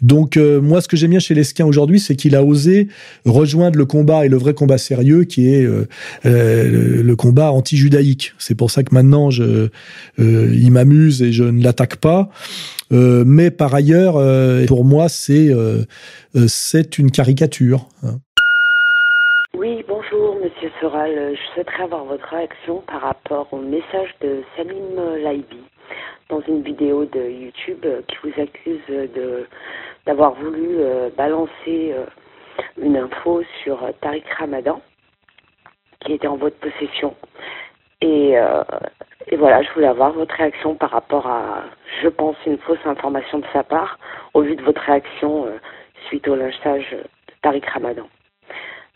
Donc 0.01 0.37
euh, 0.37 0.61
moi, 0.61 0.81
ce 0.81 0.87
que 0.87 0.97
j'aime 0.97 1.11
bien 1.11 1.19
chez 1.19 1.33
Lesquin 1.33 1.64
aujourd'hui, 1.65 1.99
c'est 1.99 2.15
qu'il 2.15 2.35
a 2.35 2.43
osé 2.43 2.87
rejoindre 3.25 3.77
le 3.77 3.85
combat 3.85 4.25
et 4.25 4.29
le 4.29 4.37
vrai 4.37 4.53
combat 4.53 4.77
sérieux 4.77 5.23
qui 5.23 5.53
est 5.53 5.63
euh, 5.63 5.87
euh, 6.25 7.03
le 7.03 7.15
combat 7.15 7.51
anti-judaïque. 7.51 8.33
C'est 8.37 8.55
pour 8.55 8.71
ça 8.71 8.83
que 8.83 8.93
maintenant, 8.93 9.29
euh, 9.39 9.69
il 10.17 10.71
m'amuse 10.71 11.21
et 11.21 11.31
je 11.31 11.43
ne 11.43 11.63
l'attaque 11.63 11.97
pas. 11.97 12.29
mais 12.91 13.51
par 13.51 13.73
ailleurs, 13.73 14.15
pour 14.67 14.85
moi, 14.85 15.09
c'est 15.09 15.51
c'est 16.47 16.97
une 16.97 17.11
caricature. 17.11 17.87
Hein. 18.03 18.19
Oui, 19.57 19.83
bonjour 19.87 20.37
Monsieur 20.43 20.69
Soral. 20.79 21.33
Je 21.33 21.53
souhaiterais 21.53 21.83
avoir 21.83 22.05
votre 22.05 22.27
réaction 22.27 22.83
par 22.87 23.01
rapport 23.01 23.47
au 23.51 23.59
message 23.59 24.09
de 24.21 24.41
Salim 24.55 25.23
Laibi 25.23 25.63
dans 26.29 26.41
une 26.47 26.63
vidéo 26.63 27.05
de 27.05 27.29
YouTube 27.29 27.85
qui 28.07 28.15
vous 28.23 28.41
accuse 28.41 28.81
de 28.87 29.45
d'avoir 30.05 30.33
voulu 30.33 30.77
euh, 30.79 31.09
balancer 31.17 31.93
euh, 31.93 32.05
une 32.77 32.97
info 32.97 33.43
sur 33.63 33.83
euh, 33.83 33.91
Tariq 34.01 34.25
Ramadan 34.37 34.81
qui 36.01 36.13
était 36.13 36.27
en 36.27 36.37
votre 36.37 36.57
possession. 36.57 37.15
Et, 38.01 38.35
et, 39.27 39.35
voilà, 39.37 39.63
je 39.63 39.71
voulais 39.73 39.87
avoir 39.87 40.11
votre 40.11 40.35
réaction 40.35 40.75
par 40.75 40.91
rapport 40.91 41.25
à, 41.25 41.63
je 42.03 42.09
pense, 42.09 42.35
une 42.45 42.59
fausse 42.59 42.85
information 42.85 43.39
de 43.39 43.45
sa 43.53 43.63
part, 43.63 43.97
au 44.35 44.41
vu 44.41 44.55
de 44.55 44.61
votre 44.61 44.81
réaction 44.81 45.47
suite 46.05 46.27
au 46.27 46.35
lynchage 46.35 46.91
de 46.91 47.33
Tariq 47.41 47.65
Ramadan. 47.67 48.07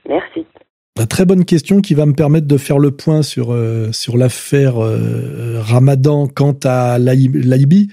Merci. 0.07 0.45
Très 1.07 1.25
bonne 1.25 1.45
question 1.45 1.79
qui 1.79 1.93
va 1.93 2.05
me 2.05 2.13
permettre 2.13 2.45
de 2.45 2.57
faire 2.57 2.77
le 2.77 2.91
point 2.91 3.21
sur 3.21 3.53
euh, 3.53 3.91
sur 3.93 4.17
l'affaire 4.17 4.83
euh, 4.83 5.61
Ramadan 5.61 6.27
quant 6.27 6.57
à 6.63 6.99
l'Aibi. 6.99 7.89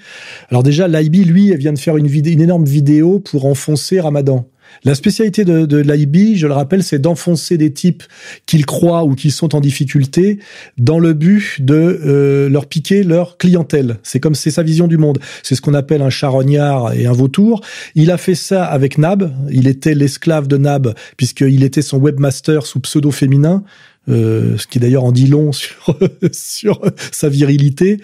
Alors 0.51 0.65
déjà, 0.65 0.89
l'Aibi, 0.89 1.25
lui, 1.25 1.55
vient 1.57 1.73
de 1.73 1.79
faire 1.79 1.97
une 1.97 2.07
énorme 2.41 2.65
vidéo 2.65 3.21
pour 3.21 3.47
enfoncer 3.47 4.01
Ramadan. 4.01 4.49
La 4.85 4.95
spécialité 4.95 5.45
de, 5.45 5.67
de 5.67 5.79
l'IB, 5.79 6.37
je 6.37 6.47
le 6.47 6.53
rappelle, 6.53 6.83
c'est 6.83 6.99
d'enfoncer 6.99 7.57
des 7.59 7.73
types 7.73 8.03
qu'ils 8.47 8.67
croient 8.67 9.05
ou 9.05 9.15
qui 9.15 9.31
sont 9.31 9.55
en 9.55 9.61
difficulté 9.61 10.39
dans 10.79 10.99
le 10.99 11.13
but 11.13 11.57
de 11.61 11.75
euh, 11.75 12.49
leur 12.49 12.67
piquer 12.67 13.03
leur 13.03 13.37
clientèle. 13.39 13.99
C'est 14.03 14.21
comme 14.21 14.35
c'est 14.35 14.51
sa 14.51 14.63
vision 14.63 14.87
du 14.87 14.99
monde. 14.99 15.19
C'est 15.43 15.55
ce 15.55 15.61
qu'on 15.61 15.75
appelle 15.75 16.03
un 16.03 16.11
charognard 16.11 16.93
et 16.93 17.07
un 17.07 17.13
vautour. 17.13 17.63
Il 17.95 18.11
a 18.11 18.19
fait 18.19 18.35
ça 18.35 18.65
avec 18.65 18.99
Nab. 18.99 19.33
Il 19.51 19.67
était 19.67 19.95
l'esclave 19.95 20.47
de 20.47 20.57
Nab 20.57 20.95
puisqu'il 21.17 21.65
était 21.65 21.83
son 21.83 21.99
webmaster 21.99 22.67
sous 22.67 22.81
pseudo 22.81 23.11
féminin. 23.11 23.65
Euh, 24.09 24.57
ce 24.57 24.69
qui 24.69 24.79
d'ailleurs 24.79 25.03
en 25.03 25.11
dit 25.11 25.27
long 25.27 25.51
sur 25.51 25.99
sur 26.33 26.81
sa 27.11 27.29
virilité 27.29 28.01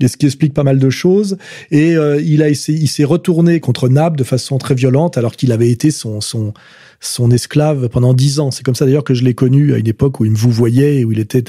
et 0.00 0.08
ce 0.08 0.18
qui 0.18 0.26
explique 0.26 0.52
pas 0.52 0.64
mal 0.64 0.78
de 0.78 0.90
choses. 0.90 1.38
Et 1.70 1.96
euh, 1.96 2.20
il 2.20 2.42
a 2.42 2.50
essayé, 2.50 2.78
il 2.78 2.88
s'est 2.88 3.04
retourné 3.04 3.58
contre 3.58 3.88
Nab 3.88 4.18
de 4.18 4.24
façon 4.24 4.58
très 4.58 4.74
violente 4.74 5.16
alors 5.16 5.32
qu'il 5.32 5.52
avait 5.52 5.70
été 5.70 5.90
son 5.90 6.20
son 6.20 6.52
son 7.00 7.30
esclave 7.30 7.88
pendant 7.88 8.12
dix 8.12 8.38
ans. 8.38 8.50
C'est 8.50 8.64
comme 8.64 8.74
ça 8.74 8.84
d'ailleurs 8.84 9.04
que 9.04 9.14
je 9.14 9.24
l'ai 9.24 9.34
connu 9.34 9.72
à 9.72 9.78
une 9.78 9.88
époque 9.88 10.20
où 10.20 10.26
il 10.26 10.30
me 10.30 10.36
vous 10.36 10.50
voyait 10.50 10.98
et 10.98 11.04
où 11.04 11.12
il 11.12 11.20
était 11.20 11.44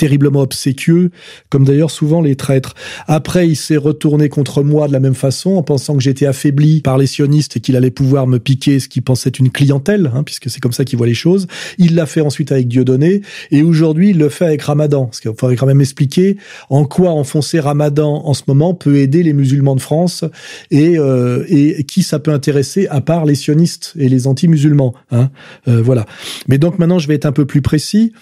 terriblement 0.00 0.40
obséquieux, 0.40 1.10
comme 1.50 1.66
d'ailleurs 1.66 1.90
souvent 1.90 2.22
les 2.22 2.34
traîtres. 2.34 2.74
Après, 3.06 3.46
il 3.46 3.54
s'est 3.54 3.76
retourné 3.76 4.30
contre 4.30 4.62
moi 4.62 4.88
de 4.88 4.94
la 4.94 5.00
même 5.00 5.14
façon, 5.14 5.56
en 5.56 5.62
pensant 5.62 5.94
que 5.94 6.02
j'étais 6.02 6.24
affaibli 6.24 6.80
par 6.80 6.96
les 6.96 7.06
sionistes 7.06 7.58
et 7.58 7.60
qu'il 7.60 7.76
allait 7.76 7.90
pouvoir 7.90 8.26
me 8.26 8.38
piquer 8.38 8.80
ce 8.80 8.88
qu'il 8.88 9.02
pensait 9.02 9.28
une 9.28 9.50
clientèle, 9.50 10.10
hein, 10.14 10.22
puisque 10.22 10.48
c'est 10.48 10.60
comme 10.60 10.72
ça 10.72 10.86
qu'il 10.86 10.96
voit 10.96 11.06
les 11.06 11.12
choses. 11.12 11.48
Il 11.76 11.96
l'a 11.96 12.06
fait 12.06 12.22
ensuite 12.22 12.50
avec 12.50 12.66
Dieudonné, 12.66 13.20
et 13.50 13.60
aujourd'hui, 13.62 14.10
il 14.10 14.18
le 14.18 14.30
fait 14.30 14.46
avec 14.46 14.62
Ramadan. 14.62 15.04
Parce 15.04 15.20
qu'il 15.20 15.32
faudrait 15.38 15.56
quand 15.56 15.66
même 15.66 15.82
expliquer 15.82 16.38
en 16.70 16.86
quoi 16.86 17.10
enfoncer 17.10 17.60
Ramadan 17.60 18.22
en 18.24 18.32
ce 18.32 18.44
moment 18.46 18.72
peut 18.72 18.96
aider 18.96 19.22
les 19.22 19.34
musulmans 19.34 19.76
de 19.76 19.82
France 19.82 20.24
et, 20.70 20.98
euh, 20.98 21.44
et 21.48 21.84
qui 21.84 22.02
ça 22.02 22.18
peut 22.20 22.32
intéresser 22.32 22.86
à 22.88 23.02
part 23.02 23.26
les 23.26 23.34
sionistes 23.34 23.92
et 23.98 24.08
les 24.08 24.26
anti-musulmans. 24.26 24.94
Hein. 25.10 25.28
Euh, 25.68 25.82
voilà. 25.82 26.06
Mais 26.48 26.56
donc 26.56 26.78
maintenant, 26.78 26.98
je 26.98 27.06
vais 27.06 27.16
être 27.16 27.26
un 27.26 27.32
peu 27.32 27.44
plus 27.44 27.60
précis. 27.60 28.14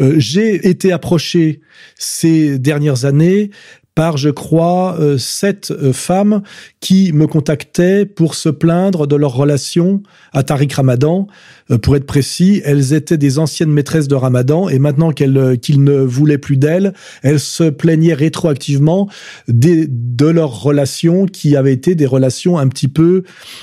Euh, 0.00 0.14
j'ai 0.18 0.68
été 0.68 0.92
approché 0.92 1.60
ces 1.96 2.58
dernières 2.58 3.04
années 3.04 3.50
par, 3.94 4.16
je 4.16 4.30
crois, 4.30 4.96
euh, 4.98 5.18
sept 5.18 5.70
euh, 5.70 5.92
femmes 5.92 6.42
qui 6.80 7.12
me 7.12 7.26
contactaient 7.26 8.04
pour 8.04 8.34
se 8.34 8.48
plaindre 8.48 9.06
de 9.06 9.14
leur 9.14 9.34
relation 9.34 10.02
à 10.32 10.42
Tariq 10.42 10.74
Ramadan. 10.74 11.28
Euh, 11.70 11.78
pour 11.78 11.96
être 11.96 12.06
précis, 12.06 12.60
elles 12.64 12.92
étaient 12.92 13.16
des 13.16 13.38
anciennes 13.38 13.70
maîtresses 13.70 14.08
de 14.08 14.14
Ramadan 14.14 14.68
et 14.68 14.78
maintenant 14.78 15.12
qu'elles 15.12 15.58
qu'ils 15.60 15.82
ne 15.82 15.98
voulaient 15.98 16.38
plus 16.38 16.56
d'elles, 16.56 16.92
elles 17.22 17.40
se 17.40 17.64
plaignaient 17.64 18.14
rétroactivement 18.14 19.08
des, 19.48 19.86
de 19.88 20.26
leur 20.26 20.62
relation 20.62 21.26
qui 21.26 21.56
avaient 21.56 21.72
été 21.72 21.94
des 21.94 22.06
relations 22.06 22.58
un 22.58 22.68
petit 22.68 22.88
peu, 22.88 23.22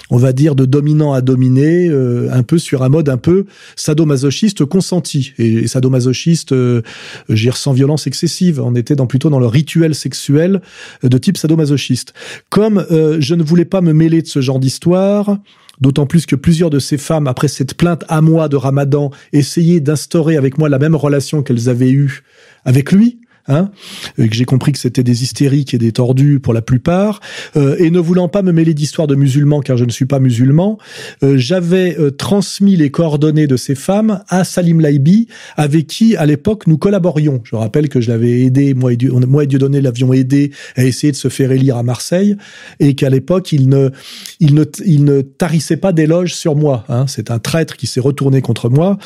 on 0.10 0.18
va 0.18 0.34
dire, 0.34 0.56
de 0.56 0.66
dominant 0.66 1.14
à 1.14 1.22
dominé, 1.22 1.90
un 1.90 2.44
peu 2.44 2.58
sur 2.58 2.84
un 2.84 2.90
mode 2.90 3.10
un 3.10 3.18
peu 3.18 3.46
sadomasochiste 3.76 4.66
consenti. 4.66 5.34
Et, 5.38 5.68
sadomasochiste, 5.68 6.52
euh, 6.52 6.82
j'ai 7.30 7.52
sans 7.52 7.74
violence 7.74 8.08
excessive. 8.08 8.62
On 8.62 8.76
était 8.76 8.96
dans, 8.96 9.08
plutôt 9.08 9.30
dans 9.30 9.40
le 9.40 9.48
rituel 9.48 9.94
sexuel 9.94 10.62
de 11.04 11.18
type 11.18 11.38
sadomasochiste. 11.38 12.14
Comme 12.50 12.86
je 12.90 13.36
ne 13.36 13.44
voulais 13.44 13.66
pas 13.66 13.82
me 13.82 13.94
mêler 13.94 14.22
de 14.22 14.28
ce 14.28 14.42
genre 14.42 14.60
d'histoire, 14.60 15.38
d'autant 15.82 16.06
plus 16.06 16.26
que 16.26 16.36
plusieurs 16.36 16.70
de 16.70 16.80
ces 16.80 16.98
femmes, 16.98 17.28
après 17.28 17.48
cette 17.48 17.76
plainte 17.76 18.06
à 18.08 18.22
moi 18.22 18.48
de 18.48 18.56
Ramadan, 18.56 19.12
essayaient 19.34 19.80
d'instaurer 19.80 20.38
avec 20.38 20.58
moi 20.58 20.70
la 20.70 20.80
même 20.80 20.96
relation 20.96 21.44
qu'elles 21.44 21.70
avaient 21.70 21.92
eue 21.92 22.24
avec 22.64 22.92
lui, 22.92 23.20
hein, 23.48 23.72
et 24.18 24.28
que 24.28 24.36
j'ai 24.36 24.46
compris 24.46 24.72
que 24.72 24.80
c'était 24.80 25.04
des 25.04 25.24
hystériques 25.24 25.74
et 25.74 25.78
des 25.78 25.92
tordus 25.92 26.40
pour 26.40 26.54
la 26.54 26.62
plupart, 26.62 27.20
euh, 27.56 27.76
et 27.80 27.90
ne 27.90 28.00
voulant 28.00 28.28
pas 28.28 28.42
me 28.42 28.52
mêler 28.52 28.74
d'histoire 28.74 29.08
de 29.08 29.16
musulmans 29.16 29.62
car 29.62 29.78
je 29.78 29.86
ne 29.86 29.92
suis 29.92 30.06
pas 30.06 30.20
musulman, 30.20 30.78
euh, 31.24 31.38
j'avais 31.38 31.98
euh, 32.00 32.12
transmis 32.12 32.76
les 32.76 32.92
coordonnées 32.92 33.48
de 33.48 33.58
ces 33.58 33.76
femmes 33.76 34.24
à 34.30 34.44
Salim 34.44 34.80
Laibi, 34.80 35.28
avec 35.58 35.88
qui 35.88 36.16
à 36.16 36.26
l'époque 36.26 36.68
nous 36.68 36.78
collaborions. 36.78 37.42
Je 37.44 37.56
rappelle 37.56 37.90
que 37.90 38.02
je 38.02 38.10
l'avais 38.10 38.42
aidé, 38.42 38.74
moi 38.74 38.94
et, 38.94 38.98
Dieu, 38.98 39.12
moi 39.12 39.44
et 39.44 39.48
Dieudonné 39.48 39.82
l'avions 39.82 40.14
aidé 40.14 40.52
à 40.76 40.84
essayer 40.84 41.12
de 41.12 41.18
se 41.18 41.28
faire 41.28 41.52
élire 41.52 41.78
à 41.78 41.84
Marseille, 41.84 42.36
et 42.80 42.96
qu'à 42.96 43.10
l'époque 43.10 43.52
il 43.52 43.70
ne, 43.70 43.90
il 44.40 44.54
ne, 44.56 44.66
il 44.86 45.04
ne 45.04 45.22
tarissait 45.22 45.78
pas 45.78 45.92
d'éloges 45.92 46.34
sur 46.34 46.56
moi. 46.56 46.86
Hein. 46.90 47.06
C'est 47.08 47.32
un 47.32 47.40
traître 47.40 47.78
qui 47.78 47.88
s'est 47.88 48.00
retourné 48.00 48.42
contre 48.42 48.70
moi, 48.70 48.98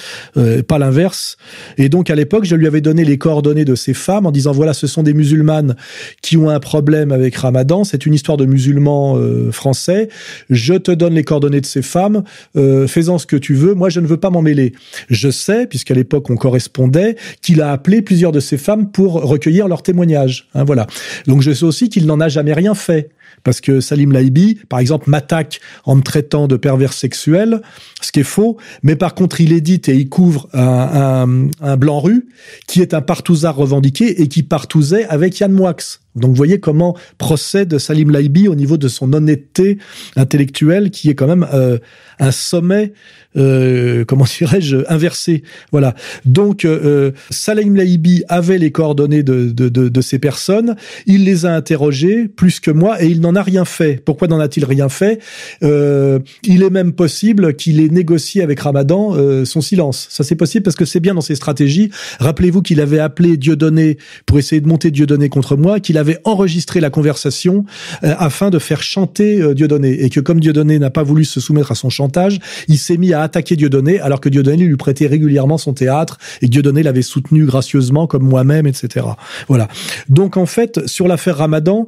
pas 0.67 0.79
l'inverse. 0.79 1.37
Et 1.77 1.89
donc 1.89 2.09
à 2.09 2.15
l'époque 2.15 2.45
je 2.45 2.55
lui 2.55 2.67
avais 2.67 2.81
donné 2.81 3.05
les 3.05 3.17
coordonnées 3.17 3.65
de 3.65 3.75
ces 3.75 3.93
femmes 3.93 4.24
en 4.25 4.31
disant 4.31 4.51
voilà, 4.51 4.73
ce 4.73 4.87
sont 4.87 5.03
des 5.03 5.13
musulmanes 5.13 5.75
qui 6.21 6.37
ont 6.37 6.49
un 6.49 6.59
problème 6.59 7.11
avec 7.11 7.35
Ramadan. 7.35 7.83
C'est 7.83 8.05
une 8.05 8.13
histoire 8.13 8.37
de 8.37 8.45
musulmans 8.45 9.17
euh, 9.17 9.51
français. 9.51 10.09
Je 10.49 10.73
te 10.73 10.91
donne 10.91 11.13
les 11.13 11.23
coordonnées 11.23 11.61
de 11.61 11.65
ces 11.65 11.81
femmes. 11.81 12.23
Euh, 12.55 12.87
fais-en 12.87 13.17
ce 13.17 13.25
que 13.25 13.35
tu 13.35 13.53
veux. 13.53 13.73
Moi, 13.73 13.89
je 13.89 13.99
ne 13.99 14.07
veux 14.07 14.17
pas 14.17 14.29
m'en 14.29 14.41
mêler. 14.41 14.73
Je 15.09 15.29
sais, 15.29 15.67
puisqu'à 15.67 15.93
l'époque 15.93 16.29
on 16.29 16.35
correspondait, 16.35 17.15
qu'il 17.41 17.61
a 17.61 17.71
appelé 17.71 18.01
plusieurs 18.01 18.31
de 18.31 18.39
ces 18.39 18.57
femmes 18.57 18.91
pour 18.91 19.13
recueillir 19.13 19.67
leurs 19.67 19.83
témoignages. 19.83 20.47
Hein, 20.55 20.63
voilà. 20.63 20.87
Donc 21.27 21.41
je 21.41 21.51
sais 21.51 21.65
aussi 21.65 21.89
qu'il 21.89 22.05
n'en 22.05 22.19
a 22.19 22.27
jamais 22.27 22.53
rien 22.53 22.73
fait 22.73 23.09
parce 23.43 23.61
que 23.61 23.79
Salim 23.79 24.11
Laibi, 24.11 24.59
par 24.69 24.79
exemple, 24.79 25.09
m'attaque 25.09 25.59
en 25.83 25.95
me 25.95 26.01
traitant 26.01 26.47
de 26.47 26.57
pervers 26.57 26.93
sexuel, 26.93 27.61
ce 28.01 28.11
qui 28.11 28.21
est 28.21 28.23
faux, 28.23 28.57
mais 28.83 28.95
par 28.95 29.15
contre, 29.15 29.41
il 29.41 29.53
édite 29.53 29.89
et 29.89 29.95
il 29.95 30.09
couvre 30.09 30.47
un, 30.53 31.49
un, 31.61 31.77
blanc 31.77 31.99
rue 31.99 32.27
qui 32.67 32.81
est 32.81 32.93
un 32.93 33.01
partouzard 33.01 33.55
revendiqué 33.55 34.21
et 34.21 34.27
qui 34.27 34.43
partouzait 34.43 35.05
avec 35.05 35.39
Yann 35.39 35.51
Moix. 35.51 35.75
Donc 36.15 36.31
vous 36.31 36.35
voyez 36.35 36.59
comment 36.59 36.95
procède 37.17 37.77
Salim 37.77 38.11
Laibi 38.11 38.47
au 38.47 38.55
niveau 38.55 38.77
de 38.77 38.87
son 38.87 39.13
honnêteté 39.13 39.77
intellectuelle 40.15 40.91
qui 40.91 41.09
est 41.09 41.15
quand 41.15 41.27
même 41.27 41.47
euh, 41.53 41.77
un 42.19 42.31
sommet, 42.31 42.93
euh, 43.37 44.05
comment 44.05 44.25
dirais-je, 44.39 44.77
inversé. 44.87 45.43
Voilà. 45.71 45.95
Donc 46.25 46.65
euh, 46.65 47.11
Salim 47.29 47.75
Laibi 47.75 48.23
avait 48.29 48.57
les 48.57 48.71
coordonnées 48.71 49.23
de, 49.23 49.51
de, 49.51 49.69
de, 49.69 49.89
de, 49.89 50.01
ces 50.01 50.19
personnes, 50.19 50.75
il 51.05 51.25
les 51.25 51.45
a 51.45 51.55
interrogées 51.55 52.27
plus 52.27 52.59
que 52.59 52.71
moi 52.71 53.01
et 53.03 53.07
il 53.07 53.21
n'en 53.21 53.35
a 53.35 53.41
rien 53.41 53.65
fait. 53.65 54.01
Pourquoi 54.03 54.27
n'en 54.27 54.39
a-t-il 54.39 54.65
rien 54.65 54.89
fait? 54.89 55.19
Euh, 55.63 56.19
Il 56.43 56.63
est 56.63 56.69
même 56.69 56.93
possible 56.93 57.55
qu'il 57.55 57.79
ait 57.79 57.89
négocié 57.89 58.41
avec 58.41 58.59
Ramadan 58.59 59.15
euh, 59.15 59.45
son 59.45 59.61
silence. 59.61 60.07
Ça 60.09 60.23
c'est 60.23 60.35
possible 60.35 60.63
parce 60.63 60.75
que 60.75 60.85
c'est 60.85 60.99
bien 60.99 61.13
dans 61.13 61.21
ses 61.21 61.35
stratégies. 61.35 61.89
Rappelez-vous 62.19 62.61
qu'il 62.61 62.79
avait 62.81 62.99
appelé 62.99 63.37
Dieudonné 63.37 63.97
pour 64.25 64.39
essayer 64.39 64.61
de 64.61 64.67
monter 64.67 64.91
Dieudonné 64.91 65.29
contre 65.29 65.57
moi, 65.57 65.79
qu'il 65.79 65.97
enregistré 66.23 66.79
la 66.79 66.89
conversation 66.89 67.65
euh, 68.03 68.13
afin 68.17 68.49
de 68.49 68.59
faire 68.59 68.81
chanter 68.81 69.41
euh, 69.41 69.53
Dieudonné 69.53 70.03
et 70.03 70.09
que 70.09 70.19
comme 70.19 70.39
Dieudonné 70.39 70.79
n'a 70.79 70.89
pas 70.89 71.03
voulu 71.03 71.25
se 71.25 71.39
soumettre 71.39 71.71
à 71.71 71.75
son 71.75 71.89
chantage, 71.89 72.39
il 72.67 72.77
s'est 72.77 72.97
mis 72.97 73.13
à 73.13 73.21
attaquer 73.21 73.55
Dieudonné 73.55 73.99
alors 73.99 74.21
que 74.21 74.29
Dieudonné 74.29 74.65
lui 74.65 74.77
prêtait 74.77 75.07
régulièrement 75.07 75.57
son 75.57 75.73
théâtre 75.73 76.17
et 76.41 76.47
Dieudonné 76.47 76.83
l'avait 76.83 77.01
soutenu 77.01 77.45
gracieusement 77.45 78.07
comme 78.07 78.23
moi-même, 78.23 78.67
etc. 78.67 79.05
Voilà. 79.47 79.67
Donc 80.09 80.37
en 80.37 80.45
fait, 80.45 80.87
sur 80.87 81.07
l'affaire 81.07 81.37
Ramadan, 81.37 81.87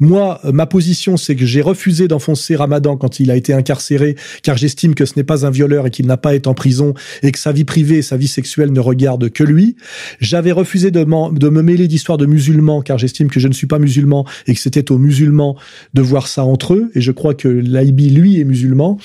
moi, 0.00 0.40
ma 0.52 0.66
position, 0.66 1.16
c'est 1.16 1.36
que 1.36 1.46
j'ai 1.46 1.62
refusé 1.62 2.08
d'enfoncer 2.08 2.56
Ramadan 2.56 2.96
quand 2.96 3.20
il 3.20 3.30
a 3.30 3.36
été 3.36 3.52
incarcéré, 3.52 4.16
car 4.42 4.56
j'estime 4.56 4.94
que 4.94 5.04
ce 5.04 5.14
n'est 5.16 5.24
pas 5.24 5.46
un 5.46 5.50
violeur 5.50 5.86
et 5.86 5.90
qu'il 5.90 6.06
n'a 6.06 6.16
pas 6.16 6.34
été 6.34 6.48
en 6.48 6.54
prison 6.54 6.94
et 7.22 7.32
que 7.32 7.38
sa 7.38 7.52
vie 7.52 7.64
privée 7.64 7.98
et 7.98 8.02
sa 8.02 8.16
vie 8.16 8.28
sexuelle 8.28 8.72
ne 8.72 8.80
regardent 8.80 9.30
que 9.30 9.44
lui. 9.44 9.76
J'avais 10.20 10.52
refusé 10.52 10.90
de, 10.90 11.04
me 11.04 11.62
mêler 11.62 11.88
d'histoires 11.88 12.18
de 12.18 12.26
musulmans, 12.26 12.82
car 12.82 12.98
j'estime 12.98 13.30
que 13.30 13.40
je 13.40 13.48
ne 13.48 13.52
suis 13.52 13.66
pas 13.66 13.78
musulman 13.78 14.26
et 14.46 14.54
que 14.54 14.60
c'était 14.60 14.90
aux 14.92 14.98
musulmans 14.98 15.56
de 15.94 16.02
voir 16.02 16.28
ça 16.28 16.44
entre 16.44 16.74
eux. 16.74 16.90
Et 16.94 17.00
je 17.00 17.12
crois 17.12 17.34
que 17.34 17.48
l'Aïbi, 17.48 18.10
lui, 18.10 18.40
est 18.40 18.44
musulman. 18.44 18.98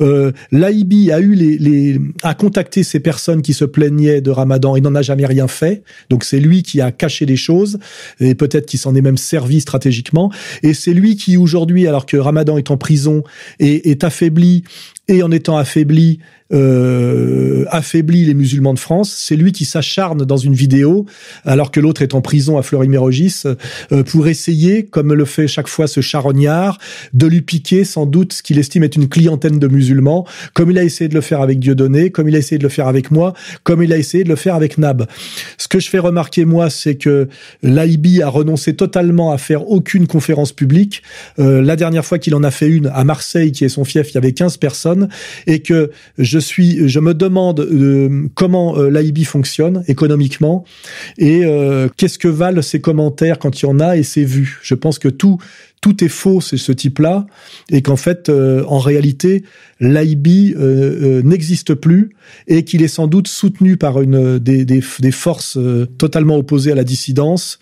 Euh, 0.00 0.32
a 0.52 1.20
eu 1.20 1.34
les, 1.34 1.58
les, 1.58 2.00
a 2.22 2.34
contacté 2.34 2.82
ces 2.82 3.00
personnes 3.00 3.42
qui 3.42 3.54
se 3.54 3.64
plaignaient 3.64 4.20
de 4.20 4.30
Ramadan. 4.30 4.76
Il 4.76 4.82
n'en 4.82 4.94
a 4.94 5.02
jamais 5.02 5.26
rien 5.26 5.48
fait. 5.48 5.82
Donc 6.08 6.24
c'est 6.24 6.40
lui 6.40 6.62
qui 6.62 6.80
a 6.80 6.92
caché 6.92 7.26
des 7.26 7.36
choses 7.36 7.78
et 8.20 8.34
peut-être 8.34 8.66
qu'il 8.66 8.78
s'en 8.78 8.94
est 8.94 9.00
même 9.00 9.16
servi 9.16 9.60
stratégiquement. 9.60 10.29
Et 10.62 10.74
c'est 10.74 10.92
lui 10.92 11.16
qui 11.16 11.36
aujourd'hui, 11.36 11.86
alors 11.86 12.06
que 12.06 12.16
Ramadan 12.16 12.58
est 12.58 12.70
en 12.70 12.76
prison 12.76 13.22
et 13.58 13.90
est 13.90 14.04
affaibli 14.04 14.64
et 15.10 15.22
en 15.24 15.32
étant 15.32 15.56
affaibli, 15.56 16.20
euh, 16.52 17.64
affaiblit 17.68 18.24
les 18.24 18.34
musulmans 18.34 18.74
de 18.74 18.78
France. 18.78 19.12
C'est 19.16 19.34
lui 19.34 19.50
qui 19.50 19.64
s'acharne 19.64 20.24
dans 20.24 20.36
une 20.36 20.54
vidéo, 20.54 21.06
alors 21.44 21.70
que 21.72 21.80
l'autre 21.80 22.02
est 22.02 22.14
en 22.14 22.20
prison 22.20 22.58
à 22.58 22.62
Fleury-Mérogis, 22.62 23.42
euh, 23.92 24.04
pour 24.04 24.28
essayer, 24.28 24.84
comme 24.84 25.12
le 25.12 25.24
fait 25.24 25.48
chaque 25.48 25.68
fois 25.68 25.88
ce 25.88 26.00
charognard, 26.00 26.78
de 27.12 27.26
lui 27.26 27.42
piquer 27.42 27.82
sans 27.84 28.06
doute 28.06 28.34
ce 28.34 28.42
qu'il 28.42 28.58
estime 28.58 28.84
être 28.84 28.96
une 28.96 29.08
clientèle 29.08 29.58
de 29.58 29.68
musulmans, 29.68 30.26
comme 30.54 30.70
il 30.70 30.78
a 30.78 30.84
essayé 30.84 31.08
de 31.08 31.14
le 31.14 31.20
faire 31.20 31.40
avec 31.40 31.58
Dieudonné, 31.58 32.10
comme 32.10 32.28
il 32.28 32.36
a 32.36 32.38
essayé 32.38 32.58
de 32.58 32.64
le 32.64 32.68
faire 32.68 32.86
avec 32.86 33.10
moi, 33.10 33.34
comme 33.64 33.82
il 33.82 33.92
a 33.92 33.98
essayé 33.98 34.22
de 34.22 34.28
le 34.28 34.36
faire 34.36 34.54
avec 34.54 34.78
Nab. 34.78 35.06
Ce 35.58 35.66
que 35.66 35.80
je 35.80 35.88
fais 35.88 35.98
remarquer, 35.98 36.44
moi, 36.44 36.70
c'est 36.70 36.94
que 36.94 37.28
l'AIB 37.62 38.22
a 38.22 38.28
renoncé 38.28 38.74
totalement 38.74 39.32
à 39.32 39.38
faire 39.38 39.68
aucune 39.68 40.06
conférence 40.06 40.19
publique. 40.56 41.02
Euh, 41.38 41.62
la 41.62 41.76
dernière 41.76 42.04
fois 42.04 42.18
qu'il 42.18 42.34
en 42.34 42.42
a 42.42 42.50
fait 42.50 42.68
une 42.68 42.86
à 42.86 43.04
Marseille, 43.04 43.52
qui 43.52 43.64
est 43.64 43.68
son 43.68 43.84
fief, 43.84 44.10
il 44.10 44.14
y 44.14 44.18
avait 44.18 44.32
15 44.32 44.56
personnes, 44.56 45.08
et 45.46 45.60
que 45.60 45.90
je 46.18 46.38
suis, 46.38 46.88
je 46.88 47.00
me 47.00 47.14
demande 47.14 47.60
euh, 47.60 48.28
comment 48.34 48.78
euh, 48.78 48.90
l'AIB 48.90 49.24
fonctionne 49.24 49.84
économiquement 49.88 50.64
et 51.18 51.42
qu'est-ce 51.96 52.18
que 52.18 52.28
valent 52.28 52.62
ses 52.62 52.80
commentaires 52.80 53.38
quand 53.38 53.60
il 53.60 53.66
y 53.66 53.68
en 53.68 53.80
a 53.80 53.96
et 53.96 54.02
ses 54.02 54.24
vues? 54.24 54.58
Je 54.62 54.74
pense 54.74 54.98
que 54.98 55.08
tout 55.08 55.38
tout 55.80 56.04
est 56.04 56.08
faux, 56.08 56.40
c'est 56.40 56.58
ce 56.58 56.72
type-là, 56.72 57.26
et 57.70 57.80
qu'en 57.80 57.96
fait, 57.96 58.28
euh, 58.28 58.64
en 58.66 58.78
réalité, 58.78 59.44
l'AIB 59.80 60.26
euh, 60.26 60.58
euh, 60.60 61.22
n'existe 61.22 61.72
plus 61.72 62.10
et 62.48 62.64
qu'il 62.64 62.82
est 62.82 62.88
sans 62.88 63.06
doute 63.06 63.28
soutenu 63.28 63.78
par 63.78 64.02
une 64.02 64.38
des, 64.38 64.66
des, 64.66 64.82
des 64.98 65.10
forces 65.10 65.58
totalement 65.96 66.36
opposées 66.36 66.72
à 66.72 66.74
la 66.74 66.84
dissidence, 66.84 67.58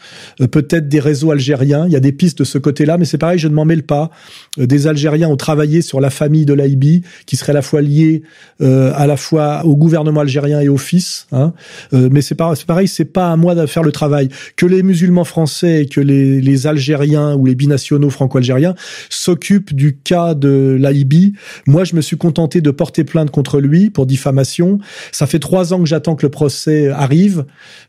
peut-être 0.50 0.88
des 0.88 1.00
réseaux 1.00 1.30
algériens. 1.30 1.86
Il 1.86 1.92
y 1.92 1.96
a 1.96 2.00
des 2.00 2.12
pistes 2.12 2.38
de 2.40 2.44
ce 2.44 2.58
côté-là, 2.58 2.98
mais 2.98 3.04
c'est 3.04 3.18
pareil, 3.18 3.38
je 3.38 3.48
ne 3.48 3.54
m'en 3.54 3.64
mêle 3.64 3.84
pas. 3.84 4.10
des 4.58 4.86
Algériens 4.88 5.28
ont 5.28 5.36
travaillé 5.36 5.80
sur 5.80 6.00
la 6.00 6.10
famille 6.10 6.44
de 6.44 6.54
l'AIB, 6.54 7.02
qui 7.24 7.36
serait 7.36 7.52
à 7.52 7.54
la 7.54 7.62
fois 7.62 7.80
liée 7.80 8.22
à 8.60 9.06
la 9.06 9.16
fois 9.16 9.64
au 9.64 9.76
gouvernement 9.76 10.20
algérien 10.20 10.60
et 10.60 10.68
au 10.68 10.76
fils. 10.76 11.28
Hein. 11.32 11.52
mais 11.92 12.20
c'est 12.20 12.34
pareil, 12.34 12.58
pareil, 12.66 12.88
c'est 12.88 13.04
pas 13.04 13.30
à 13.30 13.36
moi 13.36 13.54
de 13.54 13.64
faire 13.66 13.82
le 13.82 13.92
travail. 13.92 14.28
Que 14.56 14.66
les 14.66 14.82
musulmans 14.82 15.24
français 15.24 15.86
que 15.90 16.00
les, 16.00 16.40
les 16.40 16.66
Algériens 16.66 17.34
ou 17.34 17.46
les 17.46 17.54
binationaux 17.54 18.07
franco-algérien, 18.10 18.74
s'occupe 19.10 19.74
du 19.74 19.96
cas 19.96 20.34
de 20.34 20.76
l'AIB. 20.78 21.34
Moi, 21.66 21.84
je 21.84 21.96
me 21.96 22.00
suis 22.00 22.16
contenté 22.16 22.60
de 22.60 22.70
porter 22.70 23.04
plainte 23.04 23.30
contre 23.30 23.60
lui 23.60 23.90
pour 23.90 24.06
diffamation. 24.06 24.78
Ça 25.12 25.26
fait 25.26 25.38
trois 25.38 25.72
ans 25.72 25.80
que 25.80 25.86
j'attends 25.86 26.16
que 26.16 26.26
le 26.26 26.30
procès 26.30 26.88
arrive. 26.88 27.44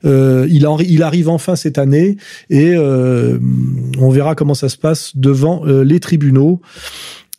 Euh, 0.05 0.47
il, 0.49 1.03
arrive 1.03 1.29
enfin 1.29 1.55
cette 1.55 1.77
année 1.77 2.17
et 2.49 2.73
euh, 2.75 3.39
on 3.99 4.09
verra 4.09 4.35
comment 4.35 4.53
ça 4.53 4.69
se 4.69 4.77
passe 4.77 5.15
devant 5.15 5.65
euh, 5.65 5.83
les 5.83 5.99
tribunaux. 5.99 6.61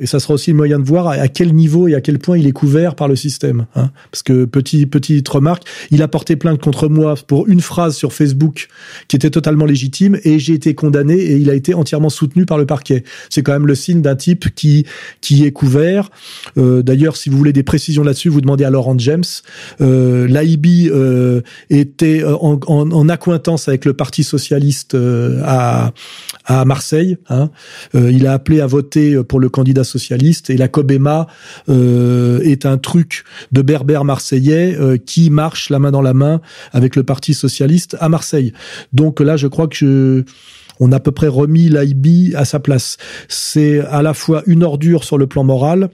Et 0.00 0.06
ça 0.06 0.18
sera 0.18 0.34
aussi 0.34 0.50
le 0.50 0.56
moyen 0.56 0.78
de 0.78 0.84
voir 0.84 1.08
à 1.08 1.28
quel 1.28 1.54
niveau 1.54 1.88
et 1.88 1.94
à 1.94 2.00
quel 2.00 2.18
point 2.18 2.38
il 2.38 2.46
est 2.46 2.52
couvert 2.52 2.94
par 2.94 3.08
le 3.08 3.16
système. 3.16 3.66
Hein. 3.76 3.90
Parce 4.10 4.22
que, 4.22 4.44
petit, 4.44 4.86
petite 4.86 5.28
remarque, 5.28 5.64
il 5.90 6.02
a 6.02 6.08
porté 6.08 6.36
plainte 6.36 6.60
contre 6.60 6.88
moi 6.88 7.14
pour 7.26 7.48
une 7.48 7.60
phrase 7.60 7.96
sur 7.96 8.12
Facebook 8.12 8.68
qui 9.08 9.16
était 9.16 9.30
totalement 9.30 9.66
légitime 9.66 10.18
et 10.24 10.38
j'ai 10.38 10.54
été 10.54 10.74
condamné 10.74 11.14
et 11.14 11.36
il 11.36 11.50
a 11.50 11.54
été 11.54 11.74
entièrement 11.74 12.10
soutenu 12.10 12.46
par 12.46 12.58
le 12.58 12.66
parquet. 12.66 13.04
C'est 13.28 13.42
quand 13.42 13.52
même 13.52 13.66
le 13.66 13.74
signe 13.74 14.02
d'un 14.02 14.16
type 14.16 14.54
qui, 14.54 14.86
qui 15.20 15.44
est 15.44 15.52
couvert. 15.52 16.10
Euh, 16.58 16.82
D'ailleurs, 16.82 17.16
si 17.16 17.30
vous 17.30 17.38
voulez 17.38 17.52
des 17.52 17.62
précisions 17.62 18.02
là-dessus, 18.02 18.30
vous 18.30 18.40
demandez 18.40 18.64
à 18.64 18.70
Laurent 18.70 18.98
James. 18.98 19.22
Euh, 19.80 20.26
L'AIB 20.26 20.90
euh, 20.90 21.40
était 21.68 22.24
en, 22.24 22.58
en, 22.66 22.90
en, 22.90 23.08
accointance 23.08 23.68
avec 23.68 23.84
le 23.84 23.92
Parti 23.92 24.24
socialiste 24.24 24.94
euh, 24.94 25.40
à, 25.44 25.92
à 26.46 26.64
Marseille. 26.64 27.16
Hein. 27.28 27.50
Euh, 27.94 28.10
il 28.10 28.26
a 28.26 28.32
appelé 28.32 28.60
à 28.60 28.66
voter 28.66 29.22
pour 29.22 29.40
le 29.40 29.48
candidat 29.48 29.84
socialiste 29.90 30.48
et 30.50 30.56
la 30.56 30.68
Cobema 30.68 31.26
euh, 31.68 32.40
est 32.40 32.64
un 32.64 32.78
truc 32.78 33.24
de 33.52 33.62
berbère 33.62 34.04
marseillais 34.04 34.76
euh, 34.78 34.96
qui 34.96 35.30
marche 35.30 35.70
la 35.70 35.78
main 35.78 35.90
dans 35.90 36.02
la 36.02 36.14
main 36.14 36.40
avec 36.72 36.96
le 36.96 37.02
Parti 37.02 37.34
socialiste 37.34 37.96
à 38.00 38.08
Marseille. 38.08 38.52
Donc 38.92 39.20
là, 39.20 39.36
je 39.36 39.46
crois 39.48 39.68
que 39.68 39.76
je, 39.76 40.22
on 40.78 40.92
a 40.92 40.96
à 40.96 41.00
peu 41.00 41.12
près 41.12 41.28
remis 41.28 41.68
l'AIB 41.68 42.34
à 42.34 42.44
sa 42.44 42.60
place. 42.60 42.96
C'est 43.28 43.80
à 43.80 44.02
la 44.02 44.14
fois 44.14 44.42
une 44.46 44.62
ordure 44.62 45.04
sur 45.04 45.18
le 45.18 45.26
plan 45.26 45.44
moral, 45.44 45.90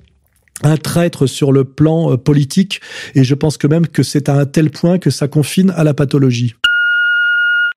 un 0.62 0.76
traître 0.76 1.26
sur 1.26 1.52
le 1.52 1.64
plan 1.64 2.12
euh, 2.12 2.16
politique, 2.16 2.80
et 3.14 3.24
je 3.24 3.34
pense 3.34 3.58
que 3.58 3.66
même 3.66 3.86
que 3.86 4.02
c'est 4.02 4.28
à 4.28 4.34
un 4.34 4.46
tel 4.46 4.70
point 4.70 4.98
que 4.98 5.10
ça 5.10 5.28
confine 5.28 5.72
à 5.76 5.84
la 5.84 5.94
pathologie. 5.94 6.54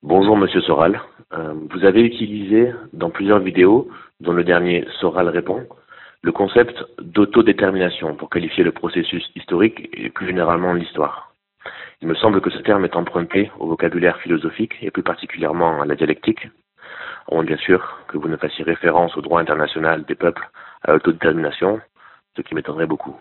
Bonjour 0.03 0.37
Monsieur 0.37 0.61
Soral. 0.61 0.99
Vous 1.71 1.85
avez 1.85 2.01
utilisé 2.01 2.71
dans 2.91 3.11
plusieurs 3.11 3.39
vidéos, 3.39 3.87
dont 4.19 4.33
le 4.33 4.43
dernier 4.43 4.85
Soral 4.99 5.29
répond, 5.29 5.59
le 6.21 6.31
concept 6.31 6.83
d'autodétermination 6.99 8.15
pour 8.15 8.29
qualifier 8.29 8.63
le 8.63 8.71
processus 8.71 9.29
historique 9.35 9.89
et 9.93 10.09
plus 10.09 10.27
généralement 10.27 10.73
l'histoire. 10.73 11.33
Il 12.01 12.07
me 12.07 12.15
semble 12.15 12.41
que 12.41 12.49
ce 12.49 12.59
terme 12.59 12.85
est 12.85 12.95
emprunté 12.95 13.51
au 13.59 13.67
vocabulaire 13.67 14.19
philosophique 14.19 14.75
et 14.81 14.91
plus 14.91 15.03
particulièrement 15.03 15.81
à 15.81 15.85
la 15.85 15.95
dialectique, 15.95 16.47
à 17.29 17.35
moins 17.35 17.43
bien 17.43 17.57
sûr 17.57 17.99
que 18.07 18.17
vous 18.17 18.27
ne 18.27 18.37
fassiez 18.37 18.63
référence 18.63 19.15
au 19.15 19.21
droit 19.21 19.39
international 19.39 20.03
des 20.05 20.15
peuples 20.15 20.49
à 20.83 20.93
l'autodétermination, 20.93 21.81
ce 22.35 22.41
qui 22.41 22.55
m'étonnerait 22.55 22.85
beaucoup. 22.85 23.15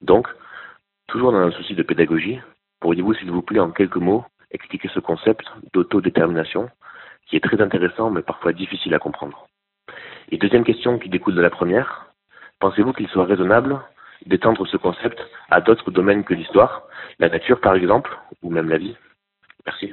Donc, 0.00 0.28
toujours 1.08 1.32
dans 1.32 1.38
un 1.38 1.52
souci 1.52 1.74
de 1.74 1.82
pédagogie, 1.82 2.40
pourriez-vous 2.80 3.14
s'il 3.14 3.30
vous 3.30 3.42
plaît 3.42 3.60
en 3.60 3.70
quelques 3.70 3.96
mots 3.96 4.24
expliquer 4.52 4.88
ce 4.88 5.00
concept 5.00 5.46
d'autodétermination 5.72 6.70
qui 7.26 7.36
est 7.36 7.44
très 7.44 7.60
intéressant 7.60 8.10
mais 8.10 8.22
parfois 8.22 8.52
difficile 8.52 8.94
à 8.94 8.98
comprendre? 8.98 9.46
Et 10.30 10.38
deuxième 10.38 10.64
question 10.64 10.98
qui 10.98 11.08
découle 11.08 11.34
de 11.34 11.40
la 11.40 11.50
première, 11.50 12.09
pensez-vous 12.60 12.92
qu'il 12.92 13.08
soit 13.08 13.24
raisonnable 13.24 13.80
d'étendre 14.26 14.66
ce 14.66 14.76
concept 14.76 15.18
à 15.50 15.60
d'autres 15.60 15.90
domaines 15.90 16.24
que 16.24 16.34
l'histoire, 16.34 16.82
la 17.18 17.28
nature 17.28 17.60
par 17.60 17.74
exemple, 17.74 18.16
ou 18.42 18.50
même 18.50 18.68
la 18.68 18.78
vie? 18.78 18.96
Merci. 19.66 19.92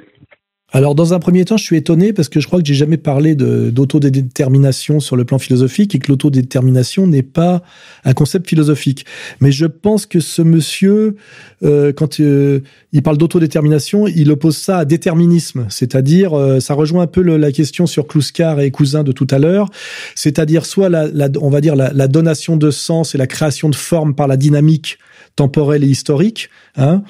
Alors 0.70 0.94
dans 0.94 1.14
un 1.14 1.18
premier 1.18 1.46
temps, 1.46 1.56
je 1.56 1.64
suis 1.64 1.76
étonné 1.76 2.12
parce 2.12 2.28
que 2.28 2.40
je 2.40 2.46
crois 2.46 2.60
que 2.60 2.66
j'ai 2.66 2.74
jamais 2.74 2.98
parlé 2.98 3.34
d'autodétermination 3.34 5.00
sur 5.00 5.16
le 5.16 5.24
plan 5.24 5.38
philosophique 5.38 5.94
et 5.94 5.98
que 5.98 6.08
l'autodétermination 6.12 7.06
n'est 7.06 7.22
pas 7.22 7.62
un 8.04 8.12
concept 8.12 8.46
philosophique. 8.46 9.06
Mais 9.40 9.50
je 9.50 9.64
pense 9.64 10.04
que 10.04 10.20
ce 10.20 10.42
monsieur, 10.42 11.16
euh, 11.62 11.94
quand 11.94 12.20
euh, 12.20 12.60
il 12.92 13.02
parle 13.02 13.16
d'autodétermination, 13.16 14.06
il 14.08 14.30
oppose 14.30 14.58
ça 14.58 14.76
à 14.78 14.84
déterminisme, 14.84 15.66
c'est-à-dire 15.70 16.34
euh, 16.34 16.60
ça 16.60 16.74
rejoint 16.74 17.04
un 17.04 17.06
peu 17.06 17.22
la 17.22 17.50
question 17.50 17.86
sur 17.86 18.06
Kluskar 18.06 18.60
et 18.60 18.70
Cousin 18.70 19.04
de 19.04 19.12
tout 19.12 19.26
à 19.30 19.38
l'heure, 19.38 19.70
c'est-à-dire 20.14 20.66
soit 20.66 20.90
la, 20.90 21.08
on 21.40 21.48
va 21.48 21.62
dire 21.62 21.76
la, 21.76 21.94
la 21.94 22.08
donation 22.08 22.58
de 22.58 22.70
sens 22.70 23.14
et 23.14 23.18
la 23.18 23.26
création 23.26 23.70
de 23.70 23.74
forme 23.74 24.14
par 24.14 24.28
la 24.28 24.36
dynamique 24.36 24.98
temporelle 25.34 25.84
et 25.84 25.88
historique, 25.88 26.50
hein, 26.76 27.02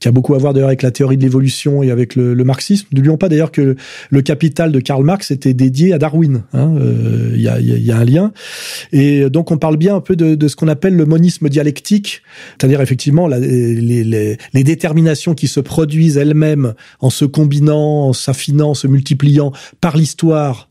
qui 0.00 0.08
a 0.08 0.12
beaucoup 0.12 0.34
à 0.34 0.38
voir 0.38 0.52
d'ailleurs 0.52 0.68
avec 0.68 0.82
la 0.82 0.90
théorie 0.90 1.16
de 1.16 1.22
l'évolution 1.22 1.82
et 1.82 1.90
avec 1.90 2.14
le, 2.14 2.34
le 2.34 2.44
marxisme. 2.44 2.86
N'oublions 2.92 3.16
pas 3.16 3.28
d'ailleurs 3.28 3.50
que 3.50 3.76
le 4.10 4.22
Capital 4.22 4.72
de 4.72 4.80
Karl 4.80 5.04
Marx 5.04 5.30
était 5.30 5.54
dédié 5.54 5.92
à 5.92 5.98
Darwin. 5.98 6.42
Hein, 6.52 6.74
euh, 6.78 7.32
il 7.34 7.48
hein, 7.48 7.58
y, 7.60 7.72
a, 7.72 7.78
y, 7.78 7.90
a, 7.90 7.96
un 7.96 8.04
lien. 8.04 8.32
Et 8.92 9.28
donc 9.30 9.50
on 9.50 9.58
parle 9.58 9.76
bien 9.76 9.96
un 9.96 10.00
peu 10.00 10.16
de, 10.16 10.34
de 10.34 10.48
ce 10.48 10.56
qu'on 10.56 10.68
appelle 10.68 10.94
le 10.94 11.06
monisme 11.06 11.48
dialectique, 11.48 12.22
c'est-à-dire 12.58 12.80
effectivement 12.80 13.26
la, 13.26 13.38
les, 13.38 14.04
les, 14.04 14.36
les, 14.52 14.64
déterminations 14.64 15.34
qui 15.34 15.48
se 15.48 15.60
produisent 15.60 16.16
elles-mêmes 16.16 16.74
en 17.00 17.10
se 17.10 17.24
combinant, 17.24 18.08
en 18.08 18.12
s'affinant, 18.12 18.74
se 18.74 18.86
multipliant 18.86 19.52
par 19.80 19.96
l'histoire 19.96 20.67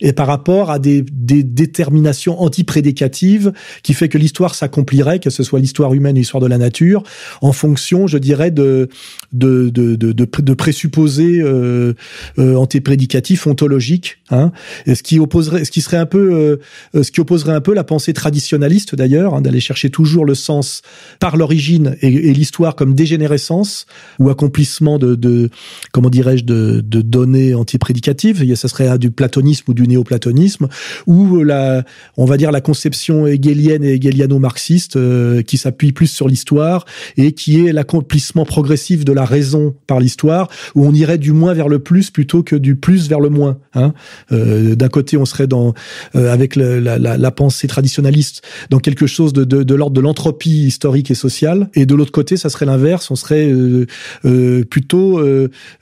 et 0.00 0.12
par 0.12 0.26
rapport 0.26 0.70
à 0.70 0.78
des, 0.78 1.02
des 1.02 1.42
déterminations 1.42 2.40
antiprédicatives 2.40 3.52
qui 3.82 3.94
fait 3.94 4.08
que 4.08 4.18
l'histoire 4.18 4.54
s'accomplirait, 4.54 5.18
que 5.18 5.30
ce 5.30 5.42
soit 5.42 5.60
l'histoire 5.60 5.94
humaine 5.94 6.16
ou 6.16 6.18
l'histoire 6.18 6.40
de 6.40 6.46
la 6.46 6.58
nature, 6.58 7.02
en 7.40 7.52
fonction, 7.52 8.06
je 8.06 8.18
dirais, 8.18 8.50
de 8.50 8.88
de 9.32 9.68
de 9.68 9.96
de, 9.96 10.12
de, 10.12 10.54
présupposés 10.54 11.40
euh, 11.40 11.94
euh, 12.38 12.56
antiprédicatifs 12.56 13.46
ontologiques, 13.46 14.18
hein, 14.30 14.52
et 14.86 14.94
ce 14.94 15.02
qui 15.02 15.18
opposerait, 15.18 15.64
ce 15.64 15.70
qui 15.70 15.80
serait 15.80 15.96
un 15.96 16.06
peu, 16.06 16.58
euh, 16.94 17.02
ce 17.02 17.10
qui 17.10 17.20
opposerait 17.20 17.52
un 17.52 17.60
peu 17.60 17.74
la 17.74 17.84
pensée 17.84 18.12
traditionnaliste 18.12 18.94
d'ailleurs, 18.94 19.34
hein, 19.34 19.42
d'aller 19.42 19.60
chercher 19.60 19.90
toujours 19.90 20.24
le 20.24 20.34
sens 20.34 20.82
par 21.20 21.36
l'origine 21.36 21.96
et, 22.00 22.08
et 22.08 22.32
l'histoire 22.32 22.74
comme 22.74 22.94
dégénérescence 22.94 23.86
ou 24.18 24.30
accomplissement 24.30 24.98
de, 24.98 25.14
de 25.14 25.50
comment 25.92 26.10
dirais-je 26.10 26.44
de, 26.44 26.80
de 26.84 27.02
données 27.02 27.54
antiprédicatives. 27.54 28.44
Ça 28.56 28.68
serait 28.68 28.98
du 28.98 29.10
platonisme 29.10 29.64
ou 29.68 29.74
du 29.74 29.86
néoplatonisme, 29.86 30.68
ou 31.06 31.42
la, 31.42 31.84
on 32.16 32.24
va 32.24 32.36
dire 32.36 32.50
la 32.50 32.60
conception 32.60 33.26
hegelienne 33.26 33.84
et 33.84 33.94
hegeliano-marxiste 33.94 34.96
euh, 34.96 35.42
qui 35.42 35.58
s'appuie 35.58 35.92
plus 35.92 36.06
sur 36.06 36.28
l'histoire 36.28 36.84
et 37.16 37.32
qui 37.32 37.64
est 37.64 37.72
l'accomplissement 37.72 38.44
progressif 38.44 39.04
de 39.04 39.12
la 39.18 39.24
raison 39.24 39.74
par 39.88 39.98
l'histoire, 39.98 40.48
où 40.76 40.86
on 40.86 40.92
irait 40.92 41.18
du 41.18 41.32
moins 41.32 41.52
vers 41.52 41.68
le 41.68 41.80
plus 41.80 42.12
plutôt 42.12 42.44
que 42.44 42.54
du 42.54 42.76
plus 42.76 43.08
vers 43.08 43.18
le 43.18 43.30
moins. 43.30 43.58
Hein. 43.74 43.92
Euh, 44.30 44.76
D'un 44.76 44.88
côté, 44.88 45.16
on 45.16 45.24
serait 45.24 45.48
dans 45.48 45.74
euh, 46.14 46.32
avec 46.32 46.54
la, 46.54 47.30
pensée 47.32 47.66
traditionnaliste 47.66 48.42
dans 48.70 48.78
quelque 48.78 49.06
chose 49.06 49.32
de, 49.32 49.74
l'ordre 49.74 49.96
de 49.96 50.00
l'entropie 50.00 50.66
historique 50.66 51.10
et 51.10 51.16
sociale, 51.16 51.68
et 51.74 51.84
de 51.84 51.94
l'autre 51.96 52.12
côté, 52.12 52.36
ça 52.36 52.48
serait 52.48 52.64
l'inverse, 52.64 53.10
on 53.10 53.16
serait 53.16 53.50
euh, 53.50 54.64
plutôt 54.64 55.20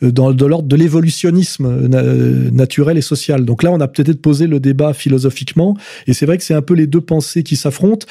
dans 0.01 0.33
de 0.33 0.47
l'ordre 0.47 0.69
de 0.69 0.77
l'évolutionnisme 0.77 1.89
naturel 2.53 2.97
et 2.97 3.03
social. 3.03 3.45
Donc 3.45 3.63
là, 3.63 3.71
on 3.71 3.81
a 3.81 3.89
peut-être 3.89 4.23
posé 4.23 4.47
le 4.47 4.61
débat 4.61 4.95
philosophiquement. 4.95 5.77
Et 6.07 6.15
c'est 6.15 6.25
vrai 6.25 6.39
que 6.39 6.45
c'est 6.45 6.55
un 6.55 6.63
peu 6.63 6.75
les 6.75 6.87
deux 6.87 7.03
pensées 7.03 7.43
qui 7.43 7.57
s'affrontent. 7.57 8.07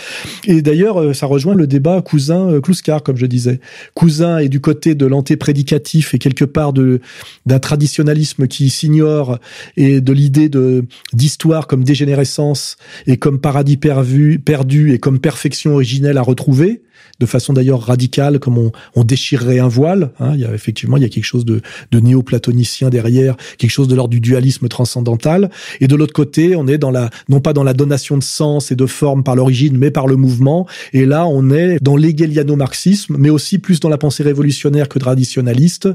Et 0.46 0.62
d'ailleurs, 0.62 1.16
ça 1.16 1.26
rejoint 1.26 1.56
le 1.56 1.66
débat 1.66 2.02
cousin-Kluskar, 2.02 3.02
comme 3.02 3.18
je 3.18 3.26
disais. 3.26 3.60
Cousin 3.96 4.38
est 4.38 4.50
du 4.50 4.60
côté 4.60 4.94
de 4.94 5.06
l'antéprédicatif 5.16 6.14
et 6.14 6.20
quelque 6.20 6.46
part 6.46 6.74
de 6.74 7.00
d'un 7.46 7.60
traditionnalisme 7.60 8.48
qui 8.48 8.70
s'ignore 8.70 9.40
et 9.78 10.02
de 10.02 10.14
l'idée 10.14 10.50
d'histoire 11.14 11.68
comme 11.68 11.84
dégénérescence 11.84 12.78
et 13.08 13.18
comme 13.18 13.40
paradis 13.40 13.78
perdu, 13.78 14.40
perdu 14.44 14.94
et 14.94 15.00
comme 15.00 15.20
perfection 15.20 15.74
originelle 15.74 16.18
à 16.18 16.22
retrouver 16.22 16.82
de 17.20 17.26
façon 17.26 17.54
d'ailleurs 17.54 17.82
radicale, 17.82 18.40
comme 18.40 18.58
on, 18.58 18.72
on, 18.96 19.04
déchirerait 19.04 19.60
un 19.60 19.68
voile. 19.68 20.12
Hein. 20.20 20.32
Il 20.36 20.42
y 20.42 20.46
a 20.46 20.54
effectivement 20.54 20.98
il 20.98 21.04
y 21.04 21.06
a 21.06 21.10
quelque 21.10 21.26
chose 21.26 21.46
de, 21.46 21.62
de 21.92 22.00
néo-platonicien 22.00 22.90
derrière, 22.90 23.36
quelque 23.58 23.72
chose 23.72 23.88
de 23.88 23.96
l'ordre 23.96 24.12
du 24.12 24.20
dualisme 24.20 24.68
transcendantal. 24.68 25.50
Et 25.82 25.88
de 25.88 25.96
l'autre 25.96 26.14
côté, 26.14 26.56
on 26.56 26.68
est 26.68 26.78
dans 26.78 26.92
la 26.92 27.10
non 27.30 27.40
pas 27.40 27.54
dans 27.54 27.64
la 27.64 27.74
donation 27.74 28.18
de 28.18 28.24
sens 28.24 28.72
et 28.72 28.76
de 28.76 28.86
forme 28.86 29.24
par 29.24 29.36
l'origine, 29.36 29.78
mais 29.78 29.92
par 29.92 30.08
le 30.08 30.16
mouvement. 30.16 30.68
Et 30.94 31.06
là, 31.06 31.26
on 31.28 31.50
est 31.52 31.78
dans 31.82 31.96
l'hegeliano-marxisme, 31.96 33.16
mais 33.18 33.30
aussi 33.30 33.60
plus 33.60 33.80
dans 33.80 33.90
la 33.90 33.98
pensée 33.98 34.24
révolutionnaire 34.24 34.90
que 34.90 35.00
traditionnaliste, 35.00 35.90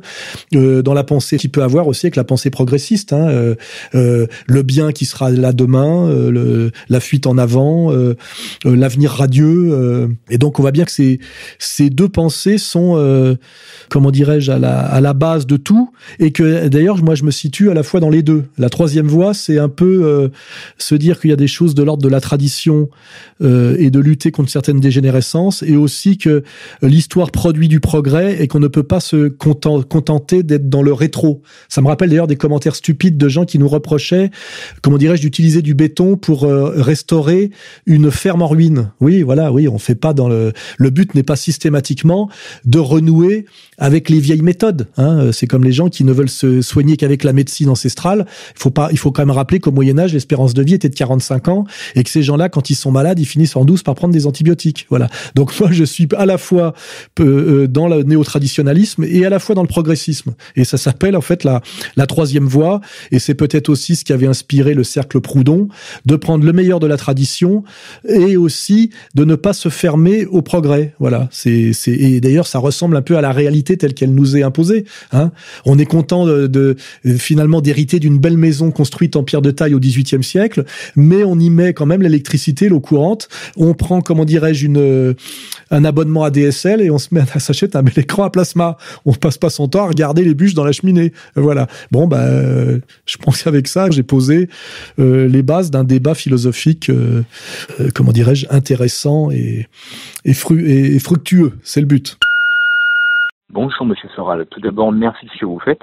euh, 0.55 0.83
dans 0.83 0.95
la 0.95 1.05
pensée 1.05 1.37
qui 1.37 1.49
peut 1.49 1.63
avoir 1.63 1.89
aussi 1.89 2.07
avec 2.07 2.17
la 2.17 2.25
pensée 2.25 2.51
progressiste. 2.51 3.13
Hein, 3.13 3.29
euh, 3.29 3.55
euh, 3.95 4.27
le 4.47 4.63
bien 4.63 4.93
qui 4.93 5.07
sera 5.07 5.31
là 5.31 5.53
demain, 5.53 6.09
euh, 6.09 6.31
le, 6.31 6.71
la 6.89 7.01
fuite 7.01 7.27
en 7.27 7.39
avant, 7.39 7.93
euh, 7.93 8.17
euh, 8.67 8.77
l'avenir 8.77 9.11
radieux. 9.11 10.09
et 10.31 10.39
donc, 10.39 10.59
on 10.59 10.63
voit 10.63 10.71
bien 10.71 10.85
que 10.85 10.90
ces 10.91 11.21
ces 11.59 11.91
deux 11.91 12.09
pensées 12.09 12.59
sont, 12.59 12.95
euh, 12.97 13.37
comment 13.89 14.11
dirais-je, 14.11 14.51
à 14.51 14.59
la, 14.59 14.81
à 14.81 15.01
la 15.01 15.13
base 15.13 15.47
de 15.47 15.57
tout, 15.57 15.91
et 16.19 16.33
que 16.33 16.69
d'ailleurs, 16.69 17.03
moi, 17.03 17.15
je 17.15 17.25
me 17.25 17.31
situe 17.31 17.71
à 17.71 17.75
la 17.75 17.83
fois 17.83 18.01
dans 18.01 18.11
les 18.11 18.23
deux. 18.23 18.45
La 18.59 18.69
troisième 18.69 19.07
voie, 19.07 19.35
c'est 19.35 19.59
un 19.59 19.69
peu 19.69 20.03
euh, 20.05 20.29
se 20.79 20.95
dire 20.95 21.21
qu'il 21.21 21.31
y 21.31 21.33
a 21.33 21.37
des 21.37 21.47
choses 21.47 21.75
de 21.75 21.83
l'ordre 21.83 22.03
de 22.03 22.09
la 22.09 22.21
tradition 22.21 22.89
euh, 23.43 23.77
et 23.79 23.91
de 23.91 24.01
lutter 24.01 24.31
contre 24.31 24.51
certaines 24.51 24.81
dégénérescences, 24.81 25.63
et 25.63 25.77
aussi 25.77 26.19
que 26.19 26.43
l'histoire 26.83 27.31
produit 27.31 27.69
du 27.69 27.81
progrès 27.81 28.43
et 28.43 28.49
qu'on 28.49 28.61
ne 28.61 28.69
peut 28.69 28.83
pas 28.83 29.01
se 29.01 29.29
contenter 29.29 30.43
d'être 30.43 30.69
dans 30.69 30.83
le 30.83 30.93
rétro. 30.93 31.43
Ça 31.69 31.83
me 31.83 31.89
rappelle 31.89 32.11
d'ailleurs 32.11 32.27
des 32.27 32.37
commentaires 32.37 32.77
stupides 32.77 33.17
de 33.17 33.29
gens 33.29 33.45
qui 33.45 33.59
nous 33.59 33.69
reprochaient, 33.69 34.31
comment 34.83 34.99
dirais-je, 34.99 35.23
d'utiliser 35.23 35.63
du 35.63 35.75
béton 35.75 36.17
pour 36.17 36.43
restaurer 36.43 37.51
une 37.87 38.11
ferme 38.11 38.43
en 38.43 38.49
ruine. 38.49 38.91
Oui, 39.01 39.23
voilà, 39.23 39.53
oui, 39.53 39.69
on 39.69 39.79
fait 39.79 39.95
pas 39.95 40.13
dans 40.13 40.29
le, 40.29 40.53
le 40.81 40.89
but 40.89 41.15
n'est 41.15 41.23
pas 41.23 41.37
systématiquement 41.37 42.31
de 42.65 42.79
renouer 42.79 43.45
avec 43.77 44.09
les 44.09 44.19
vieilles 44.19 44.41
méthodes. 44.41 44.89
Hein. 44.97 45.31
C'est 45.31 45.47
comme 45.47 45.63
les 45.63 45.73
gens 45.73 45.91
qui 45.91 46.05
ne 46.05 46.13
veulent 46.13 46.31
se 46.31 46.63
soigner 46.63 46.97
qu'avec 46.97 47.23
la 47.23 47.35
médecine 47.35 47.69
ancestrale. 47.69 48.27
Il 48.57 48.61
faut 48.61 48.71
pas, 48.71 48.89
il 48.91 48.99
faut 48.99 49.13
quand 49.13 49.23
même 49.23 49.31
rappeler 49.31 49.61
qu'au 49.61 49.73
Moyen 49.73 49.99
Âge, 49.99 50.15
l'espérance 50.15 50.55
de 50.55 50.63
vie 50.63 50.75
était 50.75 50.89
de 50.89 50.95
45 50.95 51.49
ans 51.49 51.65
et 51.95 52.03
que 52.03 52.09
ces 52.09 52.23
gens-là, 52.23 52.49
quand 52.49 52.71
ils 52.71 52.75
sont 52.75 52.91
malades, 52.91 53.19
ils 53.19 53.27
finissent 53.27 53.57
en 53.57 53.67
douce 53.67 53.83
par 53.83 53.95
prendre 53.95 54.15
des 54.15 54.27
antibiotiques. 54.27 54.87
Voilà. 54.89 55.09
Donc 55.35 55.53
moi, 55.61 55.69
je 55.71 55.85
suis 55.85 56.09
à 56.17 56.25
la 56.25 56.39
fois 56.39 56.73
euh, 57.21 57.67
dans 57.67 57.87
le 57.87 58.03
néo-traditionnalisme 58.03 59.05
et 59.05 59.27
à 59.27 59.31
la 59.31 59.39
fois 59.39 59.55
dans 59.55 59.63
le 59.63 59.69
progressisme. 59.69 60.35
Et 60.57 60.65
ça 60.65 60.79
s'appelle 60.79 61.15
en 61.15 61.21
fait 61.21 61.45
la, 61.45 61.61
la 61.97 62.07
troisième 62.07 62.47
voie. 62.47 62.81
Et 63.13 63.19
c'est 63.19 63.35
peut-être 63.35 63.69
aussi 63.69 63.97
ce 63.97 64.05
qui 64.05 64.15
avait 64.15 64.27
inspiré 64.27 64.73
le 64.73 64.85
cercle 64.85 65.21
Proudhon 65.21 65.69
de 66.07 66.17
prendre 66.17 66.43
le 66.43 66.55
meilleur 66.55 66.81
de 66.81 66.87
la 66.87 66.97
tradition 66.97 67.65
et 68.09 68.39
aussi 68.39 68.91
de 69.15 69.27
ne 69.27 69.35
pas 69.35 69.53
se 69.53 69.69
fermer 69.69 70.25
au 70.25 70.41
progrès. 70.41 70.70
Voilà. 70.99 71.29
C'est, 71.31 71.73
c'est 71.73 71.93
et 71.93 72.21
d'ailleurs 72.21 72.47
ça 72.47 72.59
ressemble 72.59 72.97
un 72.97 73.03
peu 73.03 73.17
à 73.17 73.21
la 73.21 73.33
réalité 73.33 73.77
telle 73.77 73.95
qu'elle 73.95 74.15
nous 74.15 74.37
est 74.37 74.43
imposée. 74.43 74.85
Hein. 75.13 75.31
On 75.65 75.79
est 75.79 75.87
content 75.87 76.27
de, 76.27 76.77
finalement 77.19 77.61
d'hériter 77.61 77.99
d'une 77.99 78.19
belle 78.19 78.37
maison 78.37 78.71
construite 78.71 79.17
en 79.17 79.23
pierre 79.23 79.43
de 79.43 79.51
taille 79.51 79.75
au 79.75 79.81
XVIIIe 79.81 80.23
siècle, 80.23 80.65
mais 80.97 81.25
on 81.25 81.39
y 81.39 81.51
met 81.51 81.75
quand 81.75 81.87
même 81.87 82.03
l'électricité, 82.03 82.69
l'eau 82.69 82.81
courante. 82.81 83.29
On 83.57 83.75
prend 83.75 84.01
comment 84.01 84.25
dirais-je 84.25 84.67
une 84.67 85.15
un 85.73 85.85
abonnement 85.85 86.25
à 86.25 86.31
DSL 86.31 86.81
et 86.81 86.91
on 86.91 86.99
se 86.99 87.09
met 87.13 87.23
à 87.35 87.39
s'acheter 87.39 87.77
un 87.77 87.83
bel 87.83 87.99
écran 87.99 88.25
à 88.25 88.31
plasma. 88.31 88.77
On 89.05 89.13
passe 89.13 89.39
pas 89.39 89.51
son 89.51 89.69
temps 89.69 89.85
à 89.85 89.89
regarder 89.89 90.25
les 90.25 90.35
bûches 90.35 90.55
dans 90.55 90.65
la 90.65 90.73
cheminée. 90.73 91.13
Voilà. 91.37 91.69
Bon 91.91 92.07
bah 92.07 92.27
je 93.07 93.17
pense 93.19 93.43
qu'avec 93.43 93.69
ça 93.69 93.91
j'ai 93.91 94.03
posé 94.03 94.49
euh, 94.99 95.29
les 95.29 95.43
bases 95.43 95.71
d'un 95.71 95.85
débat 95.85 96.15
philosophique 96.15 96.91
euh, 96.91 97.23
euh, 97.81 97.89
comment 97.95 98.13
dirais-je 98.13 98.47
intéressant 98.51 99.31
et 99.31 99.67
et, 100.25 100.35
fru 100.35 100.60
et 100.67 100.99
fructueux. 100.99 101.53
C'est 101.63 101.81
le 101.81 101.87
but. 101.87 102.19
Bonjour 103.51 103.85
Monsieur 103.85 104.09
Soral. 104.11 104.47
Tout 104.47 104.61
d'abord, 104.61 104.93
merci 104.93 105.27
de 105.27 105.31
ce 105.33 105.39
que 105.39 105.47
vous 105.47 105.59
faites. 105.59 105.83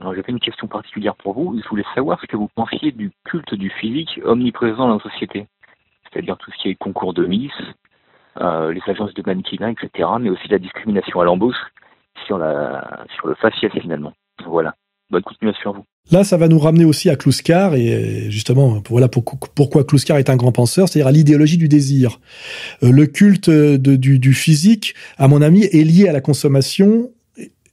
J'avais 0.00 0.22
une 0.28 0.40
question 0.40 0.66
particulière 0.68 1.16
pour 1.16 1.34
vous. 1.34 1.60
Je 1.62 1.68
voulais 1.68 1.84
savoir 1.94 2.20
ce 2.20 2.26
que 2.26 2.36
vous 2.36 2.48
pensiez 2.54 2.92
du 2.92 3.10
culte 3.24 3.54
du 3.54 3.70
physique 3.70 4.20
omniprésent 4.24 4.88
dans 4.88 4.94
la 4.94 5.00
société. 5.00 5.46
C'est-à-dire 6.04 6.36
tout 6.38 6.50
ce 6.52 6.56
qui 6.62 6.68
est 6.70 6.74
concours 6.74 7.14
de 7.14 7.26
Miss, 7.26 7.52
euh, 8.40 8.72
les 8.72 8.80
agences 8.86 9.14
de 9.14 9.22
mannequinat, 9.26 9.72
etc. 9.72 10.08
Mais 10.20 10.30
aussi 10.30 10.48
la 10.48 10.58
discrimination 10.58 11.20
à 11.20 11.24
l'embauche 11.24 11.56
sur, 12.26 12.38
la, 12.38 13.04
sur 13.16 13.26
le 13.26 13.34
faciès 13.34 13.72
finalement. 13.72 14.12
Voilà. 14.46 14.74
Bonne 15.10 15.22
continuation 15.22 15.70
à 15.70 15.76
vous. 15.78 15.84
Là, 16.10 16.24
ça 16.24 16.36
va 16.36 16.48
nous 16.48 16.58
ramener 16.58 16.84
aussi 16.84 17.10
à 17.10 17.16
Kluskar 17.16 17.74
et 17.74 18.30
justement, 18.30 18.82
voilà 18.88 19.08
pourquoi 19.08 19.84
Kluskar 19.84 20.16
est 20.18 20.30
un 20.30 20.36
grand 20.36 20.52
penseur, 20.52 20.88
c'est-à-dire 20.88 21.06
à, 21.06 21.12
l'idéologie 21.12 21.58
du 21.58 21.68
désir. 21.68 22.20
Euh, 22.82 22.90
le 22.90 23.06
culte 23.06 23.50
de, 23.50 23.96
du, 23.96 24.18
du, 24.18 24.32
physique, 24.32 24.94
à 25.18 25.28
mon 25.28 25.42
avis, 25.42 25.64
est 25.64 25.84
lié 25.84 26.08
à 26.08 26.12
la 26.12 26.20
consommation 26.20 27.10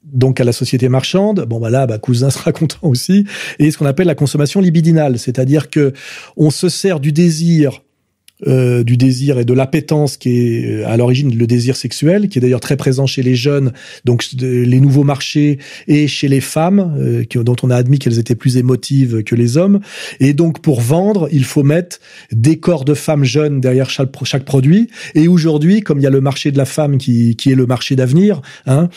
donc 0.04 0.40
à 0.40 0.44
la 0.44 0.52
société 0.52 0.88
marchande. 0.88 1.46
Bon 1.46 1.60
bah 1.60 1.70
là, 1.70 1.88
bah, 1.88 1.98
cousin 1.98 2.30
sera 2.32 2.52
content 2.52 2.80
aussi. 2.84 3.26
Et 3.60 3.72
ce 3.72 3.78
qu'on 3.78 3.86
appelle 3.86 4.08
la 4.08 4.16
consommation 4.16 4.62
libidinale, 4.62 5.20
c'est-à-dire 5.20 5.70
que 5.70 5.94
on 6.38 6.50
se 6.50 6.70
sert 6.70 7.00
du 7.00 7.12
désir 7.12 7.82
euh, 8.48 8.84
du 8.84 8.98
désir 8.98 9.40
et 9.40 9.46
de 9.46 9.54
l'appétence 9.54 10.18
qui 10.18 10.30
est 10.30 10.66
euh, 10.66 10.88
à 10.90 10.98
l'origine 10.98 11.34
le 11.34 11.48
désir 11.48 11.78
sexuel, 11.78 12.28
qui 12.28 12.38
est 12.38 12.42
d'ailleurs 12.42 12.60
très 12.60 12.76
présent 12.76 13.06
chez 13.06 13.24
les 13.24 13.34
jeunes, 13.34 13.72
donc 14.04 14.26
les 14.38 14.82
nouveaux 14.82 15.06
marchés, 15.06 15.58
et 15.88 16.10
chez 16.10 16.28
les 16.28 16.42
femmes, 16.42 16.98
euh, 17.00 17.24
dont 17.34 17.56
on 17.64 17.70
a 17.70 17.78
admis 17.78 17.98
qu'elles 17.98 18.20
étaient 18.20 18.36
plus 18.36 18.58
émotives 18.58 19.24
que 19.24 19.36
les 19.36 19.56
hommes. 19.56 19.80
Et 20.20 20.34
donc 20.34 20.60
pour 20.60 20.82
vendre, 20.82 21.30
il 21.32 21.46
faut 21.46 21.64
mettre 21.64 22.00
des 22.34 22.58
corps 22.58 22.84
de 22.84 22.94
femmes 22.94 23.24
jeunes 23.24 23.62
derrière 23.62 23.90
chaque, 23.90 24.44
produit. 24.44 24.90
Et 25.14 25.30
aujourd'hui, 25.30 25.80
comme 25.80 26.00
il 26.00 26.04
y 26.04 26.08
a 26.08 26.10
le 26.10 26.20
marché 26.20 26.52
de 26.52 26.58
la 26.58 26.66
femme 26.66 26.98
qui, 26.98 27.38
qui 27.38 27.54
est 27.54 27.56
le 27.56 27.66
marché 27.66 27.96
d'avenir, 27.96 28.42
hein, 28.66 28.90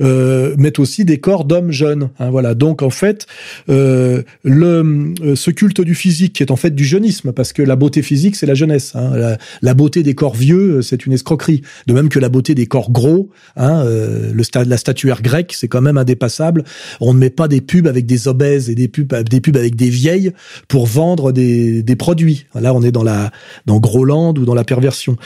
euh, 0.00 0.54
mettent 0.56 0.78
aussi 0.78 1.04
des 1.04 1.18
corps 1.18 1.44
d'hommes 1.44 1.72
jeunes. 1.72 2.10
Hein, 2.18 2.30
voilà. 2.30 2.54
Donc 2.54 2.82
en 2.82 2.90
fait, 2.90 3.26
euh, 3.68 4.22
le 4.42 5.14
euh, 5.22 5.36
ce 5.36 5.50
culte 5.50 5.80
du 5.80 5.94
physique 5.94 6.34
qui 6.34 6.42
est 6.42 6.50
en 6.50 6.56
fait 6.56 6.74
du 6.74 6.84
jeunisme, 6.84 7.32
parce 7.32 7.52
que 7.52 7.62
la 7.62 7.76
beauté 7.76 8.02
physique 8.02 8.36
c'est 8.36 8.46
la 8.46 8.54
jeunesse. 8.54 8.94
Hein, 8.94 9.36
la, 9.62 9.74
beauté 9.74 10.02
des 10.02 10.14
corps 10.14 10.34
vieux 10.34 10.82
c'est 10.82 11.06
une 11.06 11.12
escroquerie. 11.12 11.62
De 11.86 11.94
même 11.94 12.08
que 12.08 12.18
la 12.18 12.28
beauté 12.28 12.54
des 12.54 12.66
corps 12.66 12.90
gros, 12.90 13.30
hein, 13.56 13.82
euh, 13.84 14.32
la 14.34 14.76
statuaire 14.76 15.22
grecque 15.22 15.52
c'est 15.54 15.68
quand 15.68 15.80
même 15.80 15.98
indépassable. 15.98 16.64
On 17.00 17.14
ne 17.14 17.18
met 17.18 17.30
pas 17.30 17.48
des 17.48 17.60
pubs 17.60 17.86
avec 17.86 18.06
des 18.06 18.28
obèses 18.28 18.70
et 18.70 18.74
des 18.74 18.88
pubs 18.88 19.14
des 19.14 19.40
pubs 19.40 19.56
avec 19.56 19.76
des 19.76 19.90
vieilles 19.90 20.32
pour 20.68 20.86
vendre 20.86 21.32
des, 21.32 21.82
des 21.82 21.96
produits. 21.96 22.46
Là 22.54 22.74
on 22.74 22.82
est 22.82 22.92
dans 22.92 23.04
la 23.04 23.30
dans 23.66 23.78
Groland 23.78 24.36
ou 24.36 24.44
dans 24.44 24.54
la 24.54 24.64
perversion. 24.64 25.16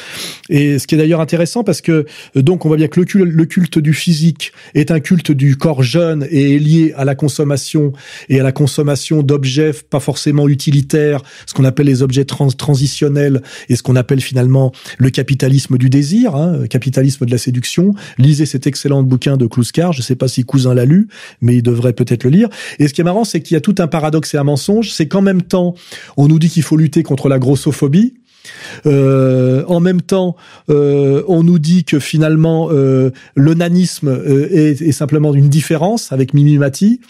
Et 0.49 0.79
ce 0.79 0.87
qui 0.87 0.95
est 0.95 0.99
d'ailleurs 0.99 1.21
intéressant 1.21 1.65
parce 1.65 1.81
que 1.81 2.07
donc 2.35 2.65
on 2.65 2.69
voit 2.69 2.77
bien 2.77 2.89
que 2.89 3.01
le 3.01 3.45
culte 3.45 3.79
du 3.79 3.95
physique 3.95 4.53
est 4.75 4.91
un 4.91 5.01
culte 5.01 5.33
du 5.33 5.57
corps 5.57 5.83
jeune 5.83 6.27
et 6.31 6.57
est 6.57 6.59
lié 6.59 6.93
à 6.97 7.05
la 7.05 7.15
consommation 7.15 7.93
et 8.29 8.41
à 8.41 8.43
la 8.43 8.53
consommation 8.53 9.23
d'objets 9.23 9.73
pas 9.91 10.01
forcément 10.01 10.49
utilitaires, 10.49 11.23
ce 11.47 11.55
qu'on 11.55 11.65
appelle 11.65 11.87
les 11.87 12.03
objets 12.03 12.25
transitionnels 12.25 13.43
et 13.69 13.77
ce 13.77 13.83
qu'on 13.83 13.97
appelle 13.97 14.21
finalement 14.21 14.73
le 14.99 15.11
capitalisme 15.11 15.79
du 15.79 15.91
désir, 15.91 16.35
hein, 16.37 16.67
capitalisme 16.69 17.27
de 17.27 17.31
la 17.31 17.39
séduction. 17.39 17.95
Lisez 18.19 18.47
cet 18.47 18.67
excellent 18.67 19.03
bouquin 19.03 19.37
de 19.37 19.47
Kluskar, 19.47 19.93
je 19.93 20.01
ne 20.01 20.05
sais 20.05 20.17
pas 20.17 20.29
si 20.29 20.45
Cousin 20.45 20.75
l'a 20.75 20.85
lu, 20.85 21.09
mais 21.41 21.57
il 21.57 21.63
devrait 21.63 21.93
peut-être 21.93 22.25
le 22.25 22.31
lire. 22.31 22.49
Et 22.79 22.89
ce 22.89 22.95
qui 22.95 23.01
est 23.01 23.05
marrant, 23.05 23.25
c'est 23.25 23.41
qu'il 23.41 23.55
y 23.55 23.59
a 23.59 23.61
tout 23.61 23.75
un 23.79 23.87
paradoxe 23.87 24.35
et 24.35 24.39
un 24.39 24.45
mensonge, 24.45 24.91
c'est 24.91 25.09
qu'en 25.09 25.23
même 25.23 25.43
temps, 25.43 25.75
on 26.17 26.29
nous 26.29 26.39
dit 26.39 26.49
qu'il 26.49 26.63
faut 26.63 26.77
lutter 26.77 27.03
contre 27.03 27.29
la 27.29 27.39
grossophobie, 27.39 28.15
euh, 28.87 29.65
en 29.67 29.81
même 29.81 30.03
temps, 30.03 30.37
euh, 30.71 31.23
on 31.29 31.43
nous 31.43 31.59
dit 31.59 31.85
que 31.85 31.99
finalement 31.99 32.69
euh, 32.71 33.11
l'onanisme 33.37 34.09
euh, 34.09 34.49
est, 34.51 34.93
simplement 34.93 35.35
une 35.35 35.49
différence 35.49 36.13
avec 36.13 36.35
Mimi 36.35 36.59
Mati, 36.59 37.01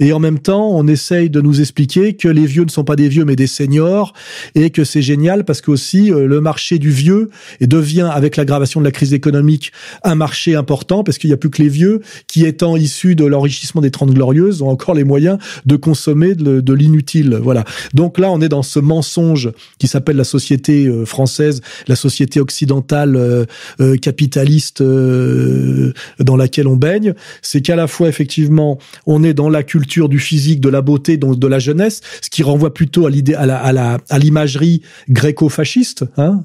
et 0.00 0.12
en 0.12 0.18
même 0.18 0.38
temps, 0.38 0.70
on 0.70 0.86
essaye 0.86 1.30
de 1.30 1.40
nous 1.40 1.60
expliquer 1.60 2.14
que 2.14 2.28
les 2.28 2.46
vieux 2.46 2.64
ne 2.64 2.70
sont 2.70 2.84
pas 2.84 2.96
des 2.96 3.08
vieux 3.08 3.24
mais 3.24 3.36
des 3.36 3.46
seniors, 3.46 4.12
et 4.54 4.70
que 4.70 4.84
c'est 4.84 5.02
génial 5.02 5.44
parce 5.44 5.60
qu'aussi 5.60 6.12
euh, 6.12 6.26
le 6.26 6.40
marché 6.40 6.78
du 6.78 6.90
vieux 6.90 7.30
devient, 7.60 8.10
avec 8.12 8.36
l'aggravation 8.36 8.80
de 8.80 8.84
la 8.84 8.92
crise 8.92 9.14
économique, 9.14 9.72
un 10.02 10.14
marché 10.14 10.54
important 10.54 11.02
parce 11.04 11.18
qu'il 11.18 11.30
n'y 11.30 11.34
a 11.34 11.38
plus 11.38 11.50
que 11.50 11.62
les 11.62 11.68
vieux 11.68 12.00
qui, 12.26 12.44
étant 12.44 12.76
issus 12.76 13.14
de 13.14 13.24
l'enrichissement 13.24 13.80
des 13.80 13.90
Trente 13.90 14.12
Glorieuses, 14.12 14.62
ont 14.62 14.68
encore 14.68 14.94
les 14.94 15.04
moyens 15.04 15.38
de 15.66 15.76
consommer 15.76 16.34
de, 16.34 16.60
de 16.60 16.72
l'inutile. 16.72 17.38
Voilà. 17.42 17.64
Donc 17.94 18.18
là, 18.18 18.30
on 18.30 18.40
est 18.40 18.48
dans 18.48 18.62
ce 18.62 18.78
mensonge 18.78 19.50
qui 19.78 19.86
s'appelle 19.86 20.16
la 20.16 20.24
société 20.24 20.73
euh, 20.86 21.04
française, 21.04 21.60
la 21.86 21.96
société 21.96 22.40
occidentale 22.40 23.16
euh, 23.16 23.44
euh, 23.80 23.96
capitaliste 23.96 24.82
dans 24.82 26.36
laquelle 26.36 26.66
on 26.66 26.76
baigne, 26.76 27.14
c'est 27.42 27.60
qu'à 27.60 27.76
la 27.76 27.86
fois 27.86 28.08
effectivement 28.08 28.78
on 29.06 29.22
est 29.22 29.34
dans 29.34 29.48
la 29.48 29.62
culture 29.62 30.08
du 30.08 30.18
physique, 30.18 30.60
de 30.60 30.68
la 30.68 30.82
beauté, 30.82 31.16
donc 31.16 31.38
de 31.38 31.46
la 31.46 31.58
jeunesse, 31.58 32.00
ce 32.20 32.30
qui 32.30 32.42
renvoie 32.42 32.72
plutôt 32.74 33.06
à 33.06 33.10
l'idée 33.10 33.34
à 33.34 33.46
la 33.46 33.56
à 33.56 33.72
la 33.72 33.98
à 34.10 34.18
l'imagerie 34.18 34.82
gréco-fasciste, 35.08 36.04
hein, 36.16 36.42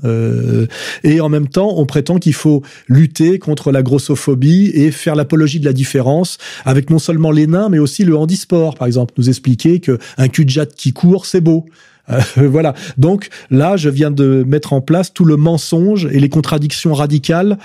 et 1.03 1.21
en 1.21 1.29
même 1.29 1.47
temps 1.47 1.73
on 1.77 1.85
prétend 1.85 2.17
qu'il 2.19 2.33
faut 2.33 2.63
lutter 2.87 3.39
contre 3.39 3.71
la 3.71 3.81
grossophobie 3.81 4.71
et 4.73 4.91
faire 4.91 5.15
l'apologie 5.15 5.59
de 5.59 5.65
la 5.65 5.73
différence 5.73 6.37
avec 6.65 6.89
non 6.89 6.99
seulement 6.99 7.31
les 7.31 7.47
nains 7.47 7.69
mais 7.69 7.79
aussi 7.79 8.03
le 8.03 8.15
handisport 8.15 8.75
par 8.75 8.87
exemple, 8.87 9.13
nous 9.17 9.29
expliquer 9.29 9.79
que 9.79 9.97
un 10.17 10.27
cul 10.27 10.45
de 10.45 10.65
qui 10.65 10.93
court 10.93 11.25
c'est 11.25 11.41
beau. 11.41 11.65
Euh, 12.09 12.19
voilà. 12.47 12.73
Donc 12.97 13.29
là, 13.49 13.77
je 13.77 13.89
viens 13.89 14.11
de 14.11 14.43
mettre 14.47 14.73
en 14.73 14.81
place 14.81 15.13
tout 15.13 15.25
le 15.25 15.37
mensonge 15.37 16.05
et 16.05 16.19
les 16.19 16.29
contradictions 16.29 16.93
radicales 16.93 17.57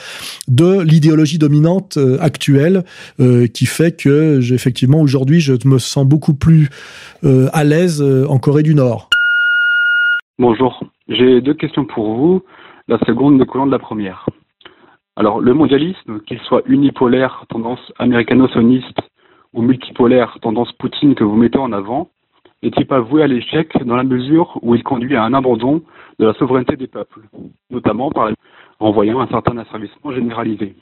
de 0.49 0.80
l'idéologie 0.80 1.38
dominante 1.38 1.97
euh, 1.97 2.18
actuelle, 2.20 2.84
euh, 3.20 3.47
qui 3.47 3.66
fait 3.66 3.97
que, 3.97 4.40
effectivement, 4.53 5.01
aujourd'hui, 5.01 5.40
je 5.40 5.55
me 5.66 5.78
sens 5.78 6.07
beaucoup 6.07 6.34
plus 6.34 6.68
à 7.53 7.64
l'aise 7.64 8.03
en 8.03 8.38
Corée 8.38 8.62
du 8.62 8.74
Nord. 8.74 9.09
Bonjour. 10.38 10.84
J'ai 11.09 11.40
deux 11.40 11.55
questions 11.55 11.86
pour 11.86 12.14
vous. 12.14 12.42
La 12.86 12.99
seconde 13.07 13.38
découlant 13.38 13.66
de 13.66 13.70
la 13.70 13.78
première. 13.78 14.26
Alors, 15.16 15.40
le 15.40 15.55
mondialisme, 15.55 16.20
qu'il 16.26 16.38
soit 16.40 16.62
unipolaire, 16.66 17.47
tendance 17.49 17.80
américano-sioniste, 17.99 18.99
ou 19.55 19.62
multipolaire, 19.62 20.36
tendance 20.42 20.72
Poutine 20.72 21.14
que 21.14 21.24
vous 21.24 21.36
mettez 21.36 21.59
en 21.59 21.72
avant, 21.72 22.09
n'est-il 22.65 22.87
pas 22.87 23.01
voué 23.01 23.23
à 23.23 23.27
l'échec 23.27 23.71
dans 23.85 23.97
la 23.97 24.05
mesure 24.05 24.59
où 24.62 24.75
il 24.75 24.83
conduit 24.83 25.17
à 25.17 25.25
un 25.25 25.35
abandon 25.35 25.83
de 26.19 26.27
la 26.27 26.35
souveraineté 26.35 26.77
des 26.77 26.87
peuples, 26.87 27.21
notamment 27.71 28.11
par 28.11 28.31
renvoyant 28.81 29.21
un 29.21 29.29
certain 29.29 29.57
asservissement 29.59 30.12
généralisé 30.12 30.75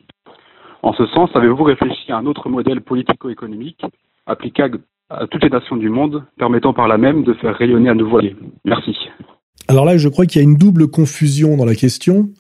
En 0.83 0.93
ce 0.93 1.07
sens, 1.07 1.31
avez-vous 1.35 1.65
réfléchi 1.65 2.11
à 2.13 2.19
un 2.19 2.27
autre 2.27 2.49
modèle 2.49 2.81
politico-économique 2.81 3.83
applicable 4.27 4.81
à 5.11 5.27
toutes 5.27 5.43
les 5.43 5.51
nations 5.51 5.77
du 5.77 5.91
monde, 5.91 6.25
permettant 6.39 6.73
par 6.73 6.89
là 6.89 6.97
même 6.97 7.23
de 7.25 7.35
faire 7.35 7.55
rayonner 7.55 7.91
à 7.91 7.95
nouveau 7.95 8.21
les 8.21 8.35
Merci. 8.65 8.97
Alors 9.69 9.85
là, 9.85 9.97
je 9.97 10.09
crois 10.09 10.27
qu'il 10.27 10.41
y 10.41 10.45
a 10.45 10.49
une 10.49 10.57
double 10.57 10.89
confusion 10.89 11.57
dans 11.57 11.67
la 11.67 11.75
question. 11.75 12.31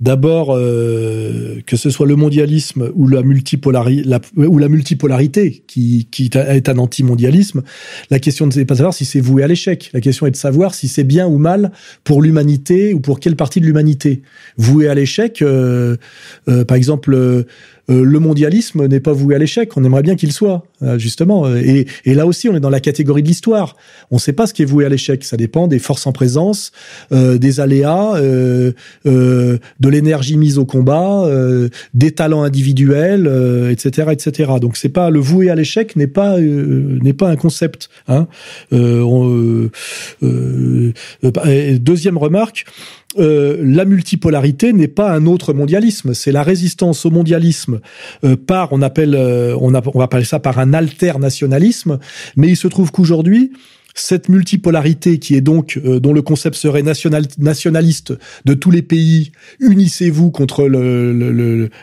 D'abord, 0.00 0.50
euh, 0.50 1.60
que 1.66 1.76
ce 1.76 1.88
soit 1.88 2.06
le 2.06 2.16
mondialisme 2.16 2.90
ou 2.94 3.06
la, 3.06 3.20
ou 3.20 4.58
la 4.58 4.68
multipolarité 4.68 5.62
qui, 5.68 6.08
qui 6.10 6.30
est 6.34 6.68
un 6.68 6.78
anti-mondialisme, 6.78 7.62
la 8.10 8.18
question 8.18 8.46
n'est 8.48 8.64
pas 8.64 8.74
de 8.74 8.78
savoir 8.78 8.92
si 8.92 9.04
c'est 9.04 9.20
voué 9.20 9.44
à 9.44 9.46
l'échec. 9.46 9.90
La 9.92 10.00
question 10.00 10.26
est 10.26 10.32
de 10.32 10.36
savoir 10.36 10.74
si 10.74 10.88
c'est 10.88 11.04
bien 11.04 11.28
ou 11.28 11.38
mal 11.38 11.70
pour 12.02 12.22
l'humanité 12.22 12.92
ou 12.92 12.98
pour 12.98 13.20
quelle 13.20 13.36
partie 13.36 13.60
de 13.60 13.66
l'humanité. 13.66 14.22
Voué 14.56 14.88
à 14.88 14.94
l'échec, 14.94 15.40
euh, 15.42 15.96
euh, 16.48 16.64
par 16.64 16.76
exemple, 16.76 17.14
euh, 17.14 17.44
le 17.88 18.18
mondialisme 18.18 18.86
n'est 18.86 19.00
pas 19.00 19.12
voué 19.12 19.34
à 19.34 19.38
l'échec. 19.38 19.76
On 19.76 19.84
aimerait 19.84 20.02
bien 20.02 20.16
qu'il 20.16 20.32
soit, 20.32 20.66
euh, 20.82 20.98
justement. 20.98 21.46
Et, 21.54 21.86
et, 22.04 22.14
là 22.14 22.26
aussi, 22.26 22.48
on 22.48 22.56
est 22.56 22.60
dans 22.60 22.70
la 22.70 22.80
catégorie 22.80 23.22
de 23.22 23.28
l'histoire. 23.28 23.76
On 24.10 24.16
ne 24.16 24.20
sait 24.20 24.32
pas 24.32 24.46
ce 24.46 24.54
qui 24.54 24.62
est 24.62 24.66
voué 24.66 24.84
à 24.84 24.88
l'échec. 24.88 25.24
Ça 25.24 25.36
dépend 25.36 25.68
des 25.68 25.78
forces 25.78 26.06
en 26.06 26.12
présence, 26.12 26.72
euh, 27.12 27.38
des 27.38 27.60
aléas, 27.60 28.16
euh, 28.16 28.72
euh, 29.06 29.58
de 29.80 29.88
l'énergie 29.88 30.36
mise 30.36 30.58
au 30.58 30.64
combat, 30.64 31.28
des 31.94 32.12
talents 32.12 32.42
individuels, 32.42 33.30
etc., 33.70 34.08
etc. 34.12 34.52
Donc, 34.60 34.76
c'est 34.76 34.88
pas 34.88 35.10
le 35.10 35.20
voué 35.20 35.50
à 35.50 35.54
l'échec 35.54 35.96
n'est 35.96 36.06
pas 36.06 36.38
n'est 36.38 37.12
pas 37.12 37.28
un 37.28 37.36
concept. 37.36 37.88
Hein. 38.08 38.26
Deuxième 41.80 42.18
remarque. 42.18 42.66
Euh, 43.18 43.58
la 43.62 43.84
multipolarité 43.84 44.72
n'est 44.72 44.88
pas 44.88 45.12
un 45.12 45.26
autre 45.26 45.52
mondialisme, 45.52 46.14
c'est 46.14 46.32
la 46.32 46.42
résistance 46.42 47.04
au 47.06 47.10
mondialisme 47.10 47.80
euh, 48.24 48.36
par, 48.36 48.72
on 48.72 48.82
appelle, 48.82 49.14
euh, 49.14 49.56
on, 49.60 49.70
va 49.70 50.04
appeler 50.04 50.24
ça 50.24 50.40
par 50.40 50.58
un 50.58 50.74
alternationalisme, 50.74 51.98
mais 52.36 52.48
il 52.48 52.56
se 52.56 52.68
trouve 52.68 52.90
qu'aujourd'hui, 52.90 53.52
cette 53.96 54.28
multipolarité 54.28 55.20
qui 55.20 55.36
est 55.36 55.40
donc 55.40 55.78
dont 55.78 56.12
le 56.12 56.20
concept 56.20 56.56
serait 56.56 56.82
national, 56.82 57.26
nationaliste 57.38 58.12
de 58.44 58.54
tous 58.54 58.72
les 58.72 58.82
pays, 58.82 59.30
unissez-vous 59.60 60.32
contre 60.32 60.66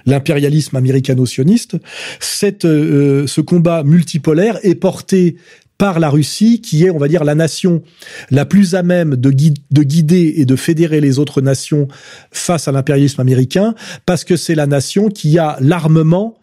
l'impérialisme 0.05 0.75
américano-sioniste. 0.75 1.77
Cette, 2.19 2.63
ce 2.63 3.39
combat 3.39 3.83
multipolaire 3.83 4.59
est 4.63 4.75
porté 4.75 5.37
par 5.81 5.99
la 5.99 6.11
Russie, 6.11 6.61
qui 6.61 6.85
est, 6.85 6.91
on 6.91 6.99
va 6.99 7.07
dire, 7.07 7.23
la 7.23 7.33
nation 7.33 7.81
la 8.29 8.45
plus 8.45 8.75
à 8.75 8.83
même 8.83 9.15
de, 9.15 9.31
de 9.31 9.81
guider 9.81 10.35
et 10.37 10.45
de 10.45 10.55
fédérer 10.55 11.01
les 11.01 11.17
autres 11.17 11.41
nations 11.41 11.87
face 12.31 12.67
à 12.67 12.71
l'impérialisme 12.71 13.19
américain, 13.19 13.73
parce 14.05 14.23
que 14.23 14.35
c'est 14.35 14.53
la 14.53 14.67
nation 14.67 15.09
qui 15.09 15.39
a 15.39 15.57
l'armement 15.59 16.37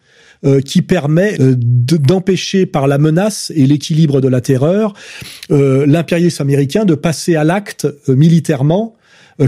euh, 0.45 0.61
qui 0.61 0.83
permet 0.83 1.41
euh, 1.41 1.55
d'empêcher 1.57 2.67
par 2.67 2.89
la 2.89 2.99
menace 2.99 3.53
et 3.55 3.65
l'équilibre 3.65 4.21
de 4.21 4.27
la 4.27 4.41
terreur 4.41 4.95
euh, 5.53 5.87
l'impérialisme 5.87 6.43
américain 6.43 6.85
de 6.85 6.97
passer 6.97 7.37
à 7.37 7.45
l'acte 7.45 7.87
militairement 8.09 8.97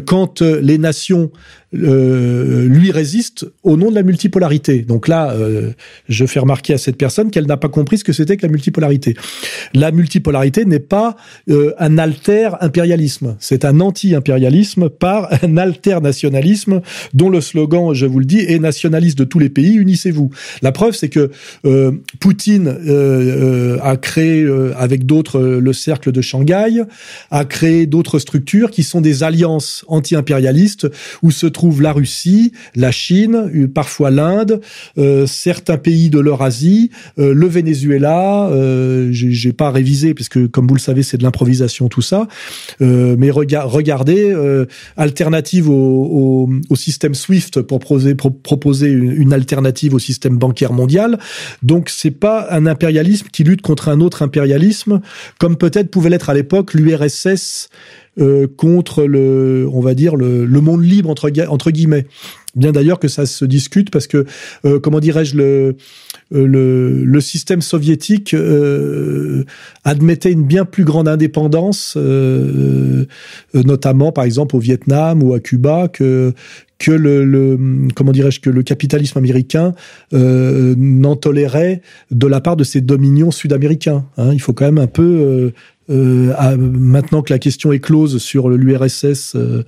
quand 0.06 0.40
les 0.40 0.78
nations 0.78 1.32
euh, 1.72 2.66
lui 2.66 2.90
résiste 2.90 3.46
au 3.62 3.76
nom 3.76 3.90
de 3.90 3.94
la 3.94 4.02
multipolarité. 4.02 4.80
Donc 4.80 5.06
là, 5.06 5.30
euh, 5.30 5.70
je 6.08 6.26
fais 6.26 6.40
remarquer 6.40 6.74
à 6.74 6.78
cette 6.78 6.96
personne 6.96 7.30
qu'elle 7.30 7.46
n'a 7.46 7.56
pas 7.56 7.68
compris 7.68 7.98
ce 7.98 8.02
que 8.02 8.12
c'était 8.12 8.36
que 8.36 8.42
la 8.42 8.50
multipolarité. 8.50 9.14
La 9.72 9.92
multipolarité 9.92 10.64
n'est 10.64 10.80
pas 10.80 11.14
euh, 11.48 11.72
un 11.78 11.96
alter 11.96 12.50
impérialisme, 12.60 13.36
c'est 13.38 13.64
un 13.64 13.78
anti-impérialisme 13.78 14.88
par 14.88 15.28
un 15.44 15.56
alter 15.58 16.00
nationalisme 16.02 16.80
dont 17.14 17.30
le 17.30 17.40
slogan, 17.40 17.94
je 17.94 18.06
vous 18.06 18.18
le 18.18 18.24
dis, 18.24 18.40
est 18.40 18.58
nationaliste 18.58 19.18
de 19.18 19.24
tous 19.24 19.38
les 19.38 19.48
pays, 19.48 19.74
unissez-vous. 19.74 20.30
La 20.62 20.72
preuve, 20.72 20.94
c'est 20.94 21.08
que 21.08 21.30
Poutine 22.18 22.68
a 23.80 23.96
créé 23.96 24.48
avec 24.76 25.06
d'autres 25.06 25.40
le 25.40 25.72
cercle 25.72 26.10
de 26.10 26.20
Shanghai, 26.20 26.82
a 27.30 27.44
créé 27.44 27.86
d'autres 27.86 28.18
structures 28.18 28.70
qui 28.72 28.82
sont 28.82 29.00
des 29.00 29.22
alliances 29.22 29.84
anti-impérialistes 29.86 30.88
où 31.22 31.30
se 31.30 31.46
trouve 31.60 31.82
la 31.82 31.92
Russie, 31.92 32.52
la 32.74 32.90
Chine, 32.90 33.50
euh, 33.54 33.68
parfois 33.68 34.10
l'Inde, 34.10 34.62
euh, 34.96 35.26
certains 35.26 35.76
pays 35.76 36.08
de 36.08 36.18
l'Eurasie, 36.18 36.90
euh, 37.18 37.34
le 37.34 37.46
Venezuela. 37.46 38.48
Euh, 38.48 39.10
J'ai 39.12 39.52
pas 39.52 39.70
révisé 39.70 40.14
parce 40.14 40.30
que, 40.30 40.46
comme 40.46 40.66
vous 40.66 40.74
le 40.74 40.80
savez, 40.80 41.02
c'est 41.02 41.18
de 41.18 41.22
l'improvisation 41.22 41.90
tout 41.90 42.00
ça. 42.00 42.28
mais 42.80 43.30
regardez, 43.30 44.34
alternative 44.96 45.68
au, 45.68 46.48
système 46.74 47.14
SWIFT 47.14 47.60
pour 47.60 47.80
proposer 47.80 48.88
une, 48.88 49.32
alternative 49.34 49.92
au 49.94 49.98
système 49.98 50.38
bancaire 50.38 50.72
mondial. 50.72 51.18
Donc 51.62 51.90
c'est 51.90 52.10
pas 52.10 52.46
un 52.50 52.64
impérialisme 52.64 53.26
qui 53.30 53.44
lutte 53.44 53.60
contre 53.60 53.90
un 53.90 54.00
autre 54.00 54.22
impérialisme, 54.22 55.00
comme 55.38 55.56
peut-être 55.56 55.90
pouvait 55.90 56.10
l'être 56.10 56.30
à 56.30 56.34
l'époque 56.34 56.72
l'URSS 56.72 57.68
euh, 58.18 58.46
contre 58.56 59.04
le, 59.04 59.68
on 59.72 59.80
va 59.80 59.94
dire 59.94 60.16
le, 60.16 60.44
le 60.44 60.60
monde 60.60 60.84
libre 60.84 61.10
entre, 61.10 61.30
guillemets. 61.70 62.06
Bien 62.56 62.72
d'ailleurs 62.72 62.98
que 62.98 63.06
ça 63.06 63.26
se 63.26 63.44
discute 63.44 63.90
parce 63.90 64.08
que, 64.08 64.26
euh, 64.64 64.80
comment 64.80 64.98
dirais-je, 64.98 65.36
le, 65.36 65.76
euh, 66.34 66.46
le, 66.46 67.04
le, 67.04 67.20
système 67.20 67.62
soviétique 67.62 68.34
euh, 68.34 69.44
admettait 69.84 70.32
une 70.32 70.44
bien 70.44 70.64
plus 70.64 70.82
grande 70.82 71.06
indépendance, 71.06 71.96
notamment 73.54 74.10
par 74.10 74.24
exemple 74.24 74.56
au 74.56 74.58
Vietnam 74.58 75.22
ou 75.22 75.34
à 75.34 75.40
Cuba, 75.40 75.86
que 75.86 76.34
que 76.78 76.92
le, 76.92 77.24
le 77.24 77.58
comment 77.94 78.10
dirais-je 78.10 78.40
que 78.40 78.50
le 78.50 78.62
capitalisme 78.62 79.18
américain 79.18 79.74
n'en 80.12 81.14
tolérait 81.14 81.82
de 82.10 82.26
la 82.26 82.40
part 82.40 82.56
de 82.56 82.64
ses 82.64 82.80
dominions 82.80 83.30
sud-américains. 83.30 84.06
Hein. 84.16 84.32
Il 84.32 84.40
faut 84.40 84.54
quand 84.54 84.64
même 84.64 84.78
un 84.78 84.86
peu 84.86 85.02
euh, 85.02 85.50
maintenant 85.90 87.22
que 87.22 87.32
la 87.32 87.38
question 87.38 87.72
est 87.72 87.80
close 87.80 88.18
sur 88.18 88.48
l'URSS 88.48 89.34
euh, 89.34 89.64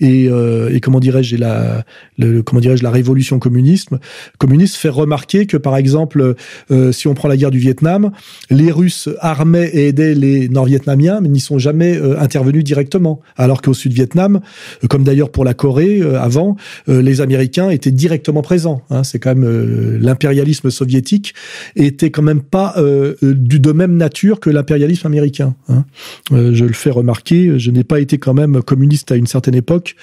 et, 0.00 0.28
euh, 0.28 0.74
et, 0.74 0.80
comment 0.80 1.00
dirais-je 1.00 1.36
la 1.36 1.84
le, 2.18 2.42
comment 2.42 2.60
dirais-je 2.60 2.82
la 2.82 2.90
révolution 2.90 3.38
communisme 3.38 3.98
communiste 4.38 4.76
fait 4.76 4.88
remarquer 4.88 5.46
que 5.46 5.56
par 5.56 5.76
exemple 5.76 6.34
euh, 6.70 6.92
si 6.92 7.06
on 7.06 7.14
prend 7.14 7.28
la 7.28 7.36
guerre 7.36 7.50
du 7.50 7.58
Vietnam 7.58 8.10
les 8.50 8.72
Russes 8.72 9.08
armaient 9.20 9.68
et 9.72 9.88
aidaient 9.88 10.14
les 10.14 10.48
Nord-Vietnamiens 10.48 11.20
mais 11.20 11.28
n'y 11.28 11.40
sont 11.40 11.58
jamais 11.58 11.98
intervenus 12.18 12.64
directement. 12.64 13.20
Alors 13.36 13.62
qu'au 13.62 13.74
Sud-Vietnam 13.74 14.40
comme 14.88 15.04
d'ailleurs 15.04 15.30
pour 15.30 15.44
la 15.44 15.54
Corée 15.54 16.02
avant 16.18 16.56
les 16.86 17.20
Américains 17.20 17.70
étaient 17.70 17.90
directement 17.90 18.42
présents 18.42 18.82
hein, 18.90 19.04
c'est 19.04 19.18
quand 19.18 19.34
même 19.34 19.98
l'impérialisme 20.00 20.70
soviétique 20.70 21.34
était 21.76 22.10
quand 22.10 22.22
même 22.22 22.42
pas 22.42 22.74
du 23.22 23.60
de 23.60 23.72
même 23.72 23.96
nature 23.96 24.40
que 24.40 24.50
l'impérialisme 24.50 25.06
américain 25.06 25.54
Hein. 25.68 25.84
Euh, 26.32 26.54
je 26.54 26.64
le 26.64 26.72
fais 26.72 26.90
remarquer, 26.90 27.58
je 27.58 27.70
n'ai 27.70 27.84
pas 27.84 28.00
été 28.00 28.18
quand 28.18 28.34
même 28.34 28.62
communiste 28.62 29.12
à 29.12 29.16
une 29.16 29.26
certaine 29.26 29.54
époque 29.54 29.96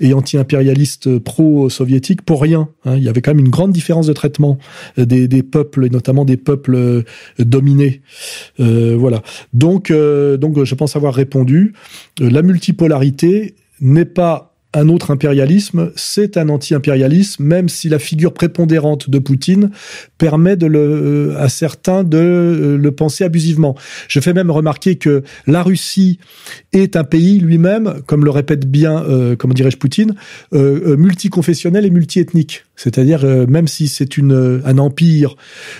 et 0.00 0.14
anti-impérialiste 0.14 1.18
pro-soviétique 1.18 2.22
pour 2.22 2.42
rien. 2.42 2.68
Hein. 2.84 2.96
Il 2.96 3.02
y 3.02 3.08
avait 3.08 3.20
quand 3.20 3.32
même 3.32 3.44
une 3.44 3.50
grande 3.50 3.72
différence 3.72 4.06
de 4.06 4.12
traitement 4.12 4.58
des, 4.96 5.28
des 5.28 5.42
peuples, 5.42 5.86
et 5.86 5.90
notamment 5.90 6.24
des 6.24 6.36
peuples 6.36 6.74
euh, 6.74 7.02
dominés. 7.38 8.02
Euh, 8.60 8.96
voilà. 8.98 9.22
Donc, 9.52 9.90
euh, 9.90 10.36
donc, 10.36 10.62
je 10.62 10.74
pense 10.74 10.96
avoir 10.96 11.14
répondu. 11.14 11.74
La 12.20 12.42
multipolarité 12.42 13.54
n'est 13.80 14.04
pas 14.04 14.51
un 14.74 14.88
autre 14.88 15.10
impérialisme, 15.10 15.92
c'est 15.96 16.36
un 16.36 16.48
anti-impérialisme, 16.48 17.44
même 17.44 17.68
si 17.68 17.88
la 17.88 17.98
figure 17.98 18.32
prépondérante 18.32 19.10
de 19.10 19.18
Poutine 19.18 19.70
permet 20.18 20.56
de 20.56 20.66
le, 20.66 20.78
euh, 20.78 21.38
à 21.38 21.48
certains 21.48 22.04
de 22.04 22.18
euh, 22.18 22.78
le 22.78 22.92
penser 22.92 23.24
abusivement. 23.24 23.76
Je 24.08 24.20
fais 24.20 24.32
même 24.32 24.50
remarquer 24.50 24.96
que 24.96 25.22
la 25.46 25.62
Russie 25.62 26.18
est 26.72 26.96
un 26.96 27.04
pays 27.04 27.38
lui-même, 27.38 28.02
comme 28.06 28.24
le 28.24 28.30
répète 28.30 28.66
bien, 28.66 29.04
euh, 29.04 29.36
comment 29.36 29.54
dirais-je, 29.54 29.76
Poutine, 29.76 30.14
euh, 30.54 30.96
multiconfessionnel 30.96 31.84
et 31.84 31.90
multiethnique. 31.90 32.64
C'est-à-dire, 32.76 33.24
même 33.48 33.68
si 33.68 33.86
c'est 33.86 34.16
une 34.16 34.62
un 34.64 34.78
empire 34.78 35.36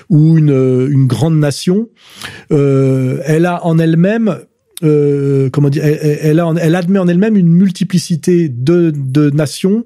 ou 0.08 0.38
une, 0.38 0.50
une 0.90 1.06
grande 1.06 1.36
nation, 1.36 1.88
elle 2.50 3.46
a 3.46 3.66
en 3.66 3.78
elle-même 3.78 4.38
euh, 4.82 5.50
comment 5.50 5.68
dire, 5.68 5.84
elle, 5.84 6.40
admet 6.40 6.98
en 6.98 7.08
elle-même 7.08 7.36
une 7.36 7.48
multiplicité 7.48 8.48
de 8.48 9.30
nations 9.30 9.84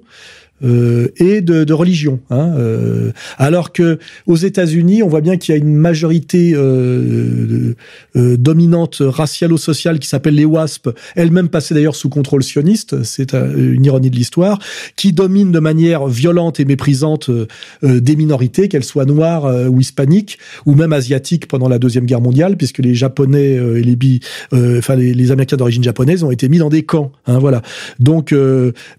euh, 0.63 1.09
et 1.17 1.41
de, 1.41 1.63
de 1.63 1.73
religion. 1.73 2.19
Hein, 2.29 2.53
euh, 2.57 3.11
alors 3.37 3.71
que 3.71 3.99
aux 4.25 4.35
États-Unis, 4.35 5.03
on 5.03 5.07
voit 5.07 5.21
bien 5.21 5.37
qu'il 5.37 5.53
y 5.53 5.57
a 5.57 5.61
une 5.61 5.75
majorité 5.75 6.53
euh, 6.55 7.75
euh 8.15 8.37
dominante 8.37 8.97
racialo-sociale 8.99 9.99
qui 9.99 10.07
s'appelle 10.07 10.35
les 10.35 10.45
WASP, 10.45 10.89
elle-même 11.15 11.49
passée 11.49 11.73
d'ailleurs 11.73 11.95
sous 11.95 12.09
contrôle 12.09 12.43
sioniste, 12.43 13.03
c'est 13.03 13.33
une 13.33 13.85
ironie 13.85 14.09
de 14.09 14.15
l'histoire, 14.15 14.59
qui 14.95 15.13
domine 15.13 15.51
de 15.51 15.59
manière 15.59 16.07
violente 16.07 16.59
et 16.59 16.65
méprisante 16.65 17.29
euh, 17.29 17.47
des 17.83 18.15
minorités, 18.15 18.67
qu'elles 18.67 18.83
soient 18.83 19.05
noires 19.05 19.45
ou 19.69 19.79
hispaniques, 19.79 20.39
ou 20.65 20.73
même 20.73 20.93
asiatiques 20.93 21.47
pendant 21.47 21.69
la 21.69 21.79
deuxième 21.79 22.05
guerre 22.05 22.21
mondiale, 22.21 22.57
puisque 22.57 22.79
les 22.79 22.95
Japonais 22.95 23.53
et 23.53 23.81
les 23.81 23.95
bi, 23.95 24.19
enfin 24.51 24.95
les, 24.95 25.31
Américains 25.31 25.57
d'origine 25.57 25.83
japonaise 25.83 26.23
ont 26.23 26.31
été 26.31 26.49
mis 26.49 26.57
dans 26.57 26.69
des 26.69 26.83
camps. 26.83 27.11
Hein, 27.27 27.39
voilà. 27.39 27.61
Donc 27.99 28.33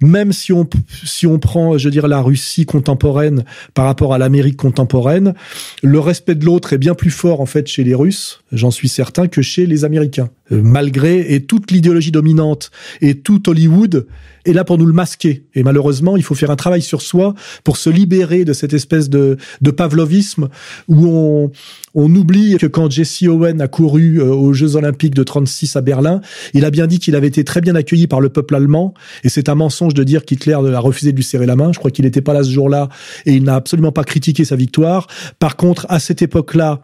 même 0.00 0.32
si 0.32 0.52
on 0.52 0.68
si 1.04 1.26
on 1.26 1.38
prend, 1.49 1.78
je 1.78 1.84
veux 1.84 1.90
dire, 1.90 2.09
la 2.09 2.20
Russie 2.20 2.66
contemporaine 2.66 3.42
par 3.72 3.86
rapport 3.86 4.12
à 4.12 4.18
l'Amérique 4.18 4.59
contemporaine, 4.59 5.32
le 5.82 5.99
respect 5.99 6.34
de 6.34 6.44
l'autre 6.44 6.74
est 6.74 6.78
bien 6.78 6.94
plus 6.94 7.11
fort 7.11 7.40
en 7.40 7.46
fait 7.46 7.66
chez 7.66 7.84
les 7.84 7.94
Russes, 7.94 8.42
j'en 8.53 8.70
suis 8.70 8.88
certain, 8.88 9.28
que 9.28 9.40
chez 9.40 9.64
les 9.64 9.86
Américains. 9.86 10.28
Euh, 10.53 10.62
malgré 10.62 11.34
et 11.34 11.44
toute 11.44 11.70
l'idéologie 11.70 12.11
dominante 12.11 12.70
et 13.01 13.16
tout 13.16 13.49
Hollywood 13.51 14.07
est 14.46 14.53
là 14.53 14.64
pour 14.64 14.78
nous 14.78 14.86
le 14.86 14.94
masquer. 14.94 15.44
Et 15.55 15.62
malheureusement, 15.62 16.16
il 16.16 16.22
faut 16.22 16.34
faire 16.34 16.51
un 16.51 16.57
travail 16.57 16.80
sur 16.80 17.03
soi 17.03 17.34
pour 17.64 17.76
se 17.76 17.90
libérer 17.90 18.46
de 18.46 18.55
cette 18.55 18.72
espèce 18.72 19.11
de, 19.11 19.36
de 19.61 19.70
pavlovisme 19.70 20.49
où 20.86 21.07
on, 21.07 21.51
on 21.94 22.14
oublie 22.14 22.57
que 22.57 22.66
quand 22.66 22.90
Jesse 22.90 23.22
Owen 23.22 23.61
a 23.61 23.68
couru 23.68 24.20
euh, 24.20 24.32
aux 24.32 24.55
Jeux 24.55 24.76
Olympiques 24.76 25.14
de 25.14 25.22
36 25.22 25.76
à 25.76 25.82
Berlin, 25.82 26.20
il 26.55 26.64
a 26.64 26.70
bien 26.70 26.86
dit 26.86 26.99
qu'il 26.99 27.14
avait 27.14 27.28
été 27.28 27.44
très 27.44 27.61
bien 27.61 27.74
accueilli 27.74 28.07
par 28.07 28.20
le 28.20 28.30
peuple 28.30 28.55
allemand. 28.55 28.94
Et 29.24 29.28
c'est 29.28 29.51
un 29.51 29.55
mensonge 29.55 29.92
de 29.92 30.05
dire 30.05 30.24
qu'Hitler 30.24 30.55
a 30.55 30.80
refusé 30.80 31.12
de 31.12 31.16
lui 31.16 31.24
serrer 31.24 31.46
la 31.46 31.57
main. 31.57 31.72
Je 31.72 31.78
crois 31.78 31.90
qu'il 31.90 32.07
n'était 32.07 32.22
pas 32.22 32.32
là 32.32 32.42
ce 32.42 32.51
jour-là 32.51 32.88
et 33.26 33.34
il 33.34 33.44
n'a 33.44 33.57
absolument 33.57 33.92
pas 33.92 34.05
critiqué 34.05 34.44
sa 34.46 34.57
victoire. 34.57 35.09
Par 35.38 35.57
contre, 35.57 35.84
à 35.90 35.99
cette 35.99 36.22
époque-là, 36.22 36.82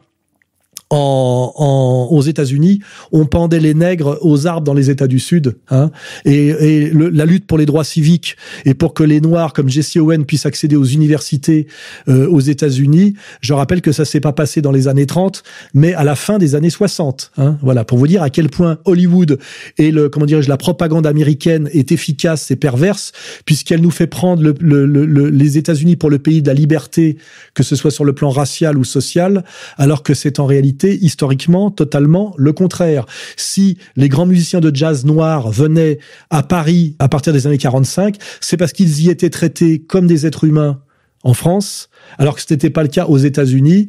en, 0.94 1.52
en, 1.56 2.08
aux 2.10 2.22
États-Unis, 2.22 2.80
on 3.10 3.26
pendait 3.26 3.58
les 3.58 3.74
nègres 3.74 4.18
aux 4.20 4.46
arbres 4.46 4.64
dans 4.64 4.74
les 4.74 4.90
États 4.90 5.08
du 5.08 5.18
Sud. 5.18 5.56
Hein, 5.70 5.90
et, 6.24 6.48
et 6.48 6.90
le, 6.90 7.08
la 7.08 7.26
lutte 7.26 7.46
pour 7.46 7.58
les 7.58 7.66
droits 7.66 7.84
civiques 7.84 8.36
et 8.64 8.74
pour 8.74 8.94
que 8.94 9.02
les 9.02 9.20
Noirs 9.20 9.52
comme 9.52 9.68
Jesse 9.68 9.96
Owen 9.96 10.24
puissent 10.24 10.46
accéder 10.46 10.76
aux 10.76 10.84
universités 10.84 11.66
euh, 12.08 12.28
aux 12.28 12.40
États-Unis, 12.40 13.14
je 13.40 13.52
rappelle 13.52 13.80
que 13.80 13.90
ça 13.90 14.04
s'est 14.04 14.20
pas 14.20 14.32
passé 14.32 14.62
dans 14.62 14.70
les 14.70 14.86
années 14.86 15.06
30, 15.06 15.42
mais 15.74 15.94
à 15.94 16.04
la 16.04 16.14
fin 16.14 16.38
des 16.38 16.54
années 16.54 16.70
60. 16.70 17.32
Hein, 17.38 17.58
voilà, 17.62 17.84
pour 17.84 17.98
vous 17.98 18.06
dire 18.06 18.22
à 18.22 18.30
quel 18.30 18.48
point 18.48 18.78
Hollywood 18.84 19.38
et 19.78 19.90
le 19.90 20.08
comment 20.08 20.26
dirais-je 20.26 20.48
la 20.48 20.56
propagande 20.56 21.06
américaine 21.06 21.68
est 21.72 21.90
efficace 21.90 22.50
et 22.52 22.56
perverse, 22.56 23.12
puisqu'elle 23.46 23.80
nous 23.80 23.90
fait 23.90 24.06
prendre 24.06 24.42
le, 24.42 24.54
le, 24.60 24.86
le, 24.86 25.28
les 25.28 25.58
États-Unis 25.58 25.96
pour 25.96 26.10
le 26.10 26.20
pays 26.20 26.40
de 26.40 26.46
la 26.46 26.54
liberté, 26.54 27.16
que 27.54 27.64
ce 27.64 27.74
soit 27.74 27.90
sur 27.90 28.04
le 28.04 28.12
plan 28.12 28.30
racial 28.30 28.78
ou 28.78 28.84
social, 28.84 29.44
alors 29.76 30.02
que 30.02 30.14
c'est 30.14 30.38
en 30.38 30.46
réalité 30.46 30.83
historiquement 30.92 31.70
totalement 31.70 32.34
le 32.36 32.52
contraire. 32.52 33.06
Si 33.36 33.78
les 33.96 34.08
grands 34.08 34.26
musiciens 34.26 34.60
de 34.60 34.74
jazz 34.74 35.04
noirs 35.04 35.50
venaient 35.50 35.98
à 36.30 36.42
Paris 36.42 36.96
à 36.98 37.08
partir 37.08 37.32
des 37.32 37.46
années 37.46 37.58
45, 37.58 38.16
c'est 38.40 38.56
parce 38.56 38.72
qu'ils 38.72 39.02
y 39.02 39.10
étaient 39.10 39.30
traités 39.30 39.80
comme 39.80 40.06
des 40.06 40.26
êtres 40.26 40.44
humains 40.44 40.80
en 41.24 41.34
France, 41.34 41.88
alors 42.18 42.34
que 42.34 42.42
ce 42.42 42.46
n'était 42.52 42.70
pas 42.70 42.82
le 42.82 42.88
cas 42.88 43.06
aux 43.06 43.18
États-Unis, 43.18 43.88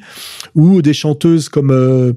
où 0.55 0.81
des 0.81 0.93
chanteuses 0.93 1.49
comme 1.49 1.71
euh, 1.71 2.13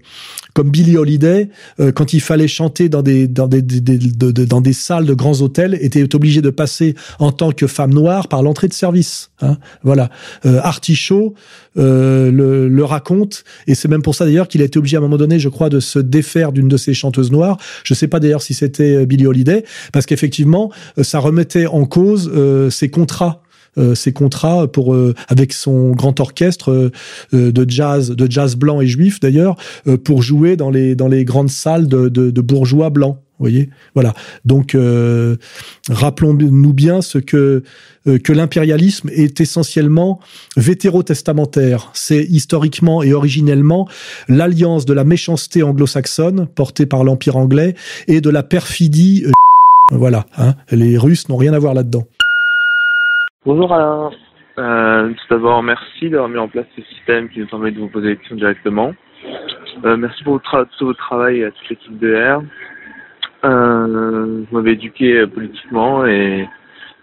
comme 0.55 0.71
Billie 0.71 0.97
Holiday, 0.97 1.51
euh, 1.79 1.93
quand 1.93 2.15
il 2.15 2.21
fallait 2.21 2.49
chanter 2.49 2.89
dans 2.89 3.03
des 3.03 3.29
dans 3.29 3.49
des, 3.49 3.63
dans 3.63 4.61
des 4.61 4.73
salles 4.73 5.07
de 5.07 5.15
grands 5.15 5.41
hôtels, 5.41 5.77
étaient 5.81 6.15
obligées 6.15 6.43
de 6.43 6.51
passer 6.51 6.95
en 7.19 7.33
tant 7.33 7.53
que 7.53 7.67
femme 7.67 7.93
noire 7.93 8.29
par 8.29 8.43
l'entrée 8.43 8.69
de 8.69 8.73
service. 8.73 9.31
Hein, 9.41 9.59
voilà. 9.83 10.11
Euh, 10.47 10.61
Artichaut 10.63 11.35
euh, 11.77 12.33
le, 12.33 12.69
le, 12.69 12.85
raconte, 12.85 13.45
et 13.67 13.75
c'est 13.75 13.87
même 13.87 14.03
pour 14.03 14.15
ça 14.15 14.25
d'ailleurs 14.25 14.49
qu'il 14.49 14.63
a 14.63 14.65
été 14.65 14.79
obligé 14.79 14.97
à 14.97 14.99
un 14.99 15.03
moment 15.03 15.17
donné, 15.17 15.39
je 15.39 15.49
crois, 15.49 15.69
de 15.69 15.79
se 15.79 15.99
défaire 15.99 16.51
d'une 16.51 16.69
de 16.69 16.77
ses 16.77 16.95
chanteuses 16.95 17.31
noires. 17.31 17.59
Je 17.85 17.95
sais 17.95 18.09
pas 18.09 18.19
d'ailleurs 18.19 18.43
si 18.43 18.55
c'était 18.55 19.07
Billie 19.07 19.27
Holiday, 19.27 19.65
parce 19.93 20.07
qu'effectivement, 20.07 20.73
ça 21.01 21.21
remettait 21.21 21.67
en 21.67 21.85
cause 21.85 22.33
ses 22.71 22.89
contrats 22.89 23.43
euh, 23.43 23.48
ses 23.95 24.13
contrats 24.13 24.67
pour 24.67 24.95
euh, 24.95 25.15
avec 25.29 25.53
son 25.53 25.91
grand 25.93 26.19
orchestre 26.21 26.91
euh, 27.33 27.53
de 27.53 27.71
jazz, 27.71 28.11
de 28.11 28.31
jazz 28.31 28.57
blanc 28.57 28.81
et 28.81 28.87
juif 28.87 29.21
d'ailleurs, 29.21 29.57
pour 30.05 30.23
jouer 30.23 30.57
dans 30.57 30.71
les 30.71 30.95
dans 30.95 31.09
les 31.09 31.25
grandes 31.25 31.51
salles 31.51 31.89
de, 31.89 32.09
de, 32.09 32.31
de 32.31 32.41
bourgeois 32.41 32.91
blancs. 32.91 33.19
Vous 33.39 33.45
voyez, 33.45 33.69
voilà. 33.95 34.15
Donc, 34.45 34.77
rappelons-nous 35.89 36.73
bien 36.73 37.03
ce 37.03 37.19
que 37.19 37.63
que 38.05 38.33
l'impérialisme 38.33 39.11
est 39.13 39.41
essentiellement 39.41 40.19
vétérotestamentaire. 40.57 41.91
C'est 41.95 42.25
historiquement 42.25 43.03
et 43.05 43.13
originellement 43.13 43.89
l'alliance 44.29 44.87
de 44.87 44.93
la 44.93 45.05
méchanceté 45.05 45.63
anglo-saxonne 45.63 46.49
portée 46.49 46.87
par 46.87 47.05
l'empire 47.05 47.37
anglais 47.37 47.77
et 48.09 48.21
de 48.21 48.31
la 48.31 48.43
perfidie. 48.43 49.27
voilà, 49.93 50.27
hein. 50.37 50.55
les 50.73 50.99
Russes 50.99 51.29
n'ont 51.29 51.37
rien 51.37 51.53
à 51.53 51.61
voir 51.61 51.75
là-dedans. 51.75 52.07
Bonjour 53.49 53.73
Alain. 53.73 54.11
Euh, 54.59 55.09
tout 55.09 55.25
d'abord, 55.31 55.63
merci 55.63 56.11
d'avoir 56.11 56.29
mis 56.29 56.37
en 56.37 56.49
place 56.49 56.67
ce 56.77 56.83
système 56.83 57.31
qui 57.31 57.41
nous 57.41 57.47
permet 57.47 57.71
de 57.71 57.79
vous 57.79 57.89
poser 57.89 58.09
des 58.09 58.17
questions 58.19 58.37
directement. 58.37 58.95
Euh, 59.87 59.97
merci 59.97 60.23
pour 60.23 60.35
votre 60.35 60.69
tout 60.77 60.85
votre 60.85 60.99
travail 60.99 61.43
à 61.45 61.51
toute 61.51 61.71
l'équipe 61.71 61.99
de 61.99 62.15
R. 62.15 62.43
Euh, 63.47 64.45
vous 64.45 64.55
m'avez 64.55 64.73
éduqué 64.73 65.27
politiquement 65.27 66.05
et 66.05 66.47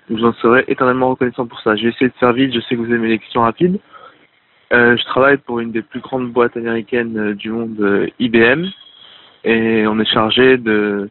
vous 0.07 0.23
en 0.23 0.33
serez 0.33 0.65
éternellement 0.67 1.09
reconnaissant 1.09 1.47
pour 1.47 1.59
ça. 1.61 1.75
Je 1.75 1.85
vais 1.85 1.89
essayer 1.89 2.09
de 2.09 2.17
faire 2.19 2.33
vite, 2.33 2.53
je 2.53 2.59
sais 2.59 2.75
que 2.75 2.81
vous 2.81 2.93
aimez 2.93 3.07
les 3.07 3.17
questions 3.17 3.41
rapides. 3.41 3.79
Je 4.69 5.03
travaille 5.05 5.37
pour 5.37 5.61
une 5.61 5.71
des 5.71 5.81
plus 5.81 5.99
grandes 5.99 6.31
boîtes 6.31 6.55
américaines 6.55 7.33
du 7.33 7.49
monde, 7.49 8.07
IBM, 8.19 8.65
et 9.45 9.87
on 9.87 9.99
est 9.99 10.13
chargé 10.13 10.57
de 10.57 11.09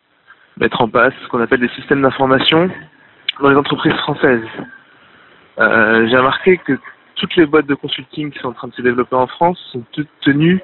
mettre 0.58 0.80
en 0.80 0.88
place 0.88 1.12
ce 1.24 1.28
qu'on 1.28 1.40
appelle 1.40 1.58
des 1.58 1.70
systèmes 1.70 2.02
d'information 2.02 2.70
dans 3.40 3.50
les 3.50 3.56
entreprises 3.56 3.94
françaises. 3.94 4.46
Euh, 5.58 6.06
j'ai 6.08 6.16
remarqué 6.16 6.58
que 6.58 6.72
toutes 7.16 7.36
les 7.36 7.46
boîtes 7.46 7.66
de 7.66 7.74
consulting 7.74 8.30
qui 8.30 8.38
sont 8.40 8.48
en 8.48 8.52
train 8.52 8.68
de 8.68 8.74
se 8.74 8.82
développer 8.82 9.14
en 9.14 9.26
France 9.26 9.58
sont 9.72 9.82
toutes 9.92 10.08
tenues 10.22 10.60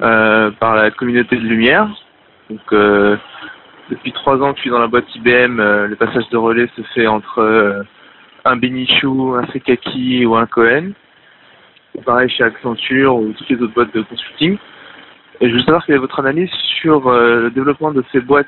euh, 0.00 0.50
par 0.52 0.74
la 0.74 0.90
communauté 0.90 1.36
de 1.36 1.42
lumière. 1.42 1.88
Donc 2.48 2.60
euh, 2.72 3.16
depuis 3.90 4.12
trois 4.12 4.40
ans 4.42 4.52
que 4.52 4.56
je 4.56 4.62
suis 4.62 4.70
dans 4.70 4.78
la 4.78 4.86
boîte 4.86 5.14
IBM, 5.14 5.58
le 5.58 5.94
passage 5.96 6.28
de 6.30 6.36
relais 6.36 6.68
se 6.76 6.82
fait 6.94 7.06
entre 7.06 7.84
un 8.44 8.56
Benichou, 8.56 9.34
un 9.34 9.46
Sekaki 9.52 10.24
ou 10.24 10.34
un 10.34 10.46
Cohen. 10.46 10.92
pareil 12.04 12.28
chez 12.30 12.44
Accenture 12.44 13.16
ou 13.16 13.32
toutes 13.32 13.48
les 13.50 13.62
autres 13.62 13.74
boîtes 13.74 13.94
de 13.94 14.02
consulting. 14.02 14.56
Et 15.40 15.50
je 15.50 15.54
veux 15.54 15.60
savoir 15.60 15.84
quelle 15.84 15.96
est 15.96 15.98
votre 15.98 16.18
analyse 16.18 16.50
sur 16.80 17.10
le 17.10 17.50
développement 17.50 17.92
de 17.92 18.02
ces 18.10 18.20
boîtes 18.20 18.46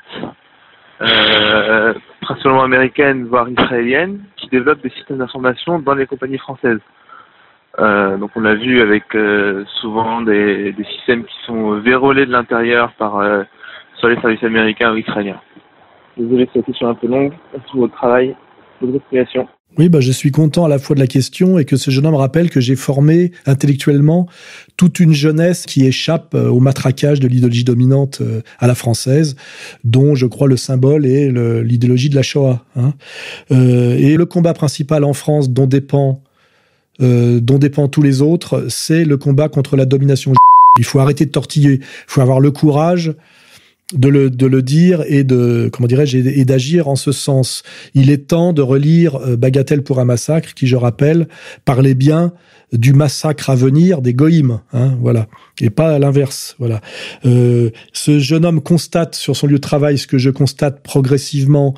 euh, 1.01 1.93
principalement 2.21 2.63
américaines, 2.63 3.25
voire 3.25 3.49
israéliennes, 3.49 4.21
qui 4.37 4.47
développent 4.49 4.81
des 4.81 4.89
systèmes 4.89 5.17
d'information 5.17 5.79
dans 5.79 5.93
les 5.93 6.05
compagnies 6.05 6.37
françaises. 6.37 6.79
Euh, 7.79 8.17
donc 8.17 8.31
on 8.35 8.41
l'a 8.41 8.55
vu 8.55 8.81
avec 8.81 9.15
euh, 9.15 9.63
souvent 9.79 10.21
des, 10.21 10.73
des, 10.73 10.83
systèmes 10.85 11.23
qui 11.23 11.35
sont 11.45 11.79
vérolés 11.79 12.25
de 12.25 12.31
l'intérieur 12.31 12.91
par 12.93 13.17
euh, 13.17 13.43
soit 13.95 14.09
les 14.09 14.19
services 14.19 14.43
américains 14.43 14.91
ou 14.93 14.97
israéliens. 14.97 15.39
Désolé, 16.17 16.49
cette 16.51 16.65
question 16.65 16.89
un 16.89 16.95
peu 16.95 17.07
longue. 17.07 17.33
Merci 17.53 17.71
pour 17.71 17.81
votre 17.81 17.95
travail, 17.95 18.35
votre 18.81 18.95
explication. 18.95 19.47
Oui, 19.77 19.87
bah, 19.87 20.01
je 20.01 20.11
suis 20.11 20.31
content 20.31 20.65
à 20.65 20.67
la 20.67 20.79
fois 20.79 20.95
de 20.95 20.99
la 20.99 21.07
question 21.07 21.59
et 21.59 21.63
que 21.63 21.77
ce 21.77 21.91
jeune 21.91 22.05
homme 22.05 22.15
rappelle 22.15 22.49
que 22.49 22.59
j'ai 22.59 22.75
formé 22.75 23.31
intellectuellement 23.45 24.27
toute 24.77 24.99
une 24.99 25.13
jeunesse 25.13 25.65
qui 25.65 25.85
échappe 25.85 26.33
euh, 26.33 26.49
au 26.49 26.59
matraquage 26.59 27.19
de 27.19 27.27
l'idéologie 27.27 27.63
dominante 27.63 28.19
euh, 28.21 28.41
à 28.57 28.67
la 28.67 28.75
française, 28.75 29.35
dont 29.83 30.15
je 30.15 30.25
crois 30.25 30.47
le 30.47 30.57
symbole 30.57 31.05
est 31.05 31.31
l'idéologie 31.63 32.09
de 32.09 32.15
la 32.15 32.23
Shoah. 32.23 32.65
Hein. 32.75 32.93
Euh, 33.51 33.95
et 33.95 34.15
le 34.15 34.25
combat 34.25 34.53
principal 34.53 35.03
en 35.03 35.13
France 35.13 35.49
dont 35.49 35.67
dépend, 35.67 36.21
euh, 37.01 37.39
dont 37.39 37.59
dépend 37.59 37.87
tous 37.87 38.01
les 38.01 38.21
autres, 38.21 38.65
c'est 38.69 39.05
le 39.05 39.17
combat 39.17 39.49
contre 39.49 39.77
la 39.77 39.85
domination. 39.85 40.33
Il 40.79 40.85
faut 40.85 40.99
arrêter 40.99 41.25
de 41.25 41.31
tortiller. 41.31 41.75
Il 41.75 42.05
faut 42.07 42.21
avoir 42.21 42.39
le 42.39 42.51
courage 42.51 43.13
de 43.93 44.07
le, 44.07 44.29
de 44.29 44.45
le 44.45 44.61
dire 44.61 45.03
et 45.07 45.23
de 45.23 45.69
comment 45.71 45.87
dirais-je 45.87 46.17
et 46.17 46.45
d'agir 46.45 46.87
en 46.87 46.95
ce 46.95 47.11
sens. 47.11 47.63
Il 47.95 48.09
est 48.09 48.27
temps 48.27 48.53
de 48.53 48.61
relire 48.61 49.15
euh, 49.15 49.35
Bagatelle 49.35 49.83
pour 49.83 49.99
un 49.99 50.05
massacre, 50.05 50.53
qui 50.53 50.67
je 50.67 50.75
rappelle 50.75 51.27
parlait 51.65 51.95
bien 51.95 52.33
du 52.71 52.93
massacre 52.93 53.49
à 53.49 53.55
venir 53.55 54.01
des 54.01 54.13
goïms, 54.13 54.59
hein, 54.73 54.95
voilà, 55.01 55.27
et 55.59 55.71
pas 55.71 55.95
à 55.95 55.99
l'inverse, 55.99 56.55
voilà. 56.59 56.81
Euh, 57.25 57.71
ce 57.93 58.19
jeune 58.19 58.45
homme 58.45 58.61
constate 58.61 59.15
sur 59.15 59.35
son 59.35 59.47
lieu 59.47 59.55
de 59.55 59.61
travail 59.61 59.97
ce 59.97 60.05
que 60.05 60.19
je 60.19 60.29
constate 60.29 60.83
progressivement 60.83 61.73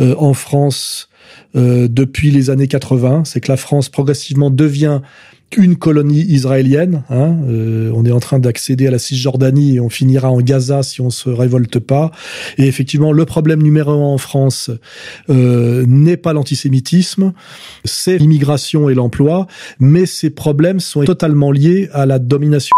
euh, 0.00 0.16
en 0.18 0.34
France 0.34 1.08
euh, 1.54 1.88
depuis 1.88 2.30
les 2.30 2.50
années 2.50 2.68
80, 2.68 3.24
c'est 3.24 3.40
que 3.40 3.50
la 3.50 3.56
France 3.56 3.88
progressivement 3.88 4.50
devient 4.50 5.00
une 5.56 5.76
colonie 5.76 6.22
israélienne. 6.22 7.04
Hein, 7.10 7.36
euh, 7.48 7.90
on 7.94 8.04
est 8.04 8.10
en 8.10 8.20
train 8.20 8.38
d'accéder 8.38 8.86
à 8.86 8.90
la 8.90 8.98
Cisjordanie 8.98 9.76
et 9.76 9.80
on 9.80 9.90
finira 9.90 10.30
en 10.30 10.40
Gaza 10.40 10.82
si 10.82 11.00
on 11.00 11.10
se 11.10 11.28
révolte 11.28 11.78
pas. 11.78 12.10
Et 12.58 12.66
effectivement, 12.66 13.12
le 13.12 13.24
problème 13.24 13.62
numéro 13.62 13.90
un 13.90 13.96
en 13.96 14.18
France 14.18 14.70
euh, 15.30 15.84
n'est 15.86 16.16
pas 16.16 16.32
l'antisémitisme, 16.32 17.32
c'est 17.84 18.18
l'immigration 18.18 18.88
et 18.88 18.94
l'emploi, 18.94 19.46
mais 19.80 20.06
ces 20.06 20.30
problèmes 20.30 20.80
sont 20.80 21.04
totalement 21.04 21.50
liés 21.50 21.88
à 21.92 22.06
la 22.06 22.18
domination 22.18 22.72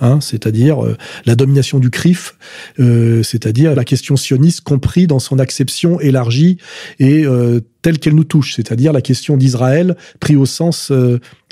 Hein, 0.00 0.20
c'est-à-dire 0.20 0.84
euh, 0.84 0.96
la 1.24 1.34
domination 1.36 1.78
du 1.78 1.90
CRIF, 1.90 2.36
euh, 2.80 3.22
c'est-à-dire 3.22 3.74
la 3.74 3.84
question 3.84 4.16
sioniste 4.16 4.60
compris 4.60 5.06
dans 5.06 5.18
son 5.18 5.38
acception 5.38 6.00
élargie 6.00 6.58
et 6.98 7.24
euh, 7.24 7.60
telle 7.82 7.98
qu'elle 7.98 8.14
nous 8.14 8.24
touche, 8.24 8.54
c'est-à-dire 8.56 8.92
la 8.92 9.00
question 9.00 9.36
d'Israël 9.36 9.96
pris 10.18 10.34
au 10.34 10.44
sens 10.44 10.92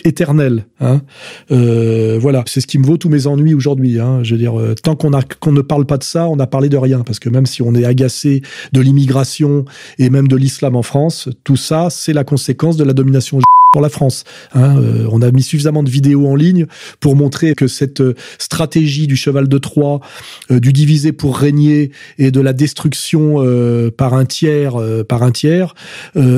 éternel. 0.05 0.67
Hein. 0.81 1.01
voilà, 1.49 2.43
c'est 2.47 2.61
ce 2.61 2.67
qui 2.67 2.79
me 2.79 2.85
vaut 2.85 2.97
tous 2.97 3.09
mes 3.09 3.29
ennuis 3.29 3.55
aujourd'hui. 3.55 4.01
Hein. 4.01 4.25
Je 4.25 4.35
veux 4.35 4.41
dire, 4.41 4.55
tant 4.83 4.97
qu'on 4.97 5.13
qu'on 5.39 5.53
ne 5.53 5.61
parle 5.61 5.87
pas 5.87 5.97
de 5.97 6.03
ça, 6.03 6.27
on 6.27 6.35
n'a 6.35 6.49
parlé 6.49 6.69
de 6.69 6.77
rien, 6.77 7.03
parce 7.03 7.21
que 7.21 7.29
même 7.29 7.47
si 7.47 7.63
on 7.63 7.73
est 7.77 7.85
agacé 7.85 8.43
de 8.73 8.81
l'immigration 8.81 9.65
et 10.01 10.11
même 10.11 10.27
de 10.27 10.35
l'islam 10.35 10.75
en 10.75 10.83
France, 10.83 11.29
tout 11.45 11.57
ça, 11.57 11.87
c'est 11.89 12.13
la 12.13 12.25
conséquence 12.25 12.77
de 12.77 12.83
la 12.83 12.95
domination 12.95 13.39
pour 13.75 13.83
la 13.83 13.89
France. 13.89 14.23
Hein, 14.55 14.77
euh, 14.79 15.09
on 15.11 15.21
a 15.21 15.33
mis 15.33 15.43
suffisamment 15.43 15.83
de 15.83 15.91
vidéos 15.91 16.29
en 16.29 16.37
ligne 16.37 16.67
pour 17.01 17.17
montrer 17.17 17.57
que 17.57 17.67
cette 17.67 18.03
euh, 18.03 18.15
stratégie 18.39 19.09
du 19.09 19.17
cheval 19.17 19.49
de 19.49 19.59
Troie, 19.59 19.99
euh, 20.53 20.61
du 20.61 20.73
diviser 20.73 21.11
pour 21.11 21.37
régner 21.37 21.91
et 22.17 22.31
de 22.31 22.41
la 22.41 22.53
destruction 22.53 23.45
par 23.97 24.15
un 24.15 24.27
tiers, 24.27 24.75
par 25.09 25.23
un 25.23 25.33
tiers, 25.33 25.75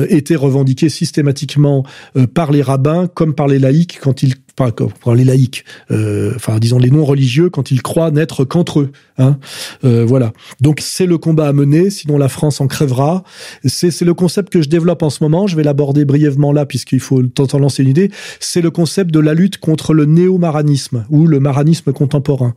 était 0.09 0.35
revendiquée 0.35 0.89
systématiquement 0.89 1.85
par 2.33 2.51
les 2.51 2.61
rabbins 2.61 3.07
comme 3.07 3.35
par 3.35 3.47
les 3.47 3.59
laïcs 3.59 3.99
quand 4.01 4.23
ils 4.23 4.33
pas 4.57 4.71
pour 4.71 5.13
les 5.13 5.23
laïcs, 5.23 5.63
euh, 5.91 6.33
enfin 6.35 6.57
disons 6.57 6.79
les 6.79 6.89
non 6.89 7.05
religieux 7.05 7.49
quand 7.49 7.69
ils 7.69 7.83
croient 7.83 8.09
n'être 8.09 8.43
qu'entre 8.43 8.81
eux. 8.81 8.91
Hein 9.19 9.37
euh, 9.85 10.03
voilà. 10.03 10.33
Donc 10.61 10.79
c'est 10.81 11.05
le 11.05 11.19
combat 11.19 11.47
à 11.47 11.53
mener, 11.53 11.91
sinon 11.91 12.17
la 12.17 12.27
France 12.27 12.59
en 12.59 12.67
crèvera. 12.67 13.23
C'est 13.65 14.01
le 14.01 14.13
concept 14.15 14.51
que 14.51 14.61
je 14.61 14.67
développe 14.67 15.03
en 15.03 15.11
ce 15.11 15.23
moment. 15.23 15.45
Je 15.45 15.55
vais 15.55 15.63
l'aborder 15.63 16.05
brièvement 16.05 16.51
là 16.51 16.65
puisqu'il 16.65 16.99
faut 16.99 17.21
t'en 17.21 17.59
lancer 17.59 17.83
une 17.83 17.89
idée. 17.89 18.09
C'est 18.39 18.61
le 18.61 18.71
concept 18.71 19.11
de 19.11 19.19
la 19.19 19.35
lutte 19.35 19.59
contre 19.59 19.93
le 19.93 20.05
néo-maranisme 20.05 21.05
ou 21.11 21.27
le 21.27 21.39
maranisme 21.39 21.93
contemporain. 21.93 22.55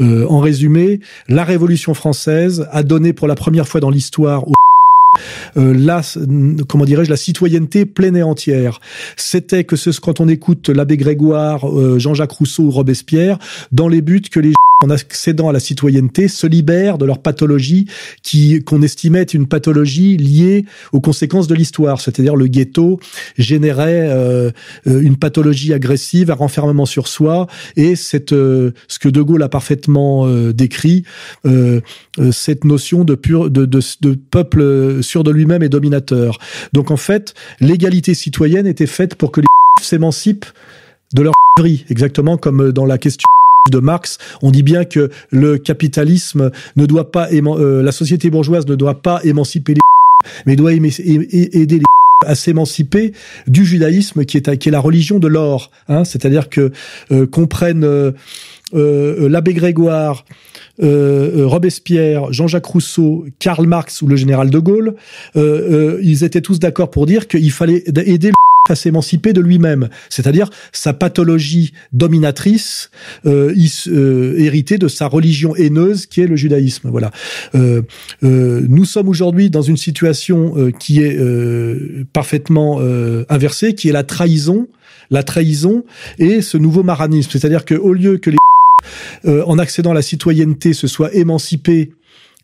Euh, 0.00 0.26
en 0.28 0.40
résumé, 0.40 1.00
la 1.26 1.44
Révolution 1.44 1.94
française 1.94 2.68
a 2.70 2.82
donné 2.82 3.14
pour 3.14 3.28
la 3.28 3.34
première 3.34 3.66
fois 3.66 3.80
dans 3.80 3.90
l'histoire 3.90 4.46
la, 5.56 6.02
comment 6.68 6.84
dirais-je, 6.84 7.10
la 7.10 7.16
citoyenneté 7.16 7.86
pleine 7.86 8.16
et 8.16 8.22
entière. 8.22 8.80
C'était 9.16 9.64
que 9.64 9.76
ce, 9.76 9.90
quand 10.00 10.20
on 10.20 10.28
écoute 10.28 10.68
l'abbé 10.68 10.96
Grégoire, 10.96 11.68
euh, 11.68 11.98
Jean-Jacques 11.98 12.32
Rousseau 12.32 12.64
ou 12.64 12.70
Robespierre, 12.70 13.38
dans 13.72 13.88
les 13.88 14.02
buts 14.02 14.22
que 14.30 14.40
les 14.40 14.52
en 14.82 14.88
accédant 14.88 15.50
à 15.50 15.52
la 15.52 15.60
citoyenneté, 15.60 16.26
se 16.26 16.46
libèrent 16.46 16.96
de 16.96 17.04
leur 17.04 17.18
pathologie 17.18 17.86
qui 18.22 18.64
qu'on 18.64 18.80
estimait 18.80 19.20
être 19.20 19.34
une 19.34 19.46
pathologie 19.46 20.16
liée 20.16 20.64
aux 20.92 21.00
conséquences 21.00 21.46
de 21.48 21.54
l'histoire, 21.54 22.00
c'est-à-dire 22.00 22.34
le 22.34 22.46
ghetto 22.46 22.98
générait 23.36 24.08
euh, 24.08 24.50
euh, 24.86 25.02
une 25.02 25.16
pathologie 25.16 25.74
agressive, 25.74 26.30
un 26.30 26.34
renfermement 26.34 26.86
sur 26.86 27.08
soi, 27.08 27.46
et 27.76 27.94
cette 27.94 28.32
euh, 28.32 28.72
ce 28.88 28.98
que 28.98 29.10
De 29.10 29.20
Gaulle 29.20 29.42
a 29.42 29.50
parfaitement 29.50 30.26
décrit, 30.52 31.04
cette 32.32 32.64
notion 32.64 33.04
de 33.04 33.14
pur 33.14 33.50
de, 33.50 33.66
de, 33.66 33.80
de 34.00 34.14
peuple 34.30 35.02
sûr 35.02 35.24
de 35.24 35.30
lui-même 35.30 35.62
et 35.62 35.68
dominateur. 35.68 36.38
Donc 36.72 36.90
en 36.90 36.96
fait, 36.96 37.34
l'égalité 37.60 38.14
citoyenne 38.14 38.66
était 38.66 38.86
faite 38.86 39.14
pour 39.14 39.30
que 39.30 39.40
les 39.40 39.46
s'émancipent 39.82 40.46
de 41.14 41.22
leur 41.22 41.34
exactement 41.90 42.38
comme 42.38 42.72
dans 42.72 42.86
la 42.86 42.96
question 42.96 43.26
de 43.70 43.78
Marx, 43.78 44.18
on 44.42 44.50
dit 44.50 44.62
bien 44.62 44.84
que 44.84 45.10
le 45.30 45.58
capitalisme 45.58 46.50
ne 46.76 46.86
doit 46.86 47.10
pas, 47.10 47.28
euh, 47.32 47.82
la 47.82 47.92
société 47.92 48.30
bourgeoise 48.30 48.66
ne 48.66 48.74
doit 48.74 49.02
pas 49.02 49.20
émanciper 49.24 49.74
les 49.74 49.80
mais 50.46 50.56
doit 50.56 50.72
aider 50.72 51.78
les 51.78 51.82
à 52.26 52.34
s'émanciper 52.34 53.12
du 53.46 53.64
judaïsme 53.64 54.26
qui 54.26 54.36
est, 54.36 54.66
la 54.66 54.80
religion 54.80 55.18
de 55.18 55.26
l'or. 55.26 55.70
Hein, 55.88 56.04
C'est-à-dire 56.04 56.50
que 56.50 56.70
euh, 57.12 57.26
comprennent 57.26 58.12
l'abbé 58.72 59.54
Grégoire, 59.54 60.24
Robespierre, 60.80 62.32
Jean-Jacques 62.32 62.66
Rousseau, 62.66 63.26
Karl 63.38 63.66
Marx 63.66 64.02
ou 64.02 64.06
le 64.06 64.16
général 64.16 64.50
de 64.50 64.58
Gaulle, 64.58 64.94
ils 65.34 66.24
étaient 66.24 66.40
tous 66.40 66.58
d'accord 66.58 66.90
pour 66.90 67.06
dire 67.06 67.28
qu'il 67.28 67.50
fallait 67.50 67.84
aider 67.86 68.32
à 68.68 68.74
s'émanciper 68.74 69.32
de 69.32 69.40
lui-même, 69.40 69.88
c'est-à-dire 70.08 70.50
sa 70.72 70.92
pathologie 70.92 71.72
dominatrice 71.92 72.90
euh, 73.26 73.54
euh, 73.88 74.34
héritée 74.38 74.78
de 74.78 74.88
sa 74.88 75.06
religion 75.06 75.56
haineuse 75.56 76.06
qui 76.06 76.20
est 76.20 76.26
le 76.26 76.36
judaïsme. 76.36 76.90
Voilà. 76.90 77.10
Euh, 77.54 77.82
euh 78.22 78.66
nous 78.68 78.84
sommes 78.84 79.08
aujourd'hui 79.08 79.50
dans 79.50 79.62
une 79.62 79.76
situation 79.76 80.54
euh, 80.56 80.70
qui 80.70 81.00
est 81.00 81.18
parfaitement 82.12 82.80
inversée, 83.28 83.74
qui 83.74 83.88
est 83.88 83.92
la 83.92 84.04
trahison, 84.04 84.68
la 85.10 85.22
trahison 85.22 85.84
et 86.18 86.40
ce 86.40 86.56
nouveau 86.56 86.82
maranisme, 86.82 87.30
c'est-à-dire 87.32 87.64
que 87.64 87.74
au 87.74 87.92
lieu 87.92 88.18
que 88.18 88.30
les 88.30 88.36
en 89.24 89.58
accédant 89.58 89.90
à 89.90 89.94
la 89.94 90.02
citoyenneté 90.02 90.72
se 90.72 90.86
soient 90.86 91.14
émancipés 91.14 91.90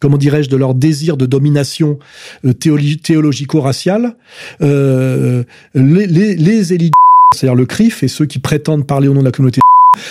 comment 0.01 0.19
dirais-je, 0.19 0.49
de 0.49 0.57
leur 0.57 0.75
désir 0.75 1.17
de 1.17 1.27
domination 1.27 1.99
euh, 2.45 2.53
théologico-raciale, 2.53 4.17
euh, 4.61 5.45
les, 5.75 6.07
les, 6.07 6.37
les 6.37 6.73
élites, 6.73 6.93
c'est-à-dire 7.35 7.55
le 7.55 7.67
CRIF 7.67 8.03
et 8.03 8.09
ceux 8.09 8.27
qui 8.27 8.39
prétendent 8.39 8.87
parler 8.87 9.09
au 9.09 9.15
nom 9.15 9.21
de 9.21 9.25
la 9.25 9.33
communauté, 9.33 9.61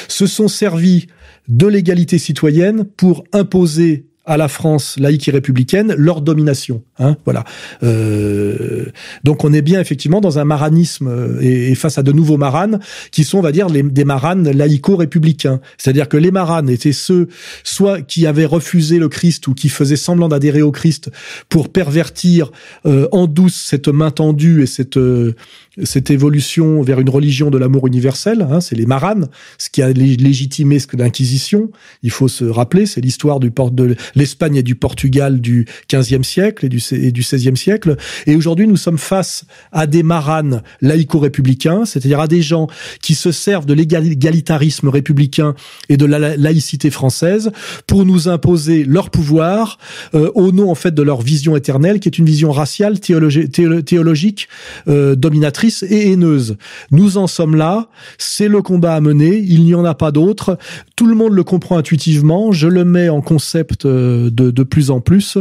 se 0.07 0.25
sont 0.25 0.47
servis 0.47 1.07
de 1.47 1.67
l'égalité 1.67 2.17
citoyenne 2.17 2.85
pour 2.97 3.23
imposer 3.33 4.03
à 4.25 4.37
la 4.37 4.47
France 4.47 4.97
laïque 4.99 5.27
et 5.27 5.31
républicaine 5.31 5.93
leur 5.97 6.21
domination. 6.21 6.83
Hein, 6.99 7.15
voilà. 7.25 7.43
Euh, 7.83 8.85
donc 9.23 9.43
on 9.43 9.53
est 9.53 9.61
bien 9.61 9.79
effectivement 9.79 10.21
dans 10.21 10.39
un 10.39 10.45
maranisme 10.45 11.07
euh, 11.07 11.41
et, 11.41 11.75
face 11.75 11.97
à 11.97 12.03
de 12.03 12.11
nouveaux 12.11 12.37
maranes 12.37 12.79
qui 13.11 13.23
sont, 13.23 13.39
on 13.39 13.41
va 13.41 13.51
dire, 13.51 13.69
les, 13.69 13.83
des 13.83 14.05
maranes 14.05 14.49
laïco-républicains. 14.49 15.59
C'est-à-dire 15.77 16.09
que 16.09 16.17
les 16.17 16.31
maranes 16.31 16.69
étaient 16.69 16.93
ceux 16.93 17.27
soit 17.63 18.01
qui 18.01 18.25
avaient 18.25 18.45
refusé 18.45 18.99
le 18.99 19.09
Christ 19.09 19.47
ou 19.47 19.53
qui 19.53 19.69
faisaient 19.69 19.95
semblant 19.95 20.27
d'adhérer 20.27 20.61
au 20.61 20.71
Christ 20.71 21.11
pour 21.49 21.69
pervertir 21.69 22.51
euh, 22.85 23.07
en 23.11 23.27
douce 23.27 23.55
cette 23.55 23.87
main 23.87 24.11
tendue 24.11 24.63
et 24.63 24.65
cette 24.65 24.97
euh, 24.97 25.35
cette 25.83 26.09
évolution 26.11 26.81
vers 26.81 26.99
une 26.99 27.09
religion 27.09 27.49
de 27.49 27.57
l'amour 27.57 27.87
universel. 27.87 28.47
Hein, 28.49 28.61
c'est 28.61 28.75
les 28.75 28.85
maranes, 28.85 29.27
ce 29.57 29.69
qui 29.69 29.81
a 29.81 29.91
légitimé 29.91 30.79
ce 30.79 30.87
que 30.87 30.97
l'Inquisition. 30.97 31.69
Il 32.03 32.11
faut 32.11 32.27
se 32.27 32.45
rappeler, 32.45 32.85
c'est 32.85 33.01
l'histoire 33.01 33.39
du 33.39 33.51
port 33.51 33.71
de 33.71 33.95
l'Espagne 34.15 34.55
et 34.55 34.63
du 34.63 34.75
Portugal 34.75 35.41
du 35.41 35.65
XVe 35.91 36.23
siècle 36.23 36.65
et 36.65 36.69
du, 36.69 36.81
et 36.91 37.11
du 37.11 37.21
XVIe 37.21 37.57
siècle. 37.57 37.97
Et 38.25 38.35
aujourd'hui, 38.35 38.67
nous 38.67 38.77
sommes 38.77 38.97
face 38.97 39.45
à 39.71 39.87
des 39.87 40.03
maranes 40.03 40.61
laïco-républicains, 40.81 41.85
c'est-à-dire 41.85 42.19
à 42.19 42.27
des 42.27 42.41
gens 42.41 42.67
qui 43.01 43.15
se 43.15 43.31
servent 43.31 43.65
de 43.65 43.73
l'égalitarisme 43.73 44.89
républicain 44.89 45.55
et 45.89 45.97
de 45.97 46.05
la 46.05 46.37
laïcité 46.37 46.89
française 46.89 47.51
pour 47.87 48.05
nous 48.05 48.27
imposer 48.27 48.83
leur 48.83 49.09
pouvoir 49.09 49.77
euh, 50.13 50.31
au 50.35 50.51
nom 50.51 50.69
en 50.71 50.75
fait 50.75 50.93
de 50.93 51.01
leur 51.01 51.21
vision 51.21 51.55
éternelle, 51.55 51.99
qui 51.99 52.09
est 52.09 52.17
une 52.17 52.25
vision 52.25 52.51
raciale, 52.51 52.99
théologique, 52.99 54.47
euh, 54.87 55.15
dominatrice 55.15 55.64
et 55.83 56.11
haineuse. 56.11 56.57
Nous 56.91 57.17
en 57.17 57.27
sommes 57.27 57.55
là. 57.55 57.89
C'est 58.17 58.47
le 58.47 58.61
combat 58.61 58.95
à 58.95 59.01
mener. 59.01 59.37
Il 59.37 59.63
n'y 59.63 59.75
en 59.75 59.85
a 59.85 59.93
pas 59.93 60.11
d'autre. 60.11 60.57
Tout 60.95 61.07
le 61.07 61.15
monde 61.15 61.33
le 61.33 61.43
comprend 61.43 61.77
intuitivement. 61.77 62.51
Je 62.51 62.67
le 62.67 62.85
mets 62.85 63.09
en 63.09 63.21
concept 63.21 63.85
euh, 63.85 64.29
de, 64.29 64.51
de, 64.51 64.63
plus 64.63 64.91
en 64.91 64.99
plus. 64.99 65.37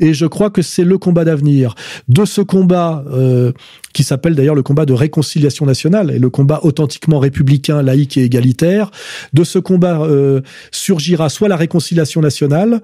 Et 0.00 0.14
je 0.14 0.26
crois 0.26 0.50
que 0.50 0.62
c'est 0.62 0.84
le 0.84 0.98
combat 0.98 1.24
d'avenir. 1.24 1.74
De 2.08 2.24
ce 2.24 2.40
combat, 2.40 3.04
euh, 3.12 3.52
qui 3.92 4.04
s'appelle 4.04 4.34
d'ailleurs 4.34 4.54
le 4.54 4.62
combat 4.62 4.84
de 4.84 4.92
réconciliation 4.92 5.64
nationale 5.66 6.10
et 6.10 6.18
le 6.18 6.30
combat 6.30 6.60
authentiquement 6.62 7.18
républicain, 7.18 7.82
laïque 7.82 8.16
et 8.16 8.24
égalitaire, 8.24 8.90
de 9.32 9.44
ce 9.44 9.58
combat 9.58 10.02
euh, 10.02 10.40
surgira 10.72 11.28
soit 11.28 11.48
la 11.48 11.56
réconciliation 11.56 12.20
nationale 12.20 12.82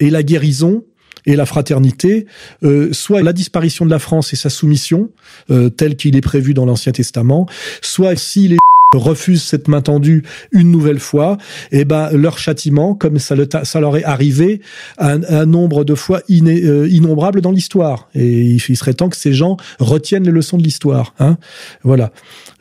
et 0.00 0.10
la 0.10 0.22
guérison, 0.22 0.84
et 1.26 1.36
la 1.36 1.46
fraternité, 1.46 2.26
euh, 2.62 2.92
soit 2.92 3.22
la 3.22 3.32
disparition 3.32 3.84
de 3.84 3.90
la 3.90 3.98
France 3.98 4.32
et 4.32 4.36
sa 4.36 4.50
soumission, 4.50 5.10
euh, 5.50 5.68
tel 5.68 5.96
qu'il 5.96 6.16
est 6.16 6.20
prévu 6.22 6.54
dans 6.54 6.66
l'Ancien 6.66 6.92
Testament, 6.92 7.46
soit 7.80 8.16
s'il 8.16 8.54
est 8.54 8.58
refusent 8.98 9.42
cette 9.42 9.68
main 9.68 9.80
tendue 9.80 10.22
une 10.50 10.70
nouvelle 10.70 11.00
fois, 11.00 11.38
eh 11.70 11.84
ben 11.84 12.10
leur 12.12 12.38
châtiment, 12.38 12.94
comme 12.94 13.18
ça, 13.18 13.34
le 13.34 13.48
ça 13.64 13.80
leur 13.80 13.96
est 13.96 14.04
arrivé 14.04 14.60
un, 14.98 15.46
nombre 15.46 15.84
de 15.84 15.94
fois 15.94 16.20
euh, 16.30 16.88
innombrable 16.90 17.40
dans 17.40 17.52
l'histoire. 17.52 18.08
Et 18.14 18.42
il, 18.42 18.76
serait 18.76 18.94
temps 18.94 19.08
que 19.08 19.16
ces 19.16 19.32
gens 19.32 19.56
retiennent 19.78 20.24
les 20.24 20.30
leçons 20.30 20.58
de 20.58 20.62
l'histoire. 20.62 21.14
Hein 21.18 21.38
voilà. 21.82 22.12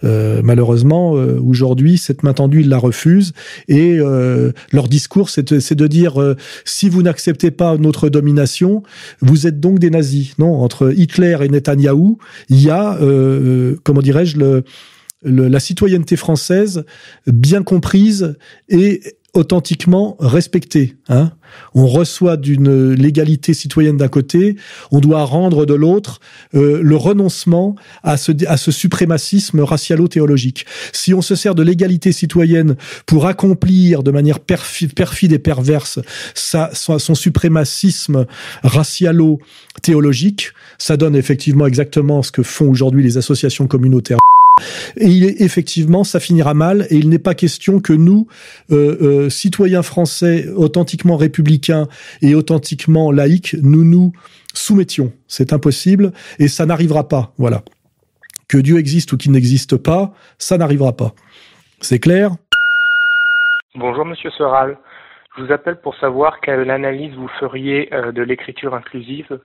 Euh, 0.04 0.42
malheureusement, 0.44 1.16
euh, 1.16 1.40
aujourd'hui, 1.40 1.98
cette 1.98 2.24
main 2.24 2.34
tendue, 2.34 2.62
ils 2.62 2.70
la 2.70 2.78
refusent. 2.78 3.34
Et 3.68 3.98
euh, 4.00 4.52
leur 4.72 4.88
discours, 4.88 5.30
c'est 5.30 5.52
de, 5.52 5.74
de, 5.74 5.88
dire 5.88 6.36
si 6.66 6.90
vous 6.90 7.02
n'acceptez 7.02 7.52
pas 7.52 7.78
notre 7.78 8.10
domination, 8.10 8.84
vous 9.22 9.48
êtes 9.48 9.60
donc 9.60 9.80
des 9.80 9.90
nazis. 9.90 10.38
Non, 10.40 10.60
entre 10.62 10.94
Hitler 10.96 11.38
et 11.42 11.50
Netanyahou, 11.50 12.18
il 12.50 12.62
y 12.62 12.70
a, 12.70 12.98
comment 13.84 14.02
dirais-je, 14.02 14.38
le 14.38 14.64
la 15.24 15.60
citoyenneté 15.60 16.16
française 16.16 16.84
bien 17.28 17.62
comprise 17.62 18.36
et 18.70 19.02
authentiquement 19.34 20.18
respectée. 20.20 20.96
Hein 21.10 21.32
on 21.74 21.88
reçoit 21.88 22.38
d'une 22.38 22.94
légalité 22.94 23.54
citoyenne 23.54 23.98
d'un 23.98 24.08
côté, 24.08 24.56
on 24.92 25.00
doit 25.00 25.24
rendre 25.24 25.66
de 25.66 25.74
l'autre 25.74 26.20
euh, 26.56 26.82
le 26.82 26.96
renoncement 26.96 27.76
à 28.04 28.18
ce, 28.18 28.32
à 28.48 28.58
ce 28.58 28.72
suprémacisme 28.72 29.62
racialo-théologique. 29.62 30.66
Si 30.92 31.14
on 31.14 31.22
se 31.22 31.36
sert 31.36 31.56
de 31.56 31.64
l'égalité 31.64 32.12
citoyenne 32.12 32.76
pour 33.06 33.28
accomplir 33.28 34.04
de 34.04 34.12
manière 34.12 34.40
perfide, 34.40 34.92
et 35.34 35.40
perverse 35.40 36.00
son 36.34 37.16
suprémacisme 37.16 38.26
racialo-théologique, 38.64 40.52
ça 40.78 40.98
donne 40.98 41.16
effectivement 41.16 41.68
exactement 41.68 42.24
ce 42.24 42.32
que 42.32 42.44
font 42.44 42.70
aujourd'hui 42.70 43.04
les 43.04 43.18
associations 43.18 43.68
communautaires 43.68 44.18
et 44.98 45.08
il 45.08 45.26
est 45.26 45.42
effectivement, 45.42 46.04
ça 46.04 46.20
finira 46.20 46.54
mal. 46.54 46.88
Et 46.90 46.98
il 46.98 47.10
n'est 47.10 47.20
pas 47.20 47.36
question 47.36 47.80
que 47.80 47.94
nous, 47.94 48.28
euh, 48.72 48.98
euh, 49.02 49.30
citoyens 49.30 49.84
français 49.84 50.48
authentiquement 50.50 51.18
républicains 51.18 51.88
et 52.22 52.36
authentiquement 52.36 53.12
laïcs, 53.12 53.56
nous 53.62 53.84
nous 53.84 54.14
soumettions. 54.54 55.14
C'est 55.28 55.54
impossible 55.54 56.12
et 56.40 56.48
ça 56.48 56.66
n'arrivera 56.66 57.08
pas. 57.08 57.34
Voilà. 57.38 57.64
Que 58.48 58.58
Dieu 58.58 58.78
existe 58.78 59.14
ou 59.14 59.18
qu'il 59.18 59.32
n'existe 59.32 59.78
pas, 59.78 60.14
ça 60.38 60.58
n'arrivera 60.58 60.94
pas. 60.94 61.14
C'est 61.80 62.00
clair? 62.00 62.32
Bonjour 63.76 64.06
Monsieur 64.06 64.30
Soral. 64.32 64.78
Je 65.38 65.44
vous 65.44 65.52
appelle 65.54 65.80
pour 65.80 65.96
savoir 65.96 66.42
quelle 66.42 66.70
analyse 66.70 67.16
vous 67.16 67.30
feriez 67.40 67.94
euh, 67.94 68.12
de 68.12 68.22
l'écriture 68.22 68.76
inclusive 68.76 69.40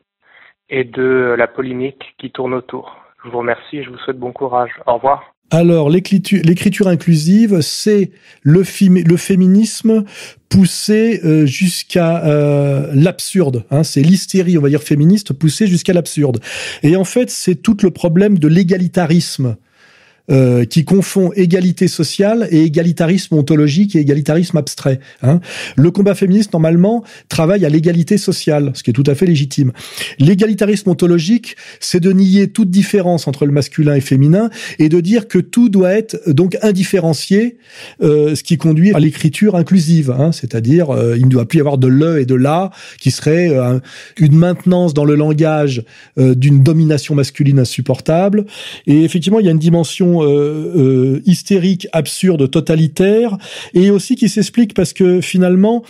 et 0.69 0.83
de 0.83 1.37
la 1.39 1.47
polémique 1.47 2.15
qui 2.19 2.33
tourne 2.33 2.55
autour. 2.55 3.06
Je 3.27 3.31
vous 3.33 3.39
remercie 3.39 3.79
et 3.79 3.83
je 3.83 3.91
vous 3.91 3.99
souhaite 3.99 4.19
bon 4.19 4.31
courage. 4.31 4.71
Au 4.87 4.95
revoir. 4.95 5.35
Alors, 5.51 5.91
l'écriture 5.91 6.89
inclusive, 6.89 7.61
c'est 7.61 8.11
le, 8.43 8.63
féminisme 8.63 10.05
poussé 10.49 11.21
euh, 11.25 11.45
jusqu'à 11.45 12.25
euh, 12.25 12.91
l'absurde. 12.95 13.65
Hein, 13.71 13.83
c'est 13.83 14.03
l'hystérie, 14.03 14.59
on 14.59 14.61
va 14.61 14.69
dire, 14.69 14.83
féministe 14.83 15.33
poussée 15.33 15.67
jusqu'à 15.67 15.93
l'absurde. 15.93 16.39
Et 16.85 16.97
en 16.97 17.05
fait, 17.05 17.31
c'est 17.31 17.57
tout 17.57 17.77
le 17.83 17.91
problème 17.91 18.39
de 18.39 18.47
l'égalitarisme 18.47 19.57
euh, 20.31 20.65
qui 20.65 20.85
confond 20.85 21.31
égalité 21.35 21.89
sociale 21.89 22.49
et 22.51 22.63
égalitarisme 22.63 23.35
ontologique 23.35 23.95
et 23.97 24.01
égalitarisme 24.01 24.57
abstrait. 24.57 25.01
Hein. 25.23 25.41
Le 25.77 25.91
combat 25.91 26.15
féministe, 26.15 26.53
normalement, 26.53 27.05
travaille 27.29 27.65
à 27.65 27.69
l'égalité 27.69 28.19
sociale, 28.19 28.73
ce 28.75 28.83
qui 28.83 28.91
est 28.91 28.93
tout 28.93 29.05
à 29.07 29.15
fait 29.15 29.27
légitime. 29.27 29.73
L'égalitarisme 30.19 30.91
ontologique, 30.91 31.57
c'est 31.81 32.01
de 32.01 32.13
nier 32.13 32.49
toute 32.49 32.71
différence 32.71 33.29
entre 33.29 33.47
le 33.47 33.53
masculin 33.53 33.95
et 33.95 34.01
féminin 34.01 34.51
et 34.79 34.89
de 34.89 35.01
dire 35.01 35.29
que 35.29 35.39
tout 35.39 35.69
doit 35.69 35.93
être 35.93 36.21
donc 36.27 36.57
indifférencié, 36.63 37.57
euh, 38.03 38.35
ce 38.35 38.43
qui 38.43 38.57
conduit 38.57 38.93
à 38.95 38.99
l'écriture 38.99 39.57
inclusive, 39.57 40.11
hein, 40.11 40.33
c'est-à-dire 40.33 40.91
euh, 40.91 41.17
il 41.17 41.27
ne 41.27 41.31
doit 41.31 41.47
plus 41.47 41.59
y 41.59 41.61
avoir 41.61 41.79
de 41.79 41.87
le 41.87 42.21
et 42.21 42.27
de 42.27 42.35
la, 42.35 42.71
qui 42.99 43.11
serait 43.11 43.51
euh, 43.51 43.79
une 44.19 44.37
maintenance 44.37 44.95
dans 44.95 45.05
le 45.05 45.15
langage 45.15 45.85
d'une 46.17 46.63
domination 46.63 47.15
masculine 47.15 47.59
insupportable. 47.59 48.47
Et 48.87 49.05
effectivement, 49.05 49.41
il 49.41 49.47
y 49.47 49.49
a 49.49 49.53
une 49.53 49.59
dimension 49.59 50.16
euh, 50.23 50.73
euh, 50.77 51.23
hystérique, 51.27 51.89
absurde, 51.93 52.51
totalitaire, 52.51 53.37
et 53.75 53.91
aussi 53.91 54.17
qui 54.17 54.29
s'explique 54.29 54.75
parce 54.75 54.93
que 54.93 55.21
finalement, 55.21 55.83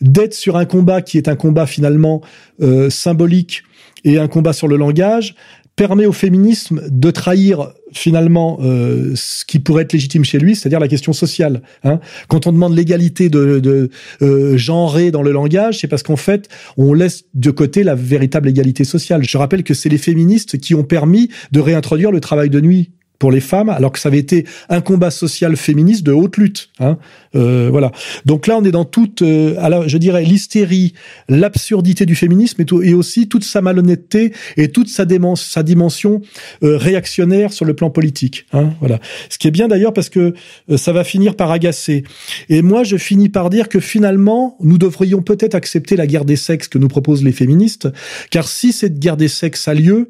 d'être 0.00 0.34
sur 0.34 0.56
un 0.56 0.64
combat 0.64 1.02
qui 1.02 1.18
est 1.18 1.28
un 1.28 1.36
combat 1.36 1.66
finalement 1.66 2.22
euh, 2.60 2.90
symbolique 2.90 3.62
et 4.04 4.18
un 4.18 4.28
combat 4.28 4.52
sur 4.52 4.68
le 4.68 4.76
langage 4.76 5.34
permet 5.76 6.06
au 6.06 6.12
féminisme 6.12 6.82
de 6.90 7.10
trahir 7.10 7.72
finalement 7.92 8.58
ce 8.60 9.44
qui 9.44 9.58
pourrait 9.58 9.84
être 9.84 9.92
légitime 9.92 10.24
chez 10.24 10.38
lui, 10.38 10.54
c'est-à-dire 10.54 10.80
la 10.80 10.88
question 10.88 11.12
sociale. 11.12 11.62
Hein. 11.82 11.98
Quand 12.28 12.46
on 12.46 12.52
demande 12.52 12.76
l'égalité 12.76 13.30
de, 13.30 13.58
de 13.58 13.90
euh, 14.20 14.56
genrée 14.56 15.10
dans 15.10 15.22
le 15.22 15.32
langage, 15.32 15.78
c'est 15.80 15.88
parce 15.88 16.02
qu'en 16.02 16.16
fait, 16.16 16.48
on 16.76 16.92
laisse 16.92 17.24
de 17.34 17.50
côté 17.50 17.84
la 17.84 17.94
véritable 17.94 18.48
égalité 18.48 18.84
sociale. 18.84 19.24
Je 19.24 19.38
rappelle 19.38 19.64
que 19.64 19.74
c'est 19.74 19.88
les 19.88 19.98
féministes 19.98 20.58
qui 20.58 20.74
ont 20.74 20.84
permis 20.84 21.30
de 21.52 21.60
réintroduire 21.60 22.12
le 22.12 22.20
travail 22.20 22.50
de 22.50 22.60
nuit 22.60 22.90
pour 23.22 23.30
les 23.30 23.40
femmes, 23.40 23.68
alors 23.68 23.92
que 23.92 24.00
ça 24.00 24.08
avait 24.08 24.18
été 24.18 24.46
un 24.68 24.80
combat 24.80 25.12
social 25.12 25.56
féministe 25.56 26.02
de 26.02 26.10
haute 26.10 26.38
lutte. 26.38 26.70
Hein. 26.80 26.98
Euh, 27.36 27.68
voilà. 27.70 27.92
Donc 28.26 28.48
là, 28.48 28.56
on 28.58 28.64
est 28.64 28.72
dans 28.72 28.84
toute, 28.84 29.22
euh, 29.22 29.54
alors, 29.60 29.88
je 29.88 29.96
dirais, 29.96 30.24
l'hystérie, 30.24 30.92
l'absurdité 31.28 32.04
du 32.04 32.16
féminisme 32.16 32.60
et, 32.62 32.64
tout, 32.64 32.82
et, 32.82 32.94
aussi 32.94 33.28
toute 33.28 33.44
sa 33.44 33.60
malhonnêteté 33.60 34.32
et 34.56 34.72
toute 34.72 34.88
sa, 34.88 35.04
sa 35.36 35.62
dimension 35.62 36.20
euh, 36.64 36.76
réactionnaire 36.76 37.52
sur 37.52 37.64
le 37.64 37.74
plan 37.74 37.90
politique. 37.90 38.46
Hein. 38.52 38.70
Voilà. 38.80 38.98
Ce 39.28 39.38
qui 39.38 39.46
est 39.46 39.52
bien 39.52 39.68
d'ailleurs 39.68 39.92
parce 39.92 40.08
que 40.08 40.34
euh, 40.68 40.76
ça 40.76 40.92
va 40.92 41.04
finir 41.04 41.36
par 41.36 41.52
agacer. 41.52 42.02
Et 42.48 42.60
moi, 42.60 42.82
je 42.82 42.96
finis 42.96 43.28
par 43.28 43.50
dire 43.50 43.68
que 43.68 43.78
finalement, 43.78 44.56
nous 44.58 44.78
devrions 44.78 45.22
peut-être 45.22 45.54
accepter 45.54 45.94
la 45.94 46.08
guerre 46.08 46.24
des 46.24 46.34
sexes 46.34 46.66
que 46.66 46.78
nous 46.78 46.88
proposent 46.88 47.22
les 47.22 47.30
féministes, 47.30 47.86
car 48.32 48.48
si 48.48 48.72
cette 48.72 48.98
guerre 48.98 49.16
des 49.16 49.28
sexes 49.28 49.68
a 49.68 49.74
lieu, 49.74 50.08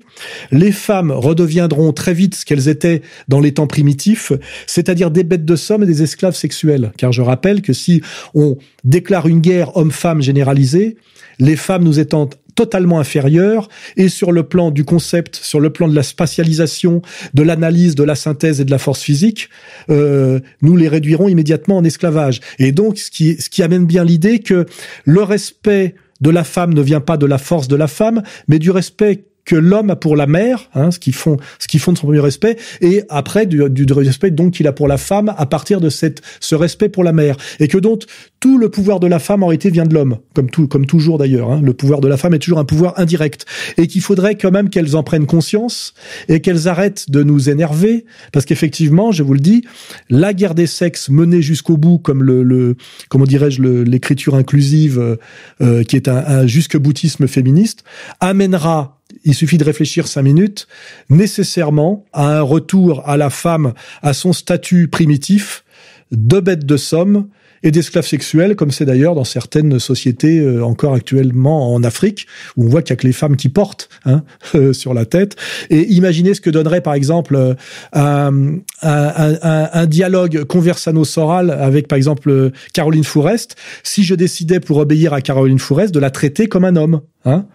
les 0.50 0.72
femmes 0.72 1.10
redeviendront 1.10 1.92
très 1.92 2.14
vite 2.14 2.36
ce 2.36 2.46
qu'elles 2.46 2.68
étaient 2.68 3.01
dans 3.28 3.40
les 3.40 3.52
temps 3.52 3.66
primitifs, 3.66 4.32
c'est-à-dire 4.66 5.10
des 5.10 5.24
bêtes 5.24 5.44
de 5.44 5.56
somme 5.56 5.82
et 5.82 5.86
des 5.86 6.02
esclaves 6.02 6.34
sexuels. 6.34 6.92
Car 6.96 7.12
je 7.12 7.22
rappelle 7.22 7.62
que 7.62 7.72
si 7.72 8.02
on 8.34 8.56
déclare 8.84 9.28
une 9.28 9.40
guerre 9.40 9.76
homme-femme 9.76 10.22
généralisée, 10.22 10.96
les 11.38 11.56
femmes 11.56 11.84
nous 11.84 11.98
étant 11.98 12.28
totalement 12.54 12.98
inférieures 12.98 13.68
et 13.96 14.08
sur 14.08 14.32
le 14.32 14.42
plan 14.42 14.70
du 14.70 14.84
concept, 14.84 15.36
sur 15.36 15.60
le 15.60 15.70
plan 15.70 15.88
de 15.88 15.94
la 15.94 16.02
spatialisation, 16.02 17.02
de 17.34 17.42
l'analyse, 17.42 17.94
de 17.94 18.04
la 18.04 18.14
synthèse 18.14 18.60
et 18.60 18.64
de 18.64 18.70
la 18.70 18.78
force 18.78 19.00
physique, 19.00 19.48
euh, 19.90 20.40
nous 20.60 20.76
les 20.76 20.88
réduirons 20.88 21.28
immédiatement 21.28 21.78
en 21.78 21.84
esclavage. 21.84 22.40
Et 22.58 22.72
donc, 22.72 22.98
ce 22.98 23.10
qui, 23.10 23.40
ce 23.40 23.48
qui 23.48 23.62
amène 23.62 23.86
bien 23.86 24.04
l'idée 24.04 24.40
que 24.40 24.66
le 25.04 25.22
respect 25.22 25.94
de 26.20 26.30
la 26.30 26.44
femme 26.44 26.72
ne 26.74 26.82
vient 26.82 27.00
pas 27.00 27.16
de 27.16 27.26
la 27.26 27.38
force 27.38 27.68
de 27.68 27.76
la 27.76 27.88
femme, 27.88 28.22
mais 28.48 28.58
du 28.58 28.70
respect 28.70 29.24
que 29.44 29.56
l'homme 29.56 29.90
a 29.90 29.96
pour 29.96 30.16
la 30.16 30.26
mère, 30.26 30.68
hein, 30.74 30.90
ce 30.90 30.98
qui 30.98 31.12
font, 31.12 31.36
ce 31.58 31.66
qui 31.66 31.78
font 31.78 31.92
de 31.92 31.98
son 31.98 32.06
premier 32.06 32.20
respect, 32.20 32.56
et 32.80 33.02
après 33.08 33.46
du, 33.46 33.68
du, 33.70 33.92
respect 33.92 34.30
donc 34.30 34.54
qu'il 34.54 34.66
a 34.66 34.72
pour 34.72 34.88
la 34.88 34.98
femme 34.98 35.34
à 35.36 35.46
partir 35.46 35.80
de 35.80 35.90
cette, 35.90 36.22
ce 36.40 36.54
respect 36.54 36.88
pour 36.88 37.04
la 37.04 37.12
mère, 37.12 37.36
et 37.58 37.68
que 37.68 37.78
donc 37.78 38.04
tout 38.40 38.58
le 38.58 38.68
pouvoir 38.68 39.00
de 39.00 39.06
la 39.06 39.18
femme 39.18 39.42
en 39.42 39.48
réalité 39.48 39.70
vient 39.70 39.84
de 39.84 39.94
l'homme, 39.94 40.18
comme 40.34 40.50
tout, 40.50 40.68
comme 40.68 40.86
toujours 40.86 41.18
d'ailleurs. 41.18 41.50
Hein, 41.50 41.60
le 41.62 41.74
pouvoir 41.74 42.00
de 42.00 42.08
la 42.08 42.16
femme 42.16 42.34
est 42.34 42.38
toujours 42.38 42.58
un 42.58 42.64
pouvoir 42.64 42.98
indirect, 42.98 43.46
et 43.76 43.86
qu'il 43.86 44.00
faudrait 44.00 44.36
quand 44.36 44.50
même 44.50 44.70
qu'elles 44.70 44.96
en 44.96 45.02
prennent 45.02 45.26
conscience 45.26 45.94
et 46.28 46.40
qu'elles 46.40 46.68
arrêtent 46.68 47.10
de 47.10 47.22
nous 47.22 47.50
énerver, 47.50 48.04
parce 48.32 48.44
qu'effectivement, 48.44 49.12
je 49.12 49.22
vous 49.22 49.34
le 49.34 49.40
dis, 49.40 49.64
la 50.08 50.34
guerre 50.34 50.54
des 50.54 50.66
sexes 50.66 51.08
menée 51.08 51.42
jusqu'au 51.42 51.76
bout, 51.76 51.98
comme 51.98 52.22
le, 52.22 52.42
le 52.42 52.76
comment 53.08 53.24
dirais-je, 53.24 53.62
l'écriture 53.62 54.34
inclusive, 54.34 55.18
euh, 55.60 55.82
qui 55.84 55.96
est 55.96 56.08
un, 56.08 56.16
un 56.16 56.46
jusque 56.46 56.76
boutisme 56.76 57.26
féministe, 57.26 57.84
amènera 58.20 59.01
il 59.24 59.34
suffit 59.34 59.58
de 59.58 59.64
réfléchir 59.64 60.08
cinq 60.08 60.22
minutes, 60.22 60.66
nécessairement 61.10 62.04
à 62.12 62.38
un 62.38 62.42
retour 62.42 63.08
à 63.08 63.16
la 63.16 63.30
femme 63.30 63.72
à 64.02 64.12
son 64.12 64.32
statut 64.32 64.88
primitif 64.88 65.64
de 66.10 66.40
bête 66.40 66.66
de 66.66 66.76
somme 66.76 67.28
et 67.62 67.70
d'esclaves 67.70 68.06
sexuels, 68.06 68.56
comme 68.56 68.70
c'est 68.70 68.84
d'ailleurs 68.84 69.14
dans 69.14 69.24
certaines 69.24 69.78
sociétés 69.78 70.40
euh, 70.40 70.64
encore 70.64 70.94
actuellement 70.94 71.72
en 71.72 71.84
Afrique, 71.84 72.26
où 72.56 72.64
on 72.64 72.68
voit 72.68 72.82
qu'il 72.82 72.90
y 72.90 72.94
a 72.94 72.96
que 72.96 73.06
les 73.06 73.12
femmes 73.12 73.36
qui 73.36 73.48
portent 73.48 73.88
hein, 74.04 74.24
euh, 74.54 74.72
sur 74.72 74.94
la 74.94 75.04
tête. 75.04 75.36
Et 75.70 75.88
imaginez 75.92 76.34
ce 76.34 76.40
que 76.40 76.50
donnerait 76.50 76.80
par 76.80 76.94
exemple 76.94 77.36
euh, 77.36 77.54
un, 77.92 78.56
un, 78.82 79.68
un, 79.72 79.86
dialogue 79.86 80.44
conversano-soral 80.44 81.50
avec 81.50 81.88
par 81.88 81.96
exemple 81.96 82.50
Caroline 82.72 83.04
Fourest, 83.04 83.56
si 83.82 84.02
je 84.02 84.14
décidais 84.14 84.60
pour 84.60 84.78
obéir 84.78 85.12
à 85.12 85.20
Caroline 85.20 85.58
Fourest 85.58 85.94
de 85.94 86.00
la 86.00 86.10
traiter 86.10 86.48
comme 86.48 86.64
un 86.64 86.76
homme. 86.76 87.00
Hein 87.24 87.46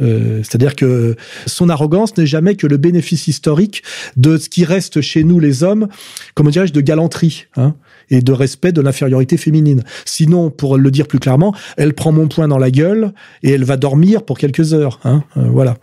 euh, 0.00 0.42
C'est-à-dire 0.42 0.76
que 0.76 1.16
son 1.46 1.68
arrogance 1.68 2.16
n'est 2.16 2.26
jamais 2.26 2.54
que 2.56 2.66
le 2.66 2.76
bénéfice 2.76 3.28
historique 3.28 3.82
de 4.16 4.36
ce 4.36 4.48
qui 4.48 4.64
reste 4.64 5.00
chez 5.00 5.24
nous 5.24 5.40
les 5.40 5.62
hommes, 5.62 5.88
comment 6.34 6.50
dirais-je, 6.50 6.72
de 6.72 6.80
galanterie 6.80 7.46
hein, 7.56 7.74
et 8.10 8.20
de 8.20 8.32
respect 8.32 8.72
de 8.72 8.80
l'infériorité 8.80 9.36
féminine. 9.36 9.82
Sinon, 10.04 10.50
pour 10.50 10.78
le 10.78 10.90
dire 10.90 11.06
plus 11.06 11.18
clairement, 11.18 11.54
elle 11.76 11.94
prend 11.94 12.12
mon 12.12 12.28
poing 12.28 12.48
dans 12.48 12.58
la 12.58 12.70
gueule 12.70 13.12
et 13.42 13.50
elle 13.50 13.64
va 13.64 13.76
dormir 13.76 14.22
pour 14.22 14.38
quelques 14.38 14.74
heures. 14.74 15.00
Hein, 15.04 15.24
euh, 15.36 15.42
voilà. 15.50 15.76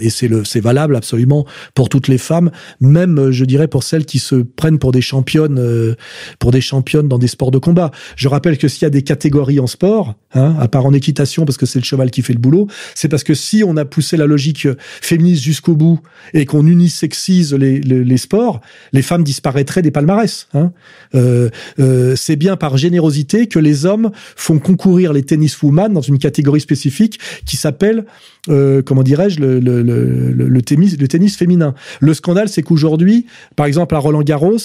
Et 0.00 0.10
c'est 0.10 0.26
le, 0.26 0.44
c'est 0.44 0.60
valable 0.60 0.96
absolument 0.96 1.46
pour 1.74 1.88
toutes 1.88 2.08
les 2.08 2.18
femmes, 2.18 2.50
même 2.80 3.18
euh, 3.18 3.32
je 3.32 3.44
dirais 3.44 3.68
pour 3.68 3.84
celles 3.84 4.06
qui 4.06 4.18
se 4.18 4.34
prennent 4.34 4.80
pour 4.80 4.90
des 4.90 5.00
championnes, 5.00 5.58
euh, 5.58 5.94
pour 6.40 6.50
des 6.50 6.60
championnes 6.60 7.06
dans 7.06 7.18
des 7.18 7.28
sports 7.28 7.52
de 7.52 7.58
combat. 7.58 7.92
Je 8.16 8.26
rappelle 8.26 8.58
que 8.58 8.66
s'il 8.66 8.82
y 8.82 8.86
a 8.86 8.90
des 8.90 9.02
catégories 9.02 9.60
en 9.60 9.68
sport, 9.68 10.14
hein, 10.34 10.56
à 10.58 10.66
part 10.66 10.84
en 10.84 10.92
équitation 10.92 11.44
parce 11.44 11.56
que 11.56 11.66
c'est 11.66 11.78
le 11.78 11.84
cheval 11.84 12.10
qui 12.10 12.22
fait 12.22 12.32
le 12.32 12.40
boulot, 12.40 12.66
c'est 12.94 13.08
parce 13.08 13.22
que 13.22 13.34
si 13.34 13.62
on 13.64 13.76
a 13.76 13.84
poussé 13.84 14.16
la 14.16 14.26
logique 14.26 14.66
féministe 15.00 15.42
jusqu'au 15.44 15.76
bout 15.76 16.00
et 16.32 16.44
qu'on 16.44 16.66
unisexise 16.66 17.54
les, 17.54 17.80
les, 17.80 18.02
les, 18.02 18.16
sports, 18.16 18.60
les 18.92 19.02
femmes 19.02 19.22
disparaîtraient 19.22 19.82
des 19.82 19.90
palmarès. 19.90 20.48
Hein. 20.54 20.72
Euh, 21.14 21.50
euh, 21.78 22.16
c'est 22.16 22.36
bien 22.36 22.56
par 22.56 22.76
générosité 22.76 23.46
que 23.46 23.58
les 23.58 23.86
hommes 23.86 24.10
font 24.36 24.58
concourir 24.58 25.12
les 25.12 25.22
tennis 25.22 25.62
women 25.62 25.92
dans 25.92 26.00
une 26.00 26.18
catégorie 26.18 26.60
spécifique 26.60 27.20
qui 27.46 27.56
s'appelle, 27.56 28.04
euh, 28.48 28.82
comment 28.82 29.02
dirais-je, 29.02 29.40
le, 29.40 29.60
le 29.60 29.83
le, 29.84 30.32
le, 30.32 30.48
le, 30.48 30.62
tennis, 30.62 30.98
le 30.98 31.08
tennis 31.08 31.36
féminin. 31.36 31.74
Le 32.00 32.14
scandale, 32.14 32.48
c'est 32.48 32.62
qu'aujourd'hui, 32.62 33.26
par 33.56 33.66
exemple, 33.66 33.94
à 33.94 33.98
Roland 33.98 34.22
Garros, 34.22 34.56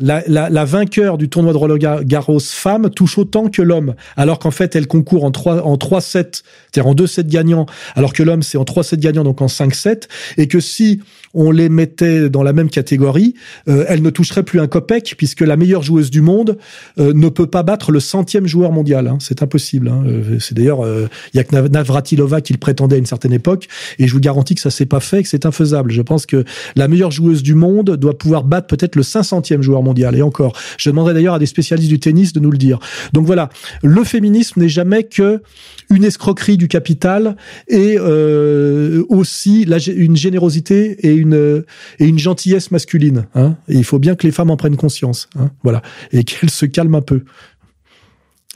la, 0.00 0.22
la, 0.26 0.50
la, 0.50 0.64
vainqueur 0.64 1.18
du 1.18 1.28
tournoi 1.28 1.52
de 1.52 1.58
Roland 1.58 2.02
Garros 2.02 2.40
femme 2.40 2.90
touche 2.90 3.18
autant 3.18 3.48
que 3.48 3.62
l'homme, 3.62 3.94
alors 4.16 4.38
qu'en 4.38 4.50
fait, 4.50 4.74
elle 4.76 4.86
concourt 4.86 5.24
en 5.24 5.30
3, 5.30 5.62
en 5.62 5.76
3 5.76 6.00
sets, 6.00 6.42
c'est-à-dire 6.72 6.88
en 6.88 6.94
2 6.94 7.06
sets 7.06 7.24
gagnants, 7.24 7.66
alors 7.94 8.12
que 8.12 8.22
l'homme, 8.22 8.42
c'est 8.42 8.58
en 8.58 8.64
3 8.64 8.84
sets 8.84 8.96
gagnants, 8.96 9.24
donc 9.24 9.42
en 9.42 9.48
5 9.48 9.74
sets, 9.74 10.00
et 10.36 10.48
que 10.48 10.60
si 10.60 11.00
on 11.34 11.50
les 11.50 11.68
mettait 11.68 12.30
dans 12.30 12.42
la 12.42 12.52
même 12.52 12.70
catégorie, 12.70 13.34
euh, 13.68 13.84
elle 13.88 14.02
ne 14.02 14.10
toucherait 14.10 14.42
plus 14.42 14.60
un 14.60 14.66
copec, 14.66 15.14
puisque 15.16 15.40
la 15.40 15.56
meilleure 15.56 15.82
joueuse 15.82 16.10
du 16.10 16.20
monde 16.20 16.56
euh, 16.98 17.12
ne 17.12 17.28
peut 17.28 17.46
pas 17.46 17.62
battre 17.62 17.92
le 17.92 18.00
centième 18.00 18.46
joueur 18.46 18.72
mondial. 18.72 19.08
Hein. 19.08 19.18
C'est 19.20 19.42
impossible. 19.42 19.88
Hein. 19.88 20.04
Euh, 20.06 20.38
c'est 20.38 20.54
d'ailleurs, 20.54 20.80
il 20.80 20.88
euh, 20.88 21.08
y 21.34 21.38
a 21.38 21.44
que 21.44 21.54
Navratilova 21.54 22.40
qui 22.40 22.52
le 22.52 22.58
prétendait 22.58 22.96
à 22.96 22.98
une 22.98 23.06
certaine 23.06 23.32
époque, 23.32 23.68
et 23.98 24.06
je 24.06 24.12
vous 24.12 24.20
garantis 24.20 24.54
que 24.54 24.60
ça 24.60 24.70
s'est 24.70 24.86
pas 24.86 25.00
fait, 25.00 25.22
que 25.22 25.28
c'est 25.28 25.46
infaisable. 25.46 25.90
Je 25.90 26.02
pense 26.02 26.26
que 26.26 26.44
la 26.76 26.88
meilleure 26.88 27.10
joueuse 27.10 27.42
du 27.42 27.54
monde 27.54 27.96
doit 27.96 28.16
pouvoir 28.16 28.44
battre 28.44 28.66
peut-être 28.68 28.96
le 28.96 29.02
500e 29.02 29.60
joueur 29.60 29.82
mondial. 29.82 30.16
Et 30.16 30.22
encore, 30.22 30.56
je 30.78 30.90
demanderai 30.90 31.14
d'ailleurs 31.14 31.34
à 31.34 31.38
des 31.38 31.46
spécialistes 31.46 31.90
du 31.90 31.98
tennis 31.98 32.32
de 32.32 32.40
nous 32.40 32.50
le 32.50 32.58
dire. 32.58 32.78
Donc 33.12 33.26
voilà, 33.26 33.48
le 33.82 34.04
féminisme 34.04 34.60
n'est 34.60 34.68
jamais 34.68 35.04
que 35.04 35.42
une 35.90 36.04
escroquerie 36.04 36.56
du 36.56 36.68
capital 36.68 37.36
et 37.68 37.96
euh, 37.98 39.04
aussi 39.08 39.62
une 39.62 40.16
générosité 40.16 41.06
et 41.06 41.14
une 41.24 41.64
et 41.98 42.06
une 42.06 42.18
gentillesse 42.18 42.70
masculine. 42.70 43.26
Hein. 43.34 43.56
Et 43.68 43.74
il 43.74 43.84
faut 43.84 43.98
bien 43.98 44.14
que 44.14 44.26
les 44.26 44.32
femmes 44.32 44.50
en 44.50 44.56
prennent 44.56 44.76
conscience. 44.76 45.28
Hein. 45.38 45.50
Voilà, 45.62 45.82
et 46.12 46.24
qu'elles 46.24 46.50
se 46.50 46.66
calment 46.66 46.96
un 46.96 47.02
peu. 47.02 47.24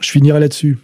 Je 0.01 0.11
finirai 0.11 0.41
là-dessus. 0.41 0.79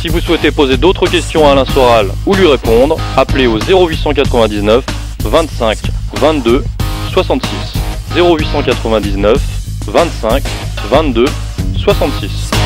Si 0.00 0.08
vous 0.08 0.20
souhaitez 0.20 0.52
poser 0.52 0.76
d'autres 0.76 1.08
questions 1.08 1.48
à 1.48 1.52
Alain 1.52 1.64
Soral 1.64 2.08
ou 2.26 2.34
lui 2.34 2.46
répondre, 2.46 2.96
appelez 3.16 3.48
au 3.48 3.58
0899 3.58 4.84
25 5.24 5.78
22 6.14 6.64
66. 7.12 7.50
0899 8.14 9.42
25 9.86 10.42
22 10.88 11.26
66. 11.76 12.65